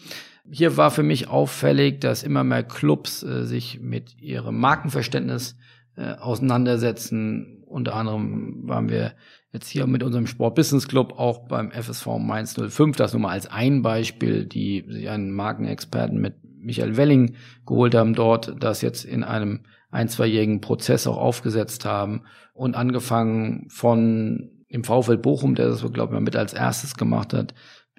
Hier 0.50 0.76
war 0.76 0.90
für 0.90 1.02
mich 1.02 1.28
auffällig, 1.28 2.00
dass 2.00 2.22
immer 2.22 2.44
mehr 2.44 2.62
Clubs 2.62 3.22
äh, 3.22 3.44
sich 3.44 3.80
mit 3.80 4.20
ihrem 4.20 4.58
Markenverständnis 4.58 5.56
äh, 5.96 6.12
auseinandersetzen. 6.14 7.62
Unter 7.66 7.94
anderem 7.94 8.68
waren 8.68 8.88
wir 8.88 9.14
jetzt 9.52 9.68
hier 9.68 9.86
mit 9.86 10.02
unserem 10.02 10.26
Sport 10.26 10.54
Business 10.54 10.86
Club 10.86 11.14
auch 11.18 11.48
beim 11.48 11.70
FSV 11.72 12.06
Mainz 12.18 12.54
05, 12.54 12.96
das 12.96 13.12
nur 13.12 13.22
mal 13.22 13.30
als 13.30 13.46
ein 13.46 13.82
Beispiel, 13.82 14.46
die 14.46 14.84
sich 14.88 15.08
einen 15.08 15.32
Markenexperten 15.32 16.20
mit 16.20 16.34
Michael 16.58 16.96
Welling 16.96 17.34
geholt 17.66 17.94
haben 17.94 18.14
dort, 18.14 18.54
das 18.60 18.82
jetzt 18.82 19.04
in 19.04 19.24
einem 19.24 19.60
ein, 19.90 20.08
zweijährigen 20.08 20.60
Prozess 20.60 21.06
auch 21.06 21.16
aufgesetzt 21.16 21.84
haben 21.84 22.22
und 22.52 22.76
angefangen 22.76 23.66
von 23.70 24.50
im 24.68 24.84
VfL 24.84 25.16
Bochum, 25.16 25.56
der 25.56 25.68
das, 25.68 25.84
glaube 25.92 26.14
ich, 26.14 26.20
mit 26.20 26.36
als 26.36 26.52
erstes 26.52 26.94
gemacht 26.94 27.32
hat, 27.32 27.54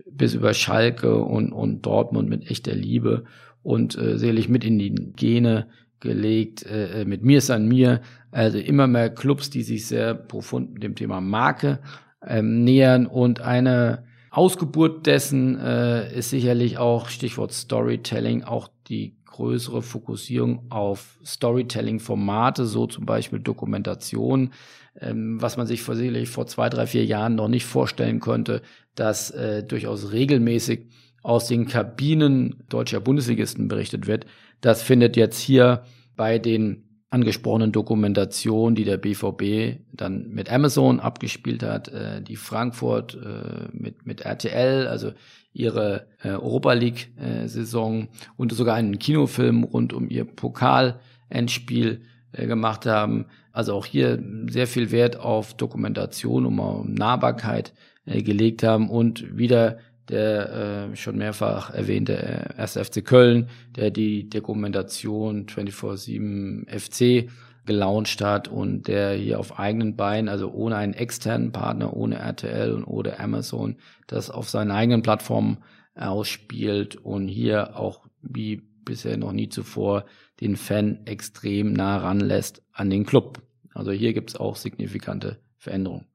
bis 0.09 0.33
über 0.33 0.53
Schalke 0.53 1.17
und, 1.17 1.51
und 1.51 1.85
Dortmund 1.85 2.29
mit 2.29 2.49
echter 2.49 2.73
Liebe 2.73 3.25
und 3.61 3.97
äh, 3.97 4.17
sicherlich 4.17 4.47
mit 4.47 4.63
in 4.63 4.79
die 4.79 4.95
Gene 5.15 5.67
gelegt, 6.01 6.65
äh, 6.65 7.05
mit 7.05 7.23
mir 7.23 7.37
ist 7.37 7.49
an 7.49 7.67
mir. 7.67 8.01
Also 8.31 8.57
immer 8.57 8.87
mehr 8.87 9.09
Clubs, 9.09 9.49
die 9.49 9.63
sich 9.63 9.87
sehr 9.87 10.13
profund 10.13 10.81
dem 10.81 10.95
Thema 10.95 11.21
Marke 11.21 11.79
ähm, 12.25 12.63
nähern 12.63 13.07
und 13.07 13.41
eine 13.41 14.03
Ausgeburt 14.31 15.05
dessen 15.07 15.59
äh, 15.59 16.17
ist 16.17 16.29
sicherlich 16.29 16.77
auch 16.77 17.09
Stichwort 17.09 17.51
Storytelling, 17.51 18.43
auch 18.43 18.69
die 18.87 19.17
größere 19.25 19.81
Fokussierung 19.81 20.67
auf 20.69 21.19
Storytelling-Formate, 21.25 22.65
so 22.65 22.87
zum 22.87 23.05
Beispiel 23.05 23.39
Dokumentation, 23.39 24.51
ähm, 24.99 25.41
was 25.41 25.57
man 25.57 25.67
sich 25.67 25.83
sicherlich 25.83 26.29
vor 26.29 26.47
zwei, 26.47 26.69
drei, 26.69 26.87
vier 26.87 27.03
Jahren 27.05 27.35
noch 27.35 27.49
nicht 27.49 27.65
vorstellen 27.65 28.21
konnte, 28.21 28.61
dass 28.95 29.31
äh, 29.31 29.63
durchaus 29.63 30.13
regelmäßig 30.13 30.87
aus 31.23 31.47
den 31.47 31.67
Kabinen 31.67 32.63
deutscher 32.69 32.99
Bundesligisten 32.99 33.67
berichtet 33.67 34.07
wird. 34.07 34.25
Das 34.61 34.81
findet 34.81 35.17
jetzt 35.17 35.39
hier 35.39 35.83
bei 36.15 36.39
den 36.39 36.83
angesprochenen 37.09 37.73
Dokumentationen, 37.73 38.73
die 38.73 38.85
der 38.85 38.97
BVB 38.97 39.81
dann 39.91 40.29
mit 40.29 40.49
Amazon 40.49 41.01
abgespielt 41.01 41.61
hat, 41.61 41.89
äh, 41.89 42.21
die 42.21 42.37
Frankfurt 42.37 43.15
äh, 43.15 43.67
mit, 43.73 44.05
mit 44.05 44.21
RTL, 44.21 44.87
also 44.87 45.11
ihre 45.51 46.07
äh, 46.23 46.29
Europa 46.29 46.71
League-Saison 46.71 48.03
äh, 48.03 48.07
und 48.37 48.53
sogar 48.53 48.75
einen 48.75 48.97
Kinofilm 48.97 49.63
rund 49.65 49.91
um 49.91 50.09
ihr 50.09 50.23
Pokal-Endspiel 50.23 52.01
äh, 52.31 52.47
gemacht 52.47 52.85
haben. 52.85 53.25
Also 53.51 53.73
auch 53.73 53.85
hier 53.85 54.23
sehr 54.47 54.67
viel 54.67 54.91
Wert 54.91 55.17
auf 55.19 55.53
Dokumentation 55.53 56.45
und 56.45 56.59
um 56.59 56.93
Nahbarkeit 56.93 57.73
äh, 58.05 58.23
gelegt 58.23 58.63
haben 58.63 58.89
und 58.89 59.37
wieder 59.37 59.79
der 60.09 60.89
äh, 60.91 60.95
schon 60.95 61.17
mehrfach 61.17 61.73
erwähnte 61.73 62.17
äh, 62.57 62.61
1. 62.61 62.77
FC 62.77 63.05
Köln, 63.05 63.49
der 63.75 63.91
die 63.91 64.29
Dokumentation 64.29 65.45
24-7 65.45 66.67
FC 66.69 67.29
gelauncht 67.65 68.21
hat 68.21 68.47
und 68.47 68.87
der 68.87 69.13
hier 69.13 69.39
auf 69.39 69.59
eigenen 69.59 69.95
Beinen, 69.95 70.29
also 70.29 70.51
ohne 70.51 70.75
einen 70.77 70.93
externen 70.93 71.51
Partner, 71.51 71.95
ohne 71.95 72.17
RTL 72.17 72.73
und 72.73 72.85
ohne 72.85 73.19
Amazon, 73.19 73.77
das 74.07 74.31
auf 74.31 74.49
seinen 74.49 74.71
eigenen 74.71 75.03
Plattformen 75.03 75.59
ausspielt 75.95 76.95
und 76.95 77.27
hier 77.27 77.77
auch 77.77 78.07
wie 78.21 78.61
bisher 78.83 79.17
noch 79.17 79.31
nie 79.31 79.49
zuvor 79.49 80.05
den 80.39 80.55
Fan 80.55 81.05
extrem 81.05 81.73
nah 81.73 81.97
ranlässt 81.97 82.63
an 82.71 82.89
den 82.89 83.05
Club. 83.05 83.41
Also 83.73 83.91
hier 83.91 84.13
gibt 84.13 84.31
es 84.31 84.35
auch 84.35 84.55
signifikante 84.55 85.39
Veränderungen. 85.57 86.10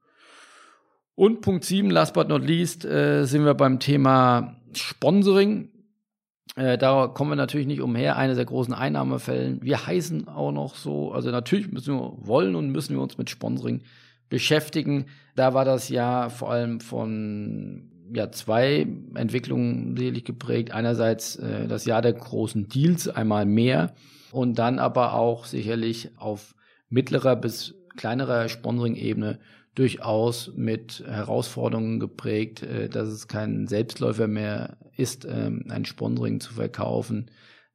Und 1.17 1.41
Punkt 1.41 1.65
7, 1.65 1.89
last 1.89 2.13
but 2.13 2.29
not 2.29 2.45
least, 2.45 2.85
äh, 2.85 3.25
sind 3.25 3.43
wir 3.43 3.55
beim 3.55 3.79
Thema 3.79 4.55
Sponsoring. 4.73 5.69
Äh, 6.55 6.77
da 6.77 7.07
kommen 7.07 7.31
wir 7.31 7.35
natürlich 7.35 7.65
nicht 7.65 7.81
umher, 7.81 8.17
eine 8.17 8.35
der 8.35 8.45
großen 8.45 8.71
Einnahmefällen. 8.71 9.59
Wir 9.63 9.87
heißen 9.87 10.27
auch 10.27 10.51
noch 10.51 10.75
so, 10.75 11.11
also 11.13 11.31
natürlich 11.31 11.71
müssen 11.71 11.95
wir 11.95 12.13
wollen 12.19 12.53
und 12.53 12.69
müssen 12.69 12.95
wir 12.95 13.01
uns 13.01 13.17
mit 13.17 13.31
Sponsoring 13.31 13.81
beschäftigen. 14.29 15.07
Da 15.35 15.55
war 15.55 15.65
das 15.65 15.89
Jahr 15.89 16.29
vor 16.29 16.51
allem 16.51 16.81
von 16.81 17.89
ja, 18.13 18.31
zwei 18.31 18.85
Entwicklungen 19.15 19.97
sicherlich 19.97 20.23
geprägt. 20.23 20.69
Einerseits 20.69 21.37
äh, 21.37 21.67
das 21.67 21.85
Jahr 21.85 22.03
der 22.03 22.13
großen 22.13 22.69
Deals, 22.69 23.07
einmal 23.07 23.47
mehr, 23.47 23.95
und 24.31 24.59
dann 24.59 24.77
aber 24.77 25.15
auch 25.15 25.45
sicherlich 25.45 26.11
auf 26.17 26.53
mittlerer 26.89 27.35
bis 27.35 27.73
kleinerer 27.95 28.49
Sponsoring-Ebene 28.49 29.39
durchaus 29.77 30.51
mit 30.55 31.03
Herausforderungen 31.05 31.99
geprägt, 31.99 32.63
äh, 32.63 32.89
dass 32.89 33.09
es 33.09 33.27
kein 33.27 33.67
Selbstläufer 33.67 34.27
mehr 34.27 34.77
ist, 34.95 35.25
ähm, 35.25 35.65
ein 35.69 35.85
Sponsoring 35.85 36.39
zu 36.39 36.53
verkaufen 36.53 37.29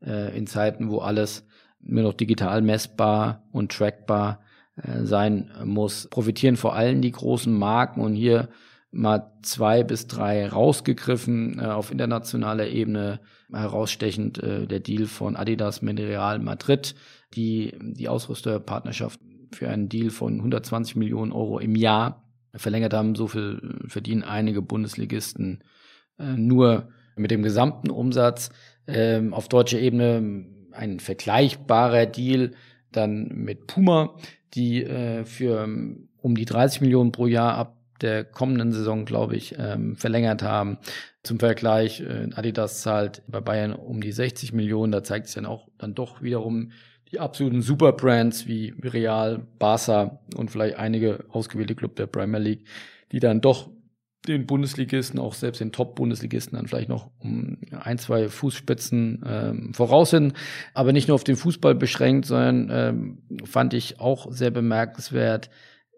äh, 0.05 0.37
in 0.37 0.49
Zeiten, 0.49 0.91
wo 0.91 0.99
alles 0.99 1.47
nur 1.81 2.03
noch 2.03 2.15
digital 2.15 2.61
messbar 2.61 3.45
und 3.53 3.71
trackbar 3.71 4.41
äh, 4.77 5.05
sein 5.05 5.51
muss. 5.65 6.09
Profitieren 6.09 6.57
vor 6.57 6.75
allem 6.75 7.03
die 7.03 7.13
großen 7.13 7.57
Marken 7.57 8.00
und 8.00 8.15
hier 8.15 8.48
mal 8.90 9.33
zwei 9.42 9.85
bis 9.85 10.07
drei 10.07 10.46
rausgegriffen 10.48 11.61
auf 11.61 11.90
internationaler 11.90 12.67
Ebene 12.67 13.21
herausstechend 13.50 14.37
der 14.42 14.81
Deal 14.81 15.07
von 15.07 15.35
Adidas 15.35 15.81
mit 15.81 15.98
Real 15.98 16.38
Madrid, 16.40 16.94
die 17.33 17.75
die 17.81 18.11
Ausrüsterpartnerschaft 18.11 19.19
für 19.53 19.69
einen 19.69 19.88
Deal 19.88 20.11
von 20.11 20.37
120 20.37 20.96
Millionen 20.96 21.33
Euro 21.33 21.59
im 21.59 21.77
Jahr 21.77 22.25
verlängert 22.55 22.94
haben. 22.94 23.15
So 23.15 23.29
viel 23.29 23.79
verdienen 23.87 24.23
einige 24.23 24.63
Bundesligisten 24.63 25.65
äh, 26.19 26.37
nur 26.37 26.88
mit 27.17 27.31
dem 27.31 27.42
gesamten 27.42 27.90
Umsatz. 27.90 28.50
Ähm, 28.87 29.33
auf 29.33 29.48
deutscher 29.48 29.79
Ebene 29.79 30.46
ein 30.73 31.00
vergleichbarer 31.00 32.07
Deal 32.07 32.53
dann 32.90 33.29
mit 33.29 33.67
Puma, 33.67 34.15
die 34.55 34.85
äh, 34.85 35.25
für 35.25 35.69
um 36.19 36.35
die 36.35 36.44
30 36.44 36.81
Millionen 36.81 37.13
pro 37.13 37.27
Jahr 37.27 37.55
ab 37.55 37.77
der 38.00 38.25
kommenden 38.25 38.73
Saison, 38.73 39.05
glaube 39.05 39.37
ich, 39.37 39.55
ähm, 39.59 39.96
verlängert 39.96 40.42
haben. 40.42 40.79
Zum 41.23 41.38
Vergleich, 41.38 42.00
äh, 42.00 42.29
Adidas 42.35 42.83
zahlt 42.83 43.23
bei 43.29 43.40
Bayern 43.40 43.73
um 43.73 44.00
die 44.00 44.13
60 44.13 44.53
Millionen. 44.53 44.92
Da 44.92 45.05
zeigt 45.05 45.27
sich 45.27 45.37
dann 45.37 45.46
auch 45.46 45.69
dann 45.79 45.94
doch 45.94 46.21
wiederum 46.21 46.73
die 47.13 47.21
absoluten 47.21 47.60
Superbrands 47.60 48.46
wie 48.46 48.75
Real, 48.83 49.46
Barca 49.58 50.21
und 50.35 50.50
vielleicht 50.50 50.77
einige 50.77 51.25
ausgewählte 51.29 51.75
Club 51.75 51.96
der 51.96 52.06
Premier 52.06 52.40
League, 52.40 52.65
die 53.13 53.21
dann 53.21 53.40
doch 53.40 53.69
den 54.27 54.46
Bundesligisten, 54.46 55.19
auch 55.19 55.35
selbst 55.35 55.60
den 55.60 55.73
Top-Bundesligisten 55.73 56.56
dann 56.56 56.69
vielleicht 56.69 56.88
noch 56.88 57.10
um 57.19 57.58
ein, 57.73 57.98
zwei 57.98 58.29
Fußspitzen 58.29 59.25
ähm, 59.27 59.75
voraus 59.75 60.10
sind. 60.10 60.35
Aber 60.75 60.92
nicht 60.92 61.08
nur 61.08 61.17
auf 61.17 61.25
den 61.25 61.37
Fußball 61.37 61.75
beschränkt, 61.75 62.27
sondern 62.27 62.69
ähm, 62.71 63.19
fand 63.44 63.75
ich 63.75 64.00
auch 64.00 64.31
sehr 64.31 64.50
bemerkenswert, 64.50 65.50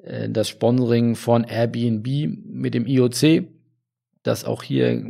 äh, 0.02 0.30
das 0.30 0.48
Sponsoring 0.48 1.16
von 1.16 1.44
Airbnb 1.44 2.08
mit 2.46 2.72
dem 2.72 2.86
IOC, 2.86 3.44
das 4.22 4.44
auch 4.44 4.62
hier 4.62 5.04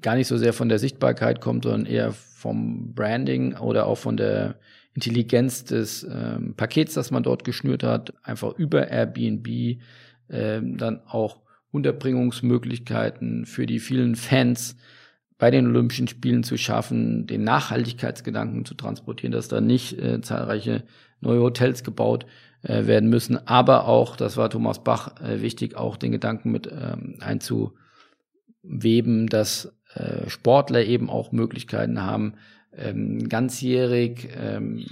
gar 0.00 0.14
nicht 0.14 0.28
so 0.28 0.38
sehr 0.38 0.52
von 0.52 0.68
der 0.68 0.78
Sichtbarkeit 0.78 1.40
kommt, 1.40 1.64
sondern 1.64 1.86
eher 1.86 2.12
vom 2.12 2.94
Branding 2.94 3.56
oder 3.56 3.86
auch 3.86 3.98
von 3.98 4.16
der 4.16 4.54
Intelligenz 4.96 5.64
des 5.64 6.06
ähm, 6.10 6.54
Pakets, 6.56 6.94
das 6.94 7.10
man 7.10 7.22
dort 7.22 7.44
geschnürt 7.44 7.82
hat, 7.82 8.14
einfach 8.22 8.54
über 8.54 8.88
Airbnb 8.88 9.46
äh, 10.28 10.60
dann 10.62 11.02
auch 11.06 11.42
Unterbringungsmöglichkeiten 11.70 13.44
für 13.44 13.66
die 13.66 13.78
vielen 13.78 14.16
Fans 14.16 14.76
bei 15.38 15.50
den 15.50 15.66
Olympischen 15.66 16.08
Spielen 16.08 16.42
zu 16.42 16.56
schaffen, 16.56 17.26
den 17.26 17.44
Nachhaltigkeitsgedanken 17.44 18.64
zu 18.64 18.74
transportieren, 18.74 19.32
dass 19.32 19.48
da 19.48 19.60
nicht 19.60 19.98
äh, 19.98 20.22
zahlreiche 20.22 20.84
neue 21.20 21.40
Hotels 21.40 21.84
gebaut 21.84 22.24
äh, 22.62 22.86
werden 22.86 23.10
müssen, 23.10 23.46
aber 23.46 23.86
auch, 23.86 24.16
das 24.16 24.38
war 24.38 24.48
Thomas 24.48 24.82
Bach 24.82 25.20
äh, 25.20 25.42
wichtig, 25.42 25.76
auch 25.76 25.98
den 25.98 26.12
Gedanken 26.12 26.52
mit 26.52 26.70
ähm, 26.72 27.18
einzuweben, 27.20 29.26
dass 29.26 29.76
äh, 29.94 30.30
Sportler 30.30 30.84
eben 30.84 31.10
auch 31.10 31.32
Möglichkeiten 31.32 32.02
haben, 32.02 32.36
ähm, 32.76 33.28
ganzjährig, 33.28 34.28
ähm, 34.36 34.84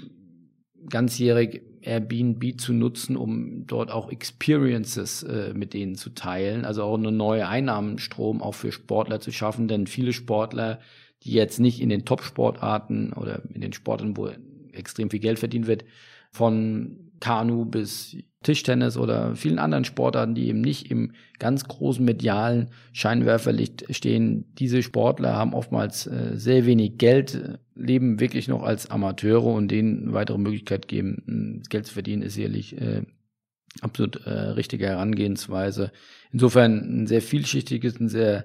ganzjährig 0.88 1.62
Airbnb 1.82 2.60
zu 2.60 2.72
nutzen, 2.72 3.16
um 3.16 3.66
dort 3.66 3.90
auch 3.90 4.10
Experiences 4.10 5.22
äh, 5.22 5.52
mit 5.54 5.74
denen 5.74 5.96
zu 5.96 6.10
teilen, 6.10 6.64
also 6.64 6.82
auch 6.82 6.96
eine 6.96 7.12
neue 7.12 7.46
Einnahmenstrom 7.46 8.42
auch 8.42 8.54
für 8.54 8.72
Sportler 8.72 9.20
zu 9.20 9.32
schaffen, 9.32 9.68
denn 9.68 9.86
viele 9.86 10.12
Sportler, 10.12 10.80
die 11.22 11.32
jetzt 11.32 11.60
nicht 11.60 11.80
in 11.80 11.88
den 11.88 12.04
Top-Sportarten 12.04 13.12
oder 13.12 13.42
in 13.52 13.60
den 13.60 13.72
Sporten, 13.72 14.16
wo 14.16 14.30
extrem 14.72 15.10
viel 15.10 15.20
Geld 15.20 15.38
verdient 15.38 15.66
wird, 15.66 15.84
von 16.30 17.12
Kanu 17.24 17.64
bis 17.64 18.18
Tischtennis 18.42 18.98
oder 18.98 19.34
vielen 19.34 19.58
anderen 19.58 19.86
Sportarten, 19.86 20.34
die 20.34 20.48
eben 20.48 20.60
nicht 20.60 20.90
im 20.90 21.12
ganz 21.38 21.64
großen 21.64 22.04
medialen 22.04 22.68
Scheinwerferlicht 22.92 23.86
stehen. 23.96 24.44
Diese 24.58 24.82
Sportler 24.82 25.34
haben 25.34 25.54
oftmals 25.54 26.06
äh, 26.06 26.32
sehr 26.34 26.66
wenig 26.66 26.98
Geld, 26.98 27.58
leben 27.74 28.20
wirklich 28.20 28.46
noch 28.46 28.62
als 28.62 28.90
Amateure 28.90 29.46
und 29.46 29.68
denen 29.68 30.12
weitere 30.12 30.36
Möglichkeit 30.36 30.86
geben, 30.86 31.62
Geld 31.70 31.86
zu 31.86 31.94
verdienen, 31.94 32.20
ist 32.20 32.34
sicherlich 32.34 32.78
äh, 32.78 33.00
absolut 33.80 34.26
äh, 34.26 34.30
richtige 34.30 34.84
Herangehensweise. 34.84 35.92
Insofern 36.30 37.04
ein 37.04 37.06
sehr 37.06 37.22
vielschichtiges, 37.22 37.98
ein 37.98 38.10
sehr 38.10 38.44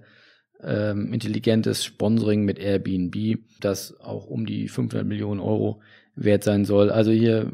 ähm, 0.64 1.14
intelligentes 1.14 1.84
Sponsoring 1.84 2.44
mit 2.44 2.60
Airbnb, 2.60 3.40
das 3.60 4.00
auch 4.00 4.28
um 4.28 4.46
die 4.46 4.68
500 4.68 5.06
Millionen 5.06 5.40
Euro 5.40 5.82
wert 6.16 6.44
sein 6.44 6.66
soll. 6.66 6.90
Also 6.92 7.12
hier 7.12 7.50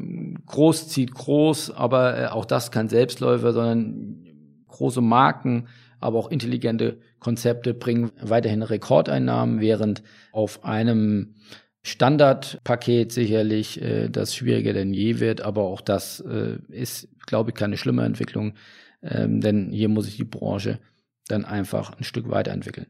groß 0.46 0.88
zieht 0.88 1.14
groß, 1.14 1.70
aber 1.70 2.18
äh, 2.18 2.26
auch 2.26 2.44
das 2.44 2.70
kein 2.70 2.88
Selbstläufer, 2.88 3.52
sondern 3.52 4.26
große 4.68 5.00
Marken, 5.00 5.68
aber 6.00 6.18
auch 6.18 6.30
intelligente 6.30 6.98
Konzepte 7.20 7.74
bringen 7.74 8.10
weiterhin 8.20 8.62
Rekordeinnahmen, 8.62 9.60
während 9.60 10.02
auf 10.32 10.64
einem 10.64 11.34
Standardpaket 11.82 13.12
sicherlich 13.12 13.80
äh, 13.80 14.08
das 14.08 14.34
schwieriger 14.34 14.72
denn 14.72 14.92
je 14.92 15.20
wird, 15.20 15.40
aber 15.40 15.62
auch 15.62 15.80
das 15.80 16.20
äh, 16.20 16.58
ist, 16.68 17.08
glaube 17.26 17.50
ich, 17.50 17.54
keine 17.54 17.76
schlimme 17.76 18.04
Entwicklung, 18.04 18.54
ähm, 19.02 19.40
denn 19.40 19.70
hier 19.70 19.88
muss 19.88 20.06
sich 20.06 20.16
die 20.16 20.24
Branche 20.24 20.80
dann 21.28 21.44
einfach 21.44 21.96
ein 21.96 22.04
Stück 22.04 22.28
weiterentwickeln. 22.28 22.86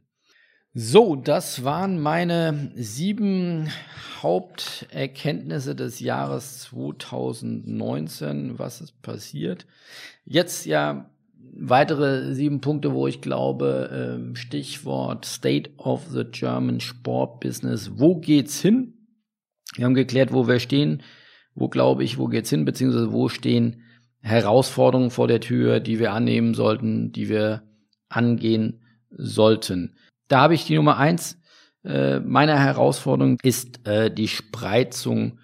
So, 0.78 1.16
das 1.16 1.64
waren 1.64 1.98
meine 2.02 2.70
sieben 2.74 3.70
Haupterkenntnisse 4.20 5.74
des 5.74 6.00
Jahres 6.00 6.58
2019. 6.64 8.58
Was 8.58 8.82
ist 8.82 9.00
passiert? 9.00 9.64
Jetzt 10.26 10.66
ja 10.66 11.08
weitere 11.54 12.34
sieben 12.34 12.60
Punkte, 12.60 12.92
wo 12.92 13.06
ich 13.06 13.22
glaube, 13.22 13.88
ähm, 13.90 14.36
Stichwort 14.36 15.24
State 15.24 15.70
of 15.78 16.08
the 16.10 16.24
German 16.30 16.80
Sport 16.80 17.40
Business. 17.40 17.92
Wo 17.94 18.16
geht's 18.16 18.60
hin? 18.60 19.08
Wir 19.76 19.86
haben 19.86 19.94
geklärt, 19.94 20.34
wo 20.34 20.46
wir 20.46 20.60
stehen. 20.60 21.02
Wo 21.54 21.70
glaube 21.70 22.04
ich, 22.04 22.18
wo 22.18 22.26
geht's 22.26 22.50
hin? 22.50 22.66
Beziehungsweise 22.66 23.14
wo 23.14 23.30
stehen 23.30 23.80
Herausforderungen 24.20 25.10
vor 25.10 25.26
der 25.26 25.40
Tür, 25.40 25.80
die 25.80 25.98
wir 25.98 26.12
annehmen 26.12 26.52
sollten, 26.52 27.12
die 27.12 27.30
wir 27.30 27.62
angehen 28.10 28.82
sollten. 29.08 29.94
Da 30.28 30.40
habe 30.40 30.54
ich 30.54 30.64
die 30.64 30.76
Nummer 30.76 30.96
eins. 30.96 31.38
Äh, 31.84 32.20
meine 32.20 32.58
Herausforderung 32.58 33.38
ist 33.42 33.86
äh, 33.86 34.10
die 34.10 34.28
Spreizung 34.28 35.38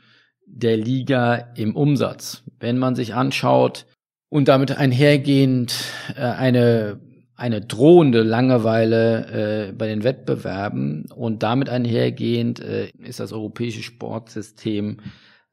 der 0.46 0.76
Liga 0.76 1.52
im 1.54 1.76
Umsatz. 1.76 2.42
Wenn 2.58 2.78
man 2.78 2.94
sich 2.94 3.14
anschaut 3.14 3.86
und 4.28 4.48
damit 4.48 4.76
einhergehend 4.76 5.74
äh, 6.16 6.20
eine 6.22 7.00
eine 7.42 7.60
drohende 7.60 8.22
Langeweile 8.22 9.68
äh, 9.68 9.72
bei 9.72 9.88
den 9.88 10.04
Wettbewerben 10.04 11.06
und 11.12 11.42
damit 11.42 11.68
einhergehend 11.68 12.60
äh, 12.60 12.90
ist 12.98 13.18
das 13.18 13.32
europäische 13.32 13.82
Sportsystem 13.82 14.98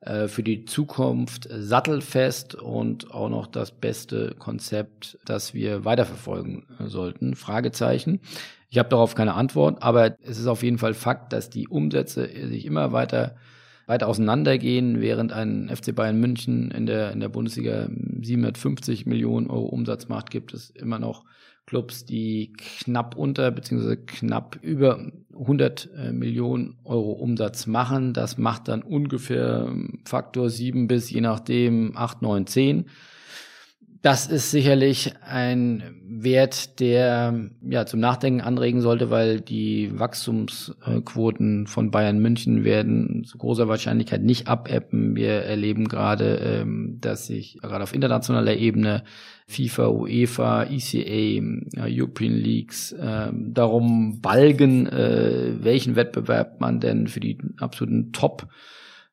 äh, 0.01 0.27
für 0.27 0.43
die 0.43 0.65
Zukunft 0.65 1.47
sattelfest 1.51 2.53
und 2.53 3.11
auch 3.11 3.29
noch 3.29 3.47
das 3.47 3.71
beste 3.71 4.35
Konzept, 4.37 5.17
das 5.25 5.55
wir 5.55 5.83
weiterverfolgen 5.83 6.67
sollten. 6.85 7.35
Fragezeichen. 7.35 8.19
Ich 8.69 8.77
habe 8.77 8.89
darauf 8.89 9.15
keine 9.15 9.33
Antwort, 9.33 9.81
aber 9.81 10.15
es 10.21 10.37
ist 10.37 10.47
auf 10.47 10.63
jeden 10.63 10.77
Fall 10.77 10.93
Fakt, 10.93 11.33
dass 11.33 11.49
die 11.49 11.67
Umsätze 11.67 12.29
sich 12.47 12.65
immer 12.65 12.91
weiter 12.91 13.35
weiter 13.89 14.07
auseinandergehen, 14.07 15.01
während 15.01 15.33
ein 15.33 15.67
FC 15.67 15.95
Bayern 15.95 16.19
München 16.19 16.69
in 16.69 16.85
der, 16.85 17.11
in 17.11 17.19
der 17.19 17.29
Bundesliga 17.29 17.89
750 18.21 19.07
Millionen 19.07 19.49
Euro 19.49 19.65
Umsatz 19.65 20.07
macht, 20.07 20.29
gibt 20.29 20.53
es 20.53 20.69
immer 20.69 20.99
noch 20.99 21.25
Clubs, 21.65 22.05
die 22.05 22.53
knapp 22.53 23.15
unter 23.15 23.49
beziehungsweise 23.49 23.97
knapp 23.97 24.59
über 24.61 25.11
100 25.33 25.89
äh, 25.97 26.11
Millionen 26.11 26.77
Euro 26.83 27.13
Umsatz 27.13 27.65
machen. 27.65 28.13
Das 28.13 28.37
macht 28.37 28.67
dann 28.67 28.83
ungefähr 28.83 29.73
Faktor 30.05 30.51
7 30.51 30.87
bis 30.87 31.09
je 31.09 31.21
nachdem 31.21 31.97
8, 31.97 32.21
9, 32.21 32.45
10 32.45 32.85
das 34.01 34.27
ist 34.27 34.51
sicherlich 34.51 35.13
ein 35.21 35.83
Wert, 36.07 36.79
der 36.79 37.49
ja 37.61 37.85
zum 37.85 37.99
Nachdenken 37.99 38.39
anregen 38.39 38.79
sollte, 38.81 39.09
weil 39.09 39.41
die 39.41 39.91
Wachstumsquoten 39.97 41.67
von 41.67 41.91
Bayern 41.91 42.19
München 42.19 42.63
werden 42.63 43.25
zu 43.25 43.37
großer 43.37 43.67
Wahrscheinlichkeit 43.67 44.23
nicht 44.23 44.47
abebben. 44.47 45.15
Wir 45.15 45.43
erleben 45.43 45.87
gerade, 45.89 46.35
ähm, 46.37 46.97
dass 47.01 47.27
sich 47.27 47.59
gerade 47.61 47.83
auf 47.83 47.93
internationaler 47.93 48.55
Ebene 48.55 49.03
FIFA, 49.47 49.87
UEFA, 49.89 50.63
ECA, 50.63 51.43
European 51.85 52.33
Leagues 52.33 52.95
ähm, 52.99 53.53
darum 53.53 54.21
balgen, 54.21 54.87
äh, 54.87 55.55
welchen 55.59 55.95
Wettbewerb 55.95 56.61
man 56.61 56.79
denn 56.79 57.07
für 57.07 57.19
die 57.19 57.37
absoluten 57.57 58.13
Top 58.13 58.47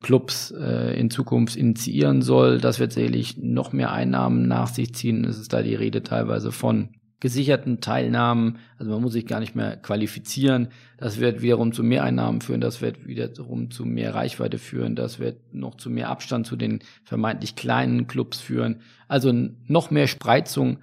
Clubs 0.06 0.52
äh, 0.52 0.96
in 0.96 1.10
Zukunft 1.10 1.56
initiieren 1.56 2.22
soll. 2.22 2.58
Das 2.58 2.78
wird 2.78 2.92
sicherlich 2.92 3.38
noch 3.38 3.72
mehr 3.72 3.90
Einnahmen 3.90 4.46
nach 4.46 4.68
sich 4.68 4.94
ziehen. 4.94 5.24
Es 5.24 5.36
ist 5.36 5.52
da 5.52 5.62
die 5.62 5.74
Rede 5.74 6.04
teilweise 6.04 6.52
von 6.52 6.90
gesicherten 7.18 7.80
Teilnahmen. 7.80 8.58
Also 8.78 8.92
man 8.92 9.02
muss 9.02 9.14
sich 9.14 9.26
gar 9.26 9.40
nicht 9.40 9.56
mehr 9.56 9.76
qualifizieren. 9.76 10.68
Das 10.96 11.18
wird 11.18 11.42
wiederum 11.42 11.72
zu 11.72 11.82
mehr 11.82 12.04
Einnahmen 12.04 12.40
führen. 12.40 12.60
Das 12.60 12.80
wird 12.82 13.04
wiederum 13.08 13.72
zu 13.72 13.84
mehr 13.84 14.14
Reichweite 14.14 14.58
führen. 14.58 14.94
Das 14.94 15.18
wird 15.18 15.52
noch 15.52 15.74
zu 15.74 15.90
mehr 15.90 16.08
Abstand 16.08 16.46
zu 16.46 16.54
den 16.54 16.84
vermeintlich 17.02 17.56
kleinen 17.56 18.06
Clubs 18.06 18.38
führen. 18.38 18.82
Also 19.08 19.32
noch 19.66 19.90
mehr 19.90 20.06
Spreizung 20.06 20.78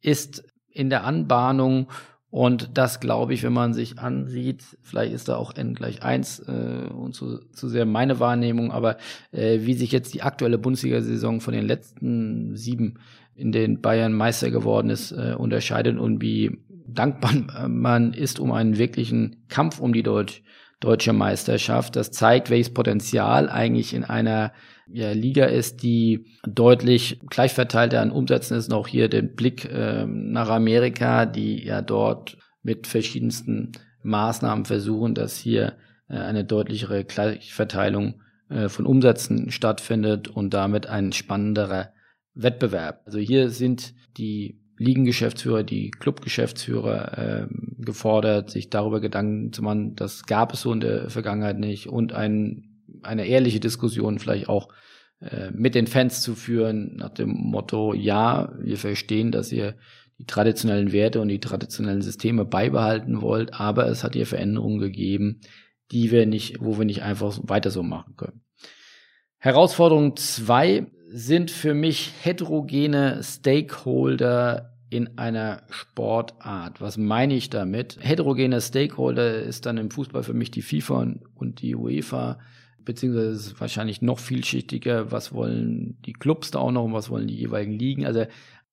ist 0.00 0.44
in 0.70 0.88
der 0.88 1.02
Anbahnung 1.02 1.88
und 2.30 2.76
das 2.76 3.00
glaube 3.00 3.32
ich, 3.32 3.42
wenn 3.42 3.54
man 3.54 3.72
sich 3.72 3.98
ansieht, 3.98 4.62
vielleicht 4.82 5.14
ist 5.14 5.28
da 5.28 5.36
auch 5.36 5.54
n 5.56 5.74
gleich 5.74 6.02
eins 6.02 6.40
äh, 6.40 6.88
und 6.92 7.14
zu, 7.14 7.38
zu 7.52 7.68
sehr 7.68 7.86
meine 7.86 8.20
Wahrnehmung, 8.20 8.70
aber 8.70 8.98
äh, 9.32 9.60
wie 9.62 9.74
sich 9.74 9.92
jetzt 9.92 10.12
die 10.12 10.22
aktuelle 10.22 10.58
Bundesliga-Saison 10.58 11.40
von 11.40 11.54
den 11.54 11.66
letzten 11.66 12.54
sieben, 12.54 12.98
in 13.34 13.50
denen 13.50 13.80
Bayern 13.80 14.12
Meister 14.12 14.50
geworden 14.50 14.90
ist, 14.90 15.12
äh, 15.12 15.34
unterscheidet 15.38 15.98
und 15.98 16.20
wie 16.20 16.58
dankbar 16.68 17.32
man 17.68 18.12
ist 18.12 18.40
um 18.40 18.52
einen 18.52 18.76
wirklichen 18.76 19.44
Kampf 19.48 19.80
um 19.80 19.94
die 19.94 20.02
Deutsch, 20.02 20.42
deutsche 20.80 21.14
Meisterschaft. 21.14 21.96
Das 21.96 22.10
zeigt, 22.10 22.50
welches 22.50 22.74
Potenzial 22.74 23.48
eigentlich 23.48 23.94
in 23.94 24.04
einer 24.04 24.52
ja, 24.90 25.12
Liga 25.12 25.46
ist, 25.46 25.82
die 25.82 26.26
deutlich 26.46 27.20
gleichverteilter 27.28 28.00
an 28.00 28.10
Umsätzen 28.10 28.56
ist. 28.56 28.72
Auch 28.72 28.88
hier 28.88 29.08
den 29.08 29.34
Blick 29.34 29.64
äh, 29.66 30.06
nach 30.06 30.48
Amerika, 30.48 31.26
die 31.26 31.64
ja 31.64 31.82
dort 31.82 32.38
mit 32.62 32.86
verschiedensten 32.86 33.72
Maßnahmen 34.02 34.64
versuchen, 34.64 35.14
dass 35.14 35.36
hier 35.38 35.76
äh, 36.08 36.16
eine 36.16 36.44
deutlichere 36.44 37.04
Gleichverteilung 37.04 38.22
äh, 38.48 38.68
von 38.68 38.86
Umsätzen 38.86 39.50
stattfindet 39.50 40.28
und 40.28 40.54
damit 40.54 40.86
ein 40.86 41.12
spannenderer 41.12 41.92
Wettbewerb. 42.34 43.02
Also 43.04 43.18
hier 43.18 43.50
sind 43.50 43.94
die 44.16 44.60
Ligengeschäftsführer, 44.78 45.64
die 45.64 45.90
Clubgeschäftsführer 45.90 47.18
äh, 47.18 47.46
gefordert, 47.78 48.50
sich 48.50 48.70
darüber 48.70 49.00
Gedanken 49.00 49.52
zu 49.52 49.62
machen, 49.62 49.96
das 49.96 50.24
gab 50.24 50.54
es 50.54 50.62
so 50.62 50.72
in 50.72 50.80
der 50.80 51.10
Vergangenheit 51.10 51.58
nicht 51.58 51.88
und 51.88 52.12
ein, 52.12 52.67
eine 53.02 53.26
ehrliche 53.26 53.60
Diskussion 53.60 54.18
vielleicht 54.18 54.48
auch 54.48 54.68
äh, 55.20 55.50
mit 55.50 55.74
den 55.74 55.86
Fans 55.86 56.20
zu 56.22 56.34
führen, 56.34 56.96
nach 56.96 57.10
dem 57.10 57.30
Motto, 57.30 57.94
ja, 57.94 58.52
wir 58.60 58.76
verstehen, 58.76 59.32
dass 59.32 59.52
ihr 59.52 59.76
die 60.18 60.26
traditionellen 60.26 60.92
Werte 60.92 61.20
und 61.20 61.28
die 61.28 61.40
traditionellen 61.40 62.02
Systeme 62.02 62.44
beibehalten 62.44 63.20
wollt, 63.20 63.54
aber 63.54 63.86
es 63.86 64.04
hat 64.04 64.14
hier 64.14 64.26
Veränderungen 64.26 64.80
gegeben, 64.80 65.40
die 65.90 66.10
wir 66.10 66.26
nicht, 66.26 66.56
wo 66.60 66.78
wir 66.78 66.84
nicht 66.84 67.02
einfach 67.02 67.38
weiter 67.42 67.70
so 67.70 67.82
machen 67.82 68.16
können. 68.16 68.42
Herausforderung 69.38 70.16
zwei 70.16 70.86
sind 71.10 71.50
für 71.50 71.74
mich 71.74 72.12
heterogene 72.22 73.22
Stakeholder 73.22 74.74
in 74.90 75.18
einer 75.18 75.62
Sportart. 75.70 76.80
Was 76.80 76.96
meine 76.96 77.34
ich 77.34 77.50
damit? 77.50 77.98
Heterogene 78.00 78.60
Stakeholder 78.60 79.42
ist 79.42 79.66
dann 79.66 79.78
im 79.78 79.90
Fußball 79.90 80.22
für 80.22 80.34
mich 80.34 80.50
die 80.50 80.62
FIFA 80.62 81.14
und 81.34 81.62
die 81.62 81.76
UEFA, 81.76 82.38
beziehungsweise 82.88 83.28
ist 83.28 83.46
es 83.46 83.60
wahrscheinlich 83.60 84.00
noch 84.00 84.18
vielschichtiger. 84.18 85.12
Was 85.12 85.34
wollen 85.34 85.98
die 86.06 86.14
Clubs 86.14 86.50
da 86.50 86.58
auch 86.58 86.72
noch 86.72 86.84
und 86.84 86.94
was 86.94 87.10
wollen 87.10 87.28
die 87.28 87.36
jeweiligen 87.36 87.78
Ligen? 87.78 88.06
Also 88.06 88.24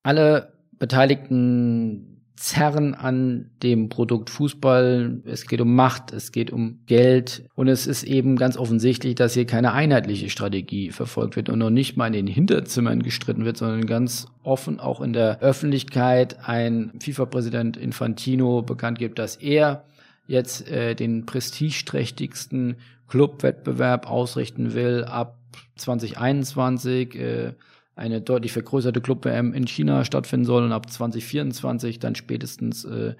alle 0.03 0.53
beteiligten 0.79 2.21
zerren 2.37 2.93
an 2.93 3.51
dem 3.61 3.89
Produkt 3.89 4.29
Fußball. 4.29 5.21
Es 5.25 5.47
geht 5.47 5.59
um 5.59 5.75
Macht, 5.75 6.13
es 6.13 6.31
geht 6.31 6.49
um 6.49 6.79
Geld 6.85 7.43
und 7.55 7.67
es 7.67 7.87
ist 7.87 8.03
eben 8.03 8.37
ganz 8.37 8.55
offensichtlich, 8.55 9.15
dass 9.15 9.33
hier 9.33 9.45
keine 9.45 9.73
einheitliche 9.73 10.29
Strategie 10.29 10.91
verfolgt 10.91 11.35
wird 11.35 11.49
und 11.49 11.59
noch 11.59 11.69
nicht 11.69 11.97
mal 11.97 12.07
in 12.07 12.13
den 12.13 12.27
Hinterzimmern 12.27 13.03
gestritten 13.03 13.43
wird, 13.43 13.57
sondern 13.57 13.85
ganz 13.85 14.27
offen 14.43 14.79
auch 14.79 15.01
in 15.01 15.11
der 15.11 15.41
Öffentlichkeit 15.41 16.37
ein 16.47 16.93
FIFA-Präsident 17.01 17.75
Infantino 17.75 18.61
bekannt 18.61 18.97
gibt, 18.97 19.19
dass 19.19 19.35
er 19.35 19.83
jetzt 20.25 20.69
äh, 20.69 20.95
den 20.95 21.25
prestigeträchtigsten 21.25 22.77
Clubwettbewerb 23.07 24.09
ausrichten 24.09 24.73
will 24.73 25.03
ab 25.03 25.37
2021. 25.75 27.15
Äh, 27.15 27.53
eine 27.95 28.19
deutlich 28.19 28.51
vergrößerte 28.51 28.99
Club-WM 28.99 29.53
in 29.53 29.67
China 29.67 30.03
stattfinden 30.03 30.45
soll 30.45 30.63
und 30.63 30.73
ab 30.73 30.91
2024 30.91 31.99
dann 31.99 32.15
spätestens 32.15 32.83
äh, 32.83 33.15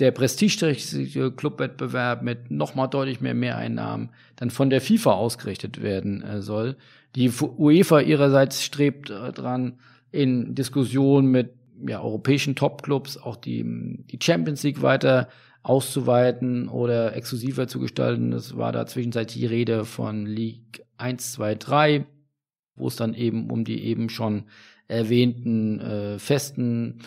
der 0.00 0.10
prestigeträchtige 0.12 1.32
Clubwettbewerb 1.32 2.22
mit 2.22 2.50
nochmal 2.50 2.88
deutlich 2.88 3.20
mehr 3.20 3.34
Mehreinnahmen 3.34 4.10
dann 4.36 4.50
von 4.50 4.70
der 4.70 4.80
FIFA 4.80 5.12
ausgerichtet 5.12 5.82
werden 5.82 6.22
äh, 6.22 6.42
soll. 6.42 6.76
Die 7.16 7.30
UEFA 7.30 8.00
ihrerseits 8.00 8.62
strebt 8.64 9.10
äh, 9.10 9.32
dran, 9.32 9.78
in 10.10 10.54
Diskussion 10.54 11.26
mit 11.26 11.52
ja, 11.86 12.00
europäischen 12.00 12.56
Topclubs 12.56 13.18
auch 13.18 13.36
die, 13.36 13.62
die 14.10 14.18
Champions 14.20 14.62
League 14.62 14.82
weiter 14.82 15.28
auszuweiten 15.62 16.68
oder 16.68 17.14
exklusiver 17.14 17.68
zu 17.68 17.80
gestalten. 17.80 18.32
Es 18.32 18.56
war 18.56 18.72
da 18.72 18.86
zwischenzeitlich 18.86 19.40
die 19.40 19.46
Rede 19.46 19.84
von 19.84 20.26
League 20.26 20.84
1, 20.96 21.32
2, 21.32 21.54
3 21.56 22.06
wo 22.78 22.88
es 22.88 22.96
dann 22.96 23.14
eben 23.14 23.50
um 23.50 23.64
die 23.64 23.84
eben 23.84 24.08
schon 24.08 24.44
erwähnten 24.86 25.80
äh, 25.80 26.18
festen 26.18 27.00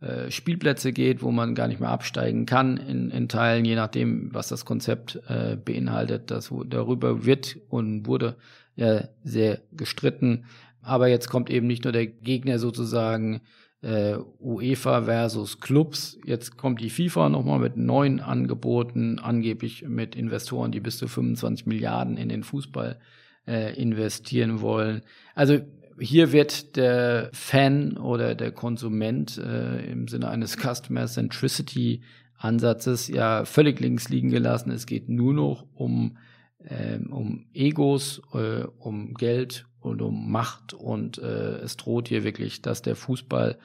äh, 0.00 0.30
Spielplätze 0.30 0.92
geht, 0.92 1.22
wo 1.22 1.30
man 1.30 1.54
gar 1.54 1.68
nicht 1.68 1.80
mehr 1.80 1.90
absteigen 1.90 2.46
kann 2.46 2.76
in, 2.76 3.10
in 3.10 3.28
Teilen, 3.28 3.64
je 3.64 3.76
nachdem, 3.76 4.34
was 4.34 4.48
das 4.48 4.64
Konzept 4.64 5.20
äh, 5.28 5.56
beinhaltet. 5.56 6.30
Das, 6.30 6.52
darüber 6.66 7.24
wird 7.24 7.58
und 7.68 8.06
wurde 8.06 8.36
ja 8.74 9.08
sehr 9.22 9.60
gestritten. 9.72 10.44
Aber 10.82 11.08
jetzt 11.08 11.28
kommt 11.28 11.50
eben 11.50 11.66
nicht 11.66 11.84
nur 11.84 11.92
der 11.92 12.06
Gegner 12.06 12.58
sozusagen 12.58 13.40
äh, 13.82 14.16
UEFA 14.40 15.02
versus 15.02 15.60
Clubs. 15.60 16.18
Jetzt 16.24 16.56
kommt 16.56 16.80
die 16.80 16.90
FIFA 16.90 17.28
nochmal 17.28 17.58
mit 17.58 17.76
neuen 17.76 18.20
Angeboten, 18.20 19.18
angeblich 19.18 19.84
mit 19.86 20.16
Investoren, 20.16 20.72
die 20.72 20.80
bis 20.80 20.98
zu 20.98 21.08
25 21.08 21.66
Milliarden 21.66 22.16
in 22.16 22.28
den 22.28 22.42
Fußball 22.42 22.98
äh, 23.46 23.80
investieren 23.80 24.60
wollen. 24.60 25.02
Also 25.34 25.60
hier 26.00 26.32
wird 26.32 26.76
der 26.76 27.30
Fan 27.32 27.96
oder 27.96 28.34
der 28.34 28.52
Konsument 28.52 29.38
äh, 29.38 29.90
im 29.90 30.08
Sinne 30.08 30.28
eines 30.28 30.56
Customer 30.56 31.06
Centricity 31.06 32.02
Ansatzes 32.38 33.08
ja 33.08 33.44
völlig 33.44 33.80
links 33.80 34.08
liegen 34.08 34.30
gelassen. 34.30 34.70
Es 34.70 34.86
geht 34.86 35.08
nur 35.08 35.34
noch 35.34 35.66
um, 35.74 36.18
ähm, 36.64 37.12
um 37.12 37.46
Egos, 37.52 38.22
äh, 38.34 38.64
um 38.78 39.14
Geld 39.14 39.66
und 39.80 40.02
um 40.02 40.30
Macht 40.30 40.74
und 40.74 41.18
äh, 41.18 41.58
es 41.58 41.76
droht 41.76 42.08
hier 42.08 42.24
wirklich, 42.24 42.62
dass 42.62 42.82
der 42.82 42.96
Fußball 42.96 43.58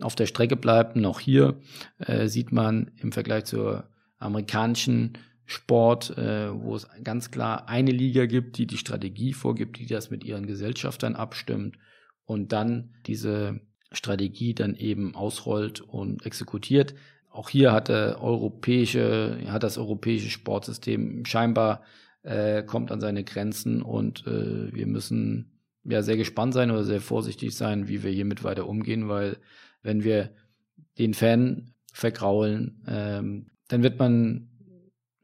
auf 0.00 0.14
der 0.14 0.26
Strecke 0.26 0.56
bleibt. 0.56 0.96
Noch 0.96 1.20
hier 1.20 1.60
äh, 1.98 2.28
sieht 2.28 2.52
man 2.52 2.90
im 2.96 3.12
Vergleich 3.12 3.44
zur 3.44 3.88
amerikanischen 4.18 5.18
Sport, 5.44 6.16
äh, 6.18 6.52
wo 6.52 6.76
es 6.76 6.86
ganz 7.02 7.30
klar 7.30 7.68
eine 7.68 7.90
Liga 7.90 8.26
gibt, 8.26 8.58
die 8.58 8.66
die 8.66 8.76
Strategie 8.76 9.32
vorgibt, 9.32 9.78
die 9.78 9.86
das 9.86 10.10
mit 10.10 10.24
ihren 10.24 10.46
Gesellschaftern 10.46 11.14
abstimmt 11.14 11.78
und 12.24 12.52
dann 12.52 12.94
diese 13.06 13.60
Strategie 13.90 14.54
dann 14.54 14.74
eben 14.74 15.14
ausrollt 15.14 15.80
und 15.80 16.26
exekutiert. 16.26 16.94
Auch 17.30 17.48
hier 17.48 17.72
hat 17.72 17.88
der 17.88 18.22
europäische, 18.22 19.38
hat 19.46 19.62
das 19.62 19.78
europäische 19.78 20.28
Sportsystem 20.28 21.24
scheinbar 21.24 21.82
äh, 22.22 22.62
kommt 22.62 22.90
an 22.90 23.00
seine 23.00 23.24
Grenzen 23.24 23.82
und 23.82 24.26
äh, 24.26 24.72
wir 24.72 24.86
müssen 24.86 25.60
ja 25.84 26.02
sehr 26.02 26.16
gespannt 26.16 26.54
sein 26.54 26.70
oder 26.70 26.84
sehr 26.84 27.00
vorsichtig 27.00 27.56
sein, 27.56 27.88
wie 27.88 28.02
wir 28.02 28.10
hiermit 28.10 28.44
weiter 28.44 28.68
umgehen, 28.68 29.08
weil 29.08 29.38
wenn 29.82 30.04
wir 30.04 30.30
den 30.98 31.14
Fan 31.14 31.72
vergraulen, 31.92 32.82
ähm, 32.86 33.46
dann 33.68 33.82
wird 33.82 33.98
man 33.98 34.48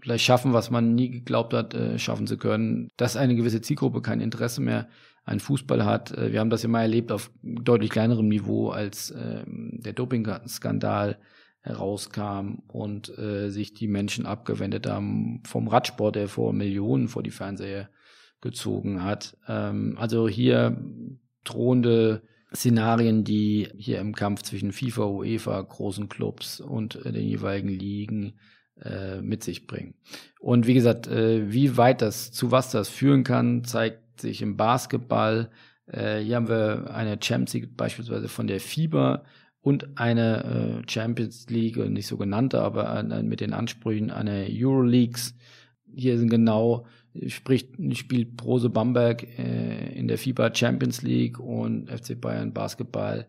vielleicht 0.01 0.24
schaffen, 0.24 0.53
was 0.53 0.70
man 0.70 0.95
nie 0.95 1.11
geglaubt 1.11 1.55
hat, 1.55 1.74
äh, 1.74 1.99
schaffen 1.99 2.26
zu 2.26 2.36
können, 2.36 2.88
dass 2.97 3.16
eine 3.16 3.34
gewisse 3.34 3.61
Zielgruppe 3.62 4.03
kein 4.03 4.20
Interesse 4.20 4.61
mehr 4.61 4.88
an 5.24 5.40
Fußball 5.40 5.84
hat. 5.84 6.12
Äh, 6.12 6.32
wir 6.32 6.40
haben 6.40 6.51
das 6.51 6.62
ja 6.62 6.68
mal 6.68 6.82
erlebt 6.82 7.11
auf 7.11 7.30
deutlich 7.42 7.90
kleinerem 7.90 8.28
Niveau, 8.28 8.70
als 8.70 9.11
äh, 9.11 9.45
der 9.47 9.95
Doping-Skandal 9.95 11.18
herauskam 11.65 12.62
und 12.69 13.19
äh, 13.19 13.49
sich 13.49 13.73
die 13.73 13.89
Menschen 13.89 14.27
abgewendet 14.27 14.87
haben 14.87 15.43
vom 15.47 15.67
Radsport, 15.67 16.15
der 16.15 16.29
vor 16.29 16.53
Millionen 16.53 17.09
vor 17.09 17.23
die 17.23 17.31
Fernseher 17.31 17.89
gezogen 18.43 19.03
hat. 19.03 19.39
Ähm, 19.49 19.97
also 19.99 20.29
hier 20.29 20.77
drohende 21.43 22.23
Szenarien, 22.55 23.25
die 23.25 23.69
hier 23.77 23.99
im 23.99 24.15
Kampf 24.15 24.43
zwischen 24.43 24.73
FIFA, 24.73 25.07
UEFA, 25.07 25.61
großen 25.62 26.11
Clubs 26.11 26.61
und 26.61 26.97
äh, 27.07 27.12
den 27.12 27.27
jeweiligen 27.27 27.71
Ligen 27.71 28.35
äh, 28.83 29.23
mit 29.23 29.43
sich 29.43 29.67
bringen. 29.67 29.95
Und 30.41 30.67
wie 30.67 30.75
gesagt, 30.75 31.07
äh, 31.07 31.51
wie 31.51 31.79
weit 31.79 32.03
das, 32.03 32.31
zu 32.31 32.51
was 32.51 32.71
das 32.71 32.91
führen 32.91 33.25
kann, 33.25 33.65
zeigt 33.65 34.21
sich 34.21 34.43
im 34.43 34.59
Basketball. 34.59 35.51
Äh, 35.87 36.19
hier 36.19 36.37
haben 36.37 36.49
wir 36.49 36.95
eine 36.95 37.19
Champions 37.23 37.55
League 37.55 37.75
beispielsweise 37.75 38.29
von 38.29 38.47
der 38.47 38.61
FIBA 38.61 39.25
und 39.65 39.97
eine 39.99 40.83
äh, 40.85 40.91
Champions 40.91 41.49
League, 41.49 41.79
nicht 41.79 42.07
so 42.07 42.19
genannte, 42.19 42.61
aber 42.61 43.03
mit 43.23 43.41
den 43.41 43.55
Ansprüchen 43.55 44.11
einer 44.11 44.45
Euroleagues. 44.51 45.35
Hier 45.91 46.19
sind 46.19 46.29
genau, 46.29 46.85
spricht, 47.29 47.71
spielt 47.97 48.37
Brose 48.37 48.69
Bamberg 48.69 49.23
äh, 49.39 49.99
in 49.99 50.07
der 50.07 50.19
FIBA 50.19 50.55
Champions 50.55 51.01
League 51.01 51.41
und 51.41 51.89
FC 51.89 52.21
Bayern 52.21 52.53
Basketball 52.53 53.27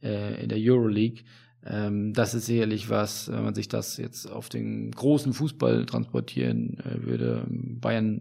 äh, 0.00 0.40
in 0.40 0.50
der 0.50 0.58
Euroleague. 0.60 1.24
Ähm, 1.66 2.12
das 2.12 2.34
ist 2.34 2.46
sicherlich 2.46 2.88
was, 2.88 3.28
wenn 3.32 3.42
man 3.42 3.56
sich 3.56 3.66
das 3.66 3.96
jetzt 3.96 4.26
auf 4.26 4.48
den 4.48 4.92
großen 4.92 5.32
Fußball 5.32 5.84
transportieren 5.86 6.78
äh, 6.78 7.04
würde. 7.04 7.44
Bayern 7.48 8.20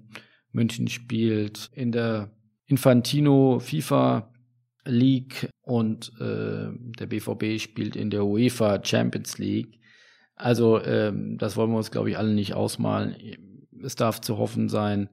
München 0.51 0.87
spielt 0.87 1.69
in 1.75 1.91
der 1.91 2.31
Infantino 2.65 3.59
FIFA 3.59 4.30
League 4.85 5.49
und 5.61 6.11
äh, 6.19 6.69
der 6.99 7.05
BVB 7.07 7.59
spielt 7.59 7.95
in 7.95 8.09
der 8.09 8.25
UEFA 8.25 8.83
Champions 8.83 9.37
League. 9.37 9.79
Also 10.35 10.81
ähm, 10.83 11.37
das 11.37 11.55
wollen 11.55 11.71
wir 11.71 11.77
uns, 11.77 11.91
glaube 11.91 12.09
ich, 12.09 12.17
alle 12.17 12.33
nicht 12.33 12.53
ausmalen. 12.53 13.15
Es 13.83 13.95
darf 13.95 14.21
zu 14.21 14.37
hoffen 14.37 14.69
sein, 14.69 15.09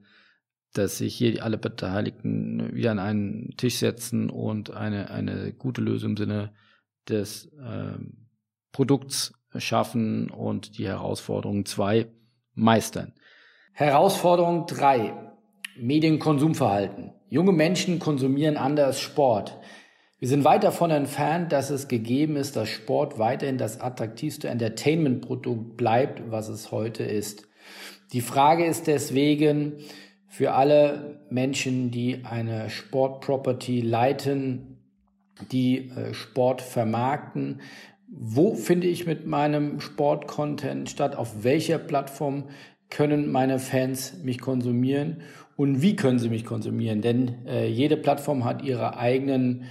dass 0.73 0.99
sich 0.99 1.15
hier 1.15 1.45
alle 1.45 1.59
Beteiligten 1.59 2.75
wieder 2.75 2.93
an 2.93 2.99
einen 2.99 3.57
Tisch 3.57 3.77
setzen 3.77 4.31
und 4.31 4.71
eine, 4.71 5.11
eine 5.11 5.53
gute 5.53 5.81
Lösung 5.81 6.11
im 6.11 6.17
Sinne 6.17 6.53
des 7.09 7.47
äh, 7.47 7.99
Produkts 8.73 9.33
schaffen 9.57 10.31
und 10.31 10.79
die 10.79 10.87
Herausforderung 10.87 11.65
zwei 11.65 12.09
meistern. 12.55 13.15
Herausforderung 13.73 14.67
drei. 14.67 15.15
Medienkonsumverhalten. 15.77 17.13
Junge 17.31 17.53
Menschen 17.53 17.99
konsumieren 17.99 18.57
anders 18.57 19.01
Sport. 19.01 19.59
Wir 20.19 20.29
sind 20.29 20.45
weit 20.45 20.65
davon 20.65 20.91
entfernt, 20.91 21.53
dass 21.53 21.69
es 21.69 21.87
gegeben 21.87 22.37
ist, 22.37 22.57
dass 22.57 22.71
Sport 22.71 23.19
weiterhin 23.19 23.59
das 23.59 23.81
attraktivste 23.81 24.49
Entertainment-Produkt 24.49 25.77
bleibt, 25.77 26.31
was 26.31 26.49
es 26.49 26.73
heute 26.73 27.05
ist. 27.05 27.47
Die 28.15 28.23
Frage 28.23 28.65
ist 28.65 28.87
deswegen 28.87 29.75
für 30.27 30.55
alle 30.55 31.21
Menschen, 31.29 31.91
die 31.91 32.25
eine 32.25 32.71
Sportproperty 32.71 33.83
leiten, 33.83 34.79
die 35.53 35.91
äh, 35.91 36.15
Sport 36.15 36.63
vermarkten, 36.63 37.61
wo 38.11 38.55
finde 38.55 38.87
ich 38.87 39.05
mit 39.05 39.27
meinem 39.27 39.81
Sportcontent 39.81 40.89
statt? 40.89 41.15
Auf 41.15 41.45
welcher 41.45 41.77
Plattform 41.77 42.49
können 42.89 43.31
meine 43.31 43.59
Fans 43.59 44.15
mich 44.25 44.41
konsumieren 44.41 45.21
und 45.59 45.83
wie 45.83 45.97
können 45.97 46.21
sie 46.21 46.29
mich 46.29 46.45
konsumieren? 46.45 47.03
Denn 47.03 47.45
äh, 47.45 47.67
jede 47.67 47.97
Plattform 47.97 48.45
hat 48.45 48.63
ihre 48.63 48.97
eigenen 48.97 49.65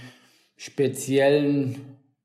speziellen 0.54 1.76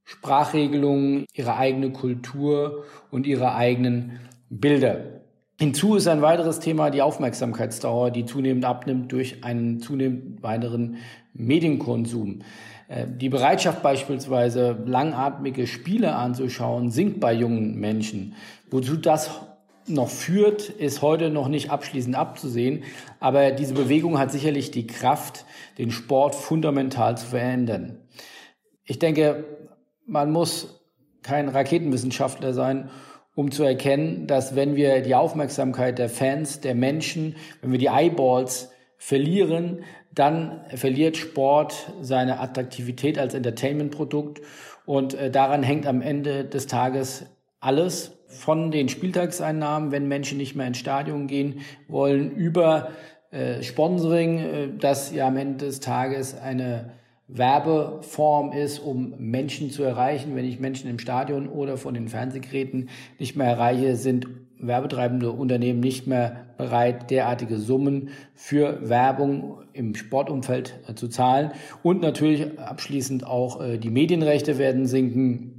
Sprachregelungen, 0.04 1.26
ihre 1.34 1.56
eigene 1.56 1.94
Kultur 1.94 2.84
und 3.10 3.26
ihre 3.26 3.56
eigenen 3.56 4.20
Bilder. 4.50 5.22
Hinzu 5.58 5.96
ist 5.96 6.10
ein 6.10 6.22
weiteres 6.22 6.60
Thema 6.60 6.90
die 6.90 7.02
Aufmerksamkeitsdauer, 7.02 8.12
die 8.12 8.26
zunehmend 8.26 8.66
abnimmt 8.66 9.14
durch 9.14 9.46
einen 9.46 9.80
zunehmend 9.80 10.44
weiteren 10.44 10.98
Medienkonsum. 11.34 12.40
Äh, 12.90 13.06
die 13.08 13.30
Bereitschaft 13.30 13.82
beispielsweise 13.82 14.84
langatmige 14.86 15.68
Spiele 15.68 16.16
anzuschauen 16.16 16.92
sinkt 16.92 17.22
bei 17.22 17.32
jungen 17.32 17.80
Menschen. 17.80 18.36
Wozu 18.70 18.98
das 18.98 19.32
noch 19.88 20.10
führt, 20.10 20.70
ist 20.70 21.02
heute 21.02 21.30
noch 21.30 21.48
nicht 21.48 21.70
abschließend 21.70 22.16
abzusehen. 22.16 22.84
Aber 23.20 23.52
diese 23.52 23.74
Bewegung 23.74 24.20
hat 24.20 24.32
sicherlich 24.32 24.72
die 24.72 24.88
Kraft, 24.88 25.46
den 25.78 25.92
Sport 25.92 26.36
fundamental 26.36 27.18
zu 27.18 27.28
verändern. 27.28 28.00
Ich 28.86 29.00
denke, 29.00 29.46
man 30.06 30.32
muss 30.32 30.82
kein 31.22 31.50
Raketenwissenschaftler 31.50 32.54
sein, 32.54 32.90
um 33.36 33.52
zu 33.52 33.64
erkennen, 33.64 34.28
dass 34.28 34.56
wenn 34.56 34.76
wir 34.76 35.02
die 35.02 35.16
Aufmerksamkeit 35.16 35.98
der 35.98 36.10
Fans, 36.10 36.62
der 36.62 36.76
Menschen, 36.76 37.36
wenn 37.62 37.72
wir 37.72 37.80
die 37.80 37.88
Eyeballs 37.88 38.72
verlieren, 38.98 39.84
dann 40.14 40.62
verliert 40.76 41.18
Sport 41.18 41.92
seine 42.02 42.40
Attraktivität 42.40 43.18
als 43.18 43.34
Entertainment-Produkt 43.34 44.42
und 44.86 45.16
äh, 45.16 45.32
daran 45.32 45.64
hängt 45.64 45.88
am 45.88 46.02
Ende 46.02 46.46
des 46.46 46.68
Tages 46.68 47.26
alles 47.64 48.12
von 48.28 48.72
den 48.72 48.90
Spieltagseinnahmen, 48.90 49.92
wenn 49.92 50.08
Menschen 50.08 50.38
nicht 50.38 50.56
mehr 50.56 50.68
ins 50.68 50.80
Stadion 50.80 51.28
gehen 51.28 51.62
wollen, 51.88 52.32
über 52.32 52.90
äh, 53.32 53.64
Sponsoring, 53.64 54.38
äh, 54.40 54.68
das 54.78 55.14
ja 55.14 55.28
am 55.28 55.38
Ende 55.38 55.66
des 55.66 55.80
Tages 55.80 56.36
eine 56.38 56.92
Werbeform 57.28 58.52
ist, 58.52 58.80
um 58.80 59.16
Menschen 59.18 59.72
zu 59.72 59.84
erreichen. 59.84 60.36
Wenn 60.36 60.46
ich 60.46 60.60
Menschen 60.60 60.90
im 60.90 61.00
Stadion 61.00 61.48
oder 61.48 61.78
von 61.78 61.94
den 61.94 62.10
Fernsehgeräten 62.10 62.90
nicht 63.18 63.36
mehr 63.36 63.48
erreiche, 63.48 63.96
sind 63.96 64.28
werbetreibende 64.60 65.32
Unternehmen 65.32 65.80
nicht 65.80 66.08
mehr 66.08 66.48
bereit, 66.58 67.10
derartige 67.12 67.58
Summen 67.58 68.10
für 68.36 68.90
Werbung 68.90 69.60
im 69.74 69.96
Sportumfeld 69.96 70.80
äh, 70.88 70.96
zu 70.96 71.08
zahlen. 71.08 71.52
Und 71.82 72.02
natürlich 72.02 72.60
abschließend 72.60 73.26
auch 73.26 73.62
äh, 73.62 73.78
die 73.78 73.90
Medienrechte 73.90 74.58
werden 74.58 74.86
sinken 74.86 75.53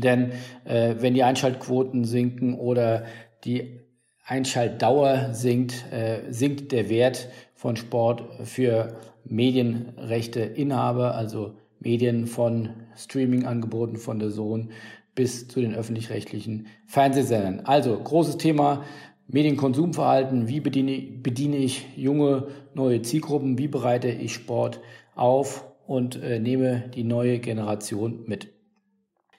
denn 0.00 0.32
äh, 0.64 0.96
wenn 0.98 1.14
die 1.14 1.22
Einschaltquoten 1.22 2.04
sinken 2.04 2.54
oder 2.54 3.04
die 3.44 3.80
Einschaltdauer 4.26 5.30
sinkt, 5.32 5.84
äh, 5.92 6.20
sinkt 6.30 6.72
der 6.72 6.88
Wert 6.88 7.28
von 7.54 7.76
Sport 7.76 8.24
für 8.44 8.94
Medienrechteinhaber, 9.24 11.14
also 11.14 11.54
Medien 11.78 12.26
von 12.26 12.70
Streaming-Angeboten 12.96 13.96
von 13.96 14.18
der 14.18 14.30
Sohn 14.30 14.70
bis 15.14 15.48
zu 15.48 15.60
den 15.60 15.74
öffentlich-rechtlichen 15.74 16.66
Fernsehsendern. 16.86 17.60
Also 17.64 17.96
großes 17.96 18.38
Thema 18.38 18.84
Medienkonsumverhalten. 19.28 20.48
Wie 20.48 20.60
bediene, 20.60 21.00
bediene 21.22 21.56
ich 21.56 21.86
junge 21.96 22.48
neue 22.74 23.02
Zielgruppen? 23.02 23.58
Wie 23.58 23.68
bereite 23.68 24.08
ich 24.08 24.32
Sport 24.34 24.80
auf 25.14 25.64
und 25.86 26.20
äh, 26.22 26.38
nehme 26.38 26.90
die 26.94 27.04
neue 27.04 27.38
Generation 27.38 28.24
mit? 28.26 28.53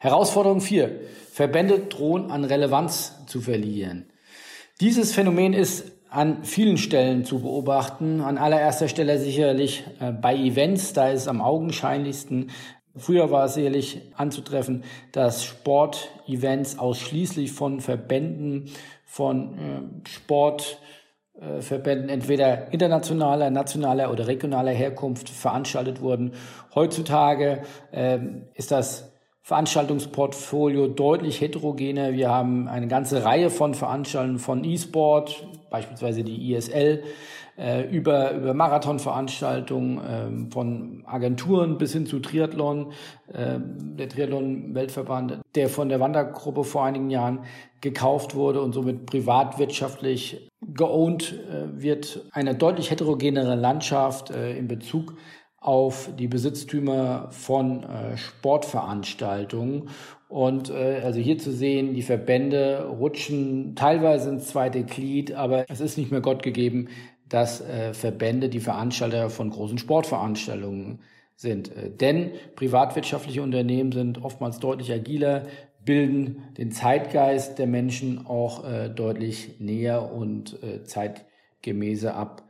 Herausforderung 0.06 0.62
4. 0.62 1.02
Verbände 1.32 1.80
drohen 1.80 2.30
an 2.30 2.44
Relevanz 2.44 3.26
zu 3.26 3.42
verlieren. 3.42 4.06
Dieses 4.80 5.14
Phänomen 5.14 5.54
ist 5.54 5.94
an 6.12 6.44
vielen 6.44 6.78
Stellen 6.78 7.26
zu 7.26 7.40
beobachten. 7.40 8.22
An 8.22 8.38
allererster 8.38 8.88
Stelle 8.88 9.18
sicherlich 9.18 9.84
äh, 10.00 10.12
bei 10.12 10.36
Events, 10.36 10.94
da 10.94 11.10
ist 11.10 11.22
es 11.22 11.28
am 11.28 11.42
augenscheinlichsten. 11.42 12.52
Früher 12.96 13.32
war 13.32 13.46
es 13.46 13.56
sicherlich 13.56 14.04
anzutreffen, 14.16 14.84
dass 15.12 15.44
Sportevents 15.44 16.78
ausschließlich 16.78 17.52
von 17.52 17.82
Verbänden, 17.82 18.70
von 19.06 19.58
äh, 19.58 19.82
Sportverbänden 20.08 22.10
entweder 22.10 22.72
internationaler, 22.72 23.50
nationaler 23.50 24.12
oder 24.12 24.28
regionaler 24.28 24.72
Herkunft 24.72 25.30
veranstaltet 25.30 26.00
wurden. 26.00 26.34
Heutzutage 26.76 27.64
äh, 27.92 28.20
ist 28.54 28.70
das 28.70 29.15
Veranstaltungsportfolio 29.46 30.88
deutlich 30.88 31.40
heterogener. 31.40 32.14
Wir 32.14 32.32
haben 32.32 32.68
eine 32.68 32.88
ganze 32.88 33.24
Reihe 33.24 33.52
von 33.52 33.76
Veranstaltungen 33.76 34.40
von 34.40 34.64
E-Sport, 34.64 35.46
beispielsweise 35.70 36.24
die 36.24 36.52
ISL, 36.52 37.04
äh, 37.56 37.88
über, 37.88 38.32
über 38.32 38.56
Marathonveranstaltungen, 38.56 40.48
äh, 40.48 40.52
von 40.52 41.04
Agenturen 41.06 41.78
bis 41.78 41.94
hin 41.94 42.08
zu 42.08 42.22
Triathlon, 42.22 42.94
äh, 43.32 43.60
der 43.60 44.10
Triathlon-Weltverband, 44.10 45.42
der 45.54 45.70
von 45.70 45.90
der 45.90 46.00
Wandergruppe 46.00 46.64
vor 46.64 46.84
einigen 46.84 47.12
Jahren 47.12 47.42
gekauft 47.82 48.34
wurde 48.34 48.62
und 48.62 48.74
somit 48.74 49.06
privatwirtschaftlich 49.06 50.50
geowned 50.74 51.34
äh, 51.34 51.84
wird. 51.84 52.26
Eine 52.32 52.56
deutlich 52.56 52.90
heterogenere 52.90 53.54
Landschaft 53.54 54.32
in 54.32 54.68
Bezug 54.68 55.14
auf 55.66 56.10
die 56.20 56.28
Besitztümer 56.28 57.28
von 57.32 57.84
äh, 57.84 58.18
Sportveranstaltungen. 58.18 59.90
Und 60.28 60.70
äh, 60.70 61.02
also 61.04 61.20
hier 61.20 61.40
zu 61.40 61.52
sehen, 61.52 61.96
die 61.96 62.04
Verbände 62.04 62.86
rutschen 62.88 63.76
teilweise 63.76 64.30
ins 64.30 64.48
zweite 64.48 64.84
Glied, 64.84 65.34
aber 65.34 65.66
es 65.68 65.82
ist 65.82 65.98
nicht 65.98 66.12
mehr 66.12 66.22
Gott 66.22 66.44
gegeben, 66.44 66.90
dass 67.30 67.62
äh, 67.62 67.96
Verbände 67.96 68.50
die 68.50 68.60
Veranstalter 68.60 69.32
von 69.32 69.50
großen 69.50 69.80
Sportveranstaltungen 69.80 71.00
sind. 71.36 71.76
Äh, 71.76 71.90
denn 71.90 72.34
privatwirtschaftliche 72.56 73.42
Unternehmen 73.42 73.92
sind 73.92 74.24
oftmals 74.24 74.60
deutlich 74.60 74.94
agiler, 74.94 75.48
bilden 75.84 76.44
den 76.60 76.72
Zeitgeist 76.72 77.58
der 77.58 77.68
Menschen 77.68 78.28
auch 78.28 78.64
äh, 78.70 78.90
deutlich 78.90 79.60
näher 79.60 80.12
und 80.12 80.62
äh, 80.62 80.84
zeitgemäßer 80.84 82.16
ab. 82.16 82.45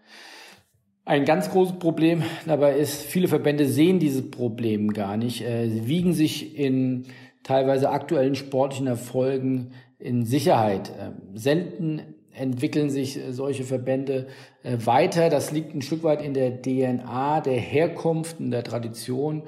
Ein 1.08 1.26
ganz 1.26 1.51
großes 1.51 1.78
Problem 1.78 2.24
dabei 2.47 2.78
ist, 2.78 3.03
viele 3.03 3.28
Verbände 3.28 3.68
sehen 3.68 3.99
dieses 3.99 4.32
Problem 4.32 4.91
gar 4.91 5.18
nicht. 5.18 5.43
Äh, 5.43 5.70
sie 5.70 5.86
wiegen 5.86 6.14
sich 6.14 6.58
in 6.58 7.06
teilweise 7.43 7.91
aktuellen 7.91 8.34
sportlichen 8.34 8.88
Erfolgen 8.88 9.72
in 9.99 10.26
Sicherheit. 10.26 10.91
Ähm, 10.99 11.14
selten 11.36 12.01
entwickeln 12.32 12.89
sich 12.89 13.18
äh, 13.18 13.34
solche 13.34 13.66
Verbände 13.66 14.26
äh, 14.64 14.78
weiter. 14.84 15.30
Das 15.30 15.51
liegt 15.51 15.76
ein 15.76 15.84
Stück 15.84 16.03
weit 16.03 16.24
in 16.24 16.34
der 16.34 16.64
DNA, 16.64 17.41
der 17.41 17.60
Herkunft 17.60 18.39
und 18.39 18.49
der 18.49 18.64
Tradition 18.64 19.43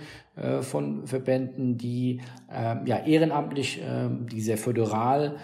von 0.61 1.07
Verbänden, 1.07 1.79
die 1.79 2.21
ähm, 2.53 2.81
ja 2.85 3.03
ehrenamtlich, 3.03 3.81
ähm, 3.83 4.27
die 4.31 4.41
sehr 4.41 4.59
föderal 4.59 5.37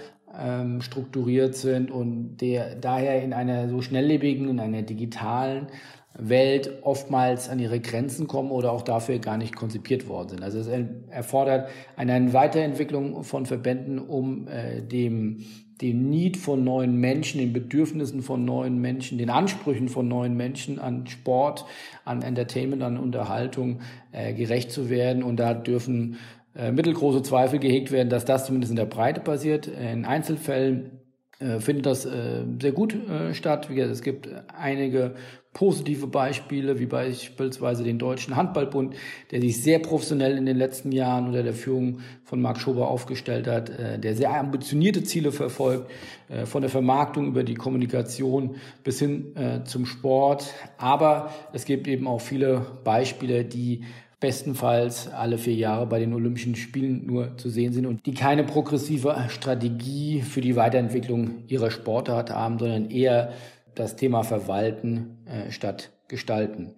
strukturiert 0.80 1.54
sind 1.54 1.92
und 1.92 2.38
der 2.38 2.76
daher 2.76 3.22
in 3.22 3.34
einer 3.34 3.70
so 3.70 3.84
schnelllebigen, 3.84 4.50
in 4.50 4.60
einer 4.60 4.82
digitalen 4.82 5.68
Welt 6.16 6.72
oftmals 6.84 7.50
an 7.50 7.60
ihre 7.60 7.80
Grenzen 7.80 8.28
kommen 8.28 8.52
oder 8.52 8.72
auch 8.72 8.84
dafür 8.84 9.18
gar 9.20 9.38
nicht 9.38 9.56
konzipiert 9.56 10.08
worden 10.08 10.30
sind. 10.30 10.44
Also 10.44 10.60
es 10.60 10.68
erfordert 11.10 11.70
eine 11.96 12.34
Weiterentwicklung 12.34 13.24
von 13.24 13.46
Verbänden, 13.46 14.00
um 14.00 14.48
äh, 14.48 14.82
dem, 14.82 15.44
dem 15.82 16.10
Need 16.10 16.38
von 16.38 16.64
neuen 16.64 16.98
Menschen, 16.98 17.40
den 17.40 17.52
Bedürfnissen 17.52 18.22
von 18.22 18.46
neuen 18.46 18.80
Menschen, 18.80 19.18
den 19.18 19.32
Ansprüchen 19.32 19.90
von 19.90 20.08
neuen 20.08 20.38
Menschen 20.38 20.78
an 20.78 21.08
Sport, 21.08 21.66
an 22.06 22.22
Entertainment, 22.22 22.84
an 22.84 23.00
Unterhaltung 23.00 23.80
äh, 24.12 24.34
gerecht 24.34 24.72
zu 24.72 24.92
werden. 24.92 25.24
Und 25.24 25.38
da 25.38 25.56
dürfen 25.56 26.18
äh, 26.56 26.72
mittelgroße 26.72 27.24
Zweifel 27.24 27.58
gehegt 27.58 27.92
werden, 27.92 28.10
dass 28.10 28.26
das 28.26 28.46
zumindest 28.46 28.70
in 28.70 28.78
der 28.78 28.86
Breite 28.86 29.20
passiert. 29.20 29.66
In 29.66 30.06
Einzelfällen 30.06 30.92
äh, 31.40 31.60
findet 31.60 31.88
das 31.88 32.06
äh, 32.06 32.44
sehr 32.62 32.72
gut 32.72 32.96
äh, 33.10 33.34
statt. 33.34 33.70
Wie 33.72 33.76
gesagt, 33.76 33.94
es 33.94 34.04
gibt 34.04 34.30
einige 34.56 35.16
positive 35.54 36.08
Beispiele, 36.08 36.80
wie 36.80 36.88
beispielsweise 36.88 37.84
den 37.84 38.00
Deutschen 38.00 38.36
Handballbund, 38.36 38.96
der 39.32 39.40
sich 39.40 39.62
sehr 39.62 39.80
professionell 39.80 40.38
in 40.38 40.46
den 40.46 40.58
letzten 40.58 40.92
Jahren 40.92 41.28
unter 41.28 41.44
der 41.44 41.54
Führung 41.54 42.00
von 42.24 42.42
Marc 42.42 42.60
Schober 42.60 42.88
aufgestellt 42.88 43.48
hat, 43.48 43.70
äh, 43.70 44.00
der 44.00 44.16
sehr 44.16 44.34
ambitionierte 44.34 45.04
Ziele 45.04 45.32
verfolgt, 45.32 45.92
äh, 46.30 46.46
von 46.46 46.62
der 46.62 46.72
Vermarktung 46.72 47.28
über 47.28 47.44
die 47.44 47.54
Kommunikation 47.54 48.56
bis 48.84 49.00
hin 49.00 49.36
äh, 49.36 49.64
zum 49.64 49.86
Sport. 49.86 50.52
Aber 50.78 51.32
es 51.54 51.66
gibt 51.66 51.88
eben 51.88 52.08
auch 52.08 52.22
viele 52.22 52.66
Beispiele, 52.84 53.46
die 53.46 53.84
bestenfalls 54.20 55.10
alle 55.10 55.38
vier 55.38 55.56
Jahre 55.56 55.86
bei 55.86 56.00
den 56.00 56.14
Olympischen 56.14 56.56
Spielen 56.56 57.06
nur 57.06 57.36
zu 57.36 57.50
sehen 57.50 57.74
sind 57.74 57.86
und 57.86 58.06
die 58.06 58.14
keine 58.14 58.46
progressive 58.46 59.26
Strategie 59.28 60.22
für 60.22 60.40
die 60.40 60.56
Weiterentwicklung 60.56 61.44
ihrer 61.50 61.70
Sportart 61.70 62.30
haben, 62.30 62.58
sondern 62.58 62.90
eher 62.90 63.34
das 63.76 63.96
Thema 63.96 64.24
Verwalten 64.24 65.26
äh, 65.26 65.52
statt 65.52 65.92
Gestalten. 66.08 66.76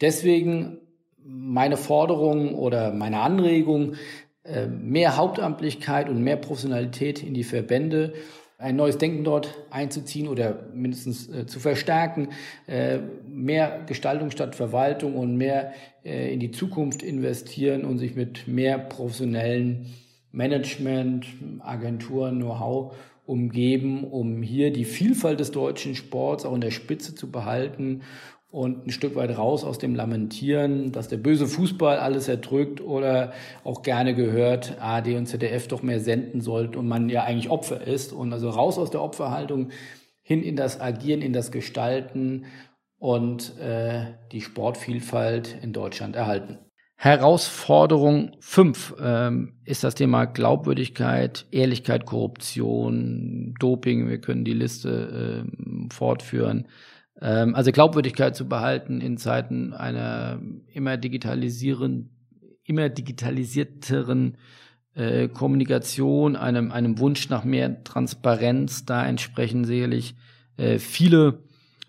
Deswegen 0.00 0.78
meine 1.24 1.76
Forderung 1.76 2.54
oder 2.54 2.92
meine 2.92 3.20
Anregung, 3.20 3.94
äh, 4.44 4.66
mehr 4.66 5.16
Hauptamtlichkeit 5.16 6.08
und 6.08 6.22
mehr 6.22 6.36
Professionalität 6.36 7.22
in 7.22 7.34
die 7.34 7.44
Verbände, 7.44 8.12
ein 8.58 8.76
neues 8.76 8.98
Denken 8.98 9.24
dort 9.24 9.54
einzuziehen 9.70 10.28
oder 10.28 10.66
mindestens 10.74 11.28
äh, 11.28 11.46
zu 11.46 11.60
verstärken, 11.60 12.28
äh, 12.66 12.98
mehr 13.26 13.84
Gestaltung 13.86 14.30
statt 14.30 14.54
Verwaltung 14.54 15.16
und 15.16 15.36
mehr 15.36 15.72
in 16.02 16.38
die 16.38 16.50
Zukunft 16.50 17.02
investieren 17.02 17.86
und 17.86 17.96
sich 17.96 18.14
mit 18.14 18.46
mehr 18.46 18.76
professionellen 18.76 19.86
Management, 20.32 21.26
Agenturen, 21.60 22.40
Know-how 22.40 22.94
umgeben, 23.26 24.04
um 24.04 24.42
hier 24.42 24.72
die 24.72 24.84
Vielfalt 24.84 25.40
des 25.40 25.50
deutschen 25.50 25.94
Sports 25.94 26.44
auch 26.44 26.54
in 26.54 26.60
der 26.60 26.70
Spitze 26.70 27.14
zu 27.14 27.30
behalten 27.30 28.02
und 28.54 28.86
ein 28.86 28.90
Stück 28.90 29.16
weit 29.16 29.36
raus 29.36 29.64
aus 29.64 29.78
dem 29.78 29.96
Lamentieren, 29.96 30.92
dass 30.92 31.08
der 31.08 31.16
böse 31.16 31.48
Fußball 31.48 31.98
alles 31.98 32.28
erdrückt 32.28 32.80
oder 32.80 33.32
auch 33.64 33.82
gerne 33.82 34.14
gehört, 34.14 34.80
AD 34.80 35.16
und 35.16 35.26
ZDF 35.26 35.66
doch 35.66 35.82
mehr 35.82 35.98
senden 35.98 36.40
sollten 36.40 36.76
und 36.78 36.86
man 36.86 37.08
ja 37.08 37.24
eigentlich 37.24 37.50
Opfer 37.50 37.84
ist. 37.84 38.12
Und 38.12 38.32
also 38.32 38.50
raus 38.50 38.78
aus 38.78 38.90
der 38.90 39.02
Opferhaltung 39.02 39.70
hin 40.22 40.44
in 40.44 40.54
das 40.54 40.80
Agieren, 40.80 41.20
in 41.20 41.32
das 41.32 41.50
Gestalten 41.50 42.44
und 42.98 43.58
äh, 43.58 44.12
die 44.30 44.40
Sportvielfalt 44.40 45.58
in 45.60 45.72
Deutschland 45.72 46.14
erhalten. 46.14 46.58
Herausforderung 47.04 48.32
5 48.40 48.94
ähm, 48.98 49.52
ist 49.66 49.84
das 49.84 49.94
Thema 49.94 50.24
Glaubwürdigkeit, 50.24 51.44
Ehrlichkeit, 51.50 52.06
Korruption, 52.06 53.54
Doping. 53.60 54.08
Wir 54.08 54.22
können 54.22 54.46
die 54.46 54.54
Liste 54.54 55.44
äh, 55.44 55.92
fortführen. 55.92 56.66
Ähm, 57.20 57.54
also 57.54 57.72
Glaubwürdigkeit 57.72 58.34
zu 58.34 58.48
behalten 58.48 59.02
in 59.02 59.18
Zeiten 59.18 59.74
einer 59.74 60.40
immer 60.72 60.96
digitalisieren, 60.96 62.08
immer 62.64 62.88
digitalisierteren 62.88 64.38
äh, 64.94 65.28
Kommunikation, 65.28 66.36
einem, 66.36 66.72
einem 66.72 66.98
Wunsch 66.98 67.28
nach 67.28 67.44
mehr 67.44 67.84
Transparenz. 67.84 68.86
Da 68.86 69.04
entsprechen 69.06 69.66
sicherlich 69.66 70.14
äh, 70.56 70.78
viele 70.78 71.42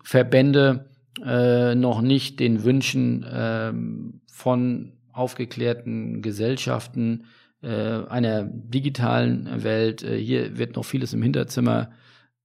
Verbände 0.04 0.90
äh, 1.24 1.74
noch 1.74 2.02
nicht 2.02 2.38
den 2.38 2.64
Wünschen 2.64 3.24
ähm, 3.32 4.20
von 4.26 4.92
aufgeklärten 5.16 6.22
Gesellschaften, 6.22 7.24
äh, 7.62 7.68
einer 7.68 8.44
digitalen 8.44 9.64
Welt. 9.64 10.02
Äh, 10.02 10.18
hier 10.18 10.58
wird 10.58 10.76
noch 10.76 10.84
vieles 10.84 11.12
im 11.12 11.22
Hinterzimmer 11.22 11.90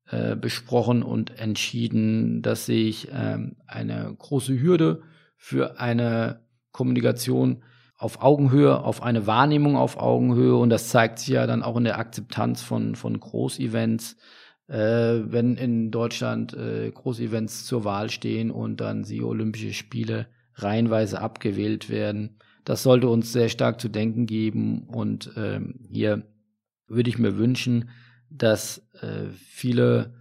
äh, 0.09 0.35
besprochen 0.35 1.03
und 1.03 1.37
entschieden. 1.39 2.41
Das 2.41 2.65
sehe 2.65 2.87
ich 2.87 3.09
ähm, 3.13 3.57
eine 3.67 4.13
große 4.17 4.59
Hürde 4.59 5.03
für 5.37 5.79
eine 5.79 6.41
Kommunikation 6.71 7.63
auf 7.97 8.21
Augenhöhe, 8.21 8.83
auf 8.83 9.03
eine 9.03 9.27
Wahrnehmung 9.27 9.77
auf 9.77 9.97
Augenhöhe 9.97 10.55
und 10.55 10.69
das 10.69 10.89
zeigt 10.89 11.19
sich 11.19 11.29
ja 11.29 11.45
dann 11.45 11.61
auch 11.61 11.77
in 11.77 11.83
der 11.83 11.99
Akzeptanz 11.99 12.61
von, 12.61 12.95
von 12.95 13.19
Großevents, 13.19 14.17
äh, 14.67 14.75
wenn 14.75 15.55
in 15.55 15.91
Deutschland 15.91 16.53
äh, 16.55 16.89
Großevents 16.89 17.65
zur 17.65 17.83
Wahl 17.83 18.09
stehen 18.09 18.49
und 18.49 18.81
dann 18.81 19.03
sie 19.03 19.21
Olympische 19.21 19.73
Spiele 19.73 20.27
reihenweise 20.55 21.21
abgewählt 21.21 21.89
werden 21.89 22.39
das 22.65 22.83
sollte 22.83 23.07
uns 23.07 23.31
sehr 23.33 23.49
stark 23.49 23.81
zu 23.81 23.89
denken 23.89 24.25
geben. 24.25 24.83
Und 24.87 25.31
ähm, 25.35 25.79
hier 25.89 26.23
würde 26.87 27.09
ich 27.09 27.17
mir 27.17 27.37
wünschen, 27.37 27.89
dass 28.29 28.87
äh, 29.01 29.29
viele 29.33 30.13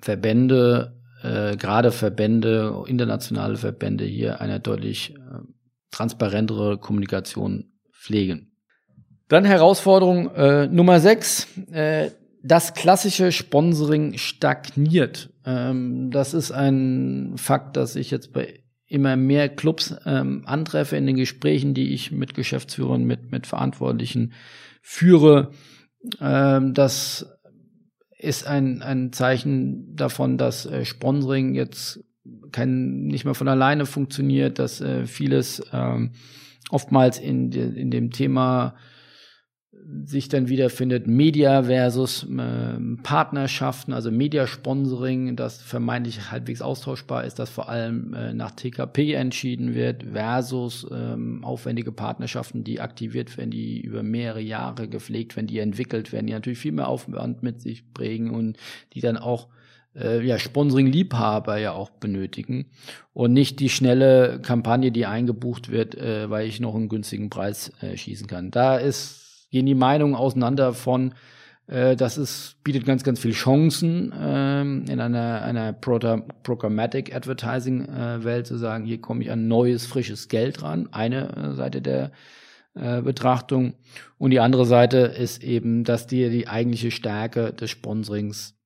Verbände, 0.00 1.00
äh, 1.22 1.56
gerade 1.56 1.90
Verbände, 1.92 2.84
internationale 2.86 3.56
Verbände 3.56 4.04
hier 4.04 4.40
eine 4.40 4.60
deutlich 4.60 5.14
äh, 5.14 5.40
transparentere 5.90 6.78
Kommunikation 6.78 7.72
pflegen. 7.92 8.52
Dann 9.28 9.44
Herausforderung 9.44 10.30
äh, 10.34 10.66
Nummer 10.68 11.00
sechs. 11.00 11.46
Äh, 11.70 12.10
das 12.42 12.74
klassische 12.74 13.32
Sponsoring 13.32 14.16
stagniert. 14.16 15.30
Ähm, 15.44 16.10
das 16.10 16.34
ist 16.34 16.52
ein 16.52 17.34
Fakt, 17.36 17.76
das 17.76 17.96
ich 17.96 18.10
jetzt 18.10 18.32
bei 18.32 18.62
immer 18.88 19.16
mehr 19.16 19.48
Clubs 19.48 19.94
ähm, 20.06 20.42
antreffe 20.46 20.96
in 20.96 21.06
den 21.06 21.16
Gesprächen, 21.16 21.74
die 21.74 21.92
ich 21.92 22.10
mit 22.10 22.34
Geschäftsführern, 22.34 23.04
mit, 23.04 23.30
mit 23.30 23.46
Verantwortlichen 23.46 24.32
führe. 24.80 25.52
Ähm, 26.20 26.74
das 26.74 27.26
ist 28.18 28.46
ein, 28.46 28.82
ein 28.82 29.12
Zeichen 29.12 29.94
davon, 29.94 30.38
dass 30.38 30.66
äh, 30.66 30.84
Sponsoring 30.84 31.54
jetzt 31.54 32.02
kein, 32.50 33.06
nicht 33.06 33.24
mehr 33.24 33.34
von 33.34 33.48
alleine 33.48 33.86
funktioniert, 33.86 34.58
dass 34.58 34.80
äh, 34.80 35.06
vieles 35.06 35.62
ähm, 35.72 36.12
oftmals 36.70 37.18
in, 37.18 37.50
de, 37.50 37.78
in 37.78 37.90
dem 37.90 38.10
Thema 38.10 38.74
sich 40.04 40.28
dann 40.28 40.48
wiederfindet, 40.48 41.06
Media 41.06 41.62
versus 41.62 42.24
äh, 42.24 42.78
Partnerschaften, 43.02 43.94
also 43.94 44.10
Mediasponsoring, 44.10 45.34
das 45.34 45.62
vermeintlich 45.62 46.30
halbwegs 46.30 46.60
austauschbar 46.60 47.24
ist, 47.24 47.38
das 47.38 47.48
vor 47.48 47.70
allem 47.70 48.12
äh, 48.12 48.34
nach 48.34 48.50
TKP 48.50 49.14
entschieden 49.14 49.74
wird, 49.74 50.04
versus 50.12 50.86
ähm, 50.92 51.42
aufwendige 51.42 51.90
Partnerschaften, 51.92 52.64
die 52.64 52.80
aktiviert 52.80 53.38
werden, 53.38 53.50
die 53.50 53.80
über 53.80 54.02
mehrere 54.02 54.40
Jahre 54.40 54.88
gepflegt 54.88 55.36
werden, 55.36 55.46
die 55.46 55.58
entwickelt 55.58 56.12
werden, 56.12 56.26
die 56.26 56.34
natürlich 56.34 56.58
viel 56.58 56.72
mehr 56.72 56.88
Aufwand 56.88 57.42
mit 57.42 57.62
sich 57.62 57.90
bringen 57.94 58.30
und 58.30 58.58
die 58.92 59.00
dann 59.00 59.16
auch 59.16 59.48
äh, 59.96 60.20
ja, 60.20 60.38
Sponsoring-Liebhaber 60.38 61.56
ja 61.56 61.72
auch 61.72 61.88
benötigen 61.90 62.66
und 63.14 63.32
nicht 63.32 63.58
die 63.58 63.70
schnelle 63.70 64.40
Kampagne, 64.42 64.92
die 64.92 65.06
eingebucht 65.06 65.70
wird, 65.70 65.94
äh, 65.94 66.28
weil 66.28 66.46
ich 66.46 66.60
noch 66.60 66.74
einen 66.74 66.90
günstigen 66.90 67.30
Preis 67.30 67.72
äh, 67.80 67.96
schießen 67.96 68.26
kann. 68.26 68.50
Da 68.50 68.76
ist 68.76 69.27
gehen 69.50 69.66
die 69.66 69.74
Meinungen 69.74 70.14
auseinander 70.14 70.72
von, 70.72 71.14
äh, 71.66 71.96
das 71.96 72.18
ist, 72.18 72.56
bietet 72.64 72.84
ganz, 72.84 73.04
ganz 73.04 73.20
viel 73.20 73.32
Chancen 73.32 74.12
ähm, 74.18 74.84
in 74.88 75.00
einer, 75.00 75.42
einer 75.42 75.72
Programmatic 75.72 77.14
Advertising 77.14 77.84
äh, 77.86 78.24
Welt 78.24 78.46
zu 78.46 78.56
sagen, 78.56 78.84
hier 78.84 79.00
komme 79.00 79.22
ich 79.22 79.30
an 79.30 79.48
neues, 79.48 79.86
frisches 79.86 80.28
Geld 80.28 80.62
ran. 80.62 80.88
Eine 80.92 81.36
äh, 81.36 81.54
Seite 81.54 81.82
der 81.82 82.12
äh, 82.74 83.02
Betrachtung. 83.02 83.74
Und 84.18 84.30
die 84.30 84.40
andere 84.40 84.66
Seite 84.66 84.98
ist 84.98 85.42
eben, 85.42 85.84
dass 85.84 86.06
dir 86.06 86.30
die 86.30 86.48
eigentliche 86.48 86.90
Stärke 86.90 87.52
des 87.52 87.70
Sponsorings 87.70 88.58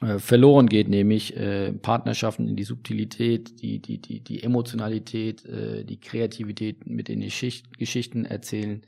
äh, 0.00 0.18
verloren 0.18 0.66
geht, 0.66 0.88
nämlich 0.88 1.36
äh, 1.36 1.72
Partnerschaften 1.72 2.48
in 2.48 2.56
die 2.56 2.64
Subtilität, 2.64 3.60
die, 3.62 3.80
die, 3.80 4.00
die, 4.00 4.24
die 4.24 4.42
Emotionalität, 4.42 5.44
äh, 5.44 5.84
die 5.84 6.00
Kreativität, 6.00 6.86
mit 6.86 7.08
denen 7.08 7.22
ich 7.22 7.36
Schicht, 7.36 7.76
Geschichten 7.78 8.24
erzählen 8.24 8.82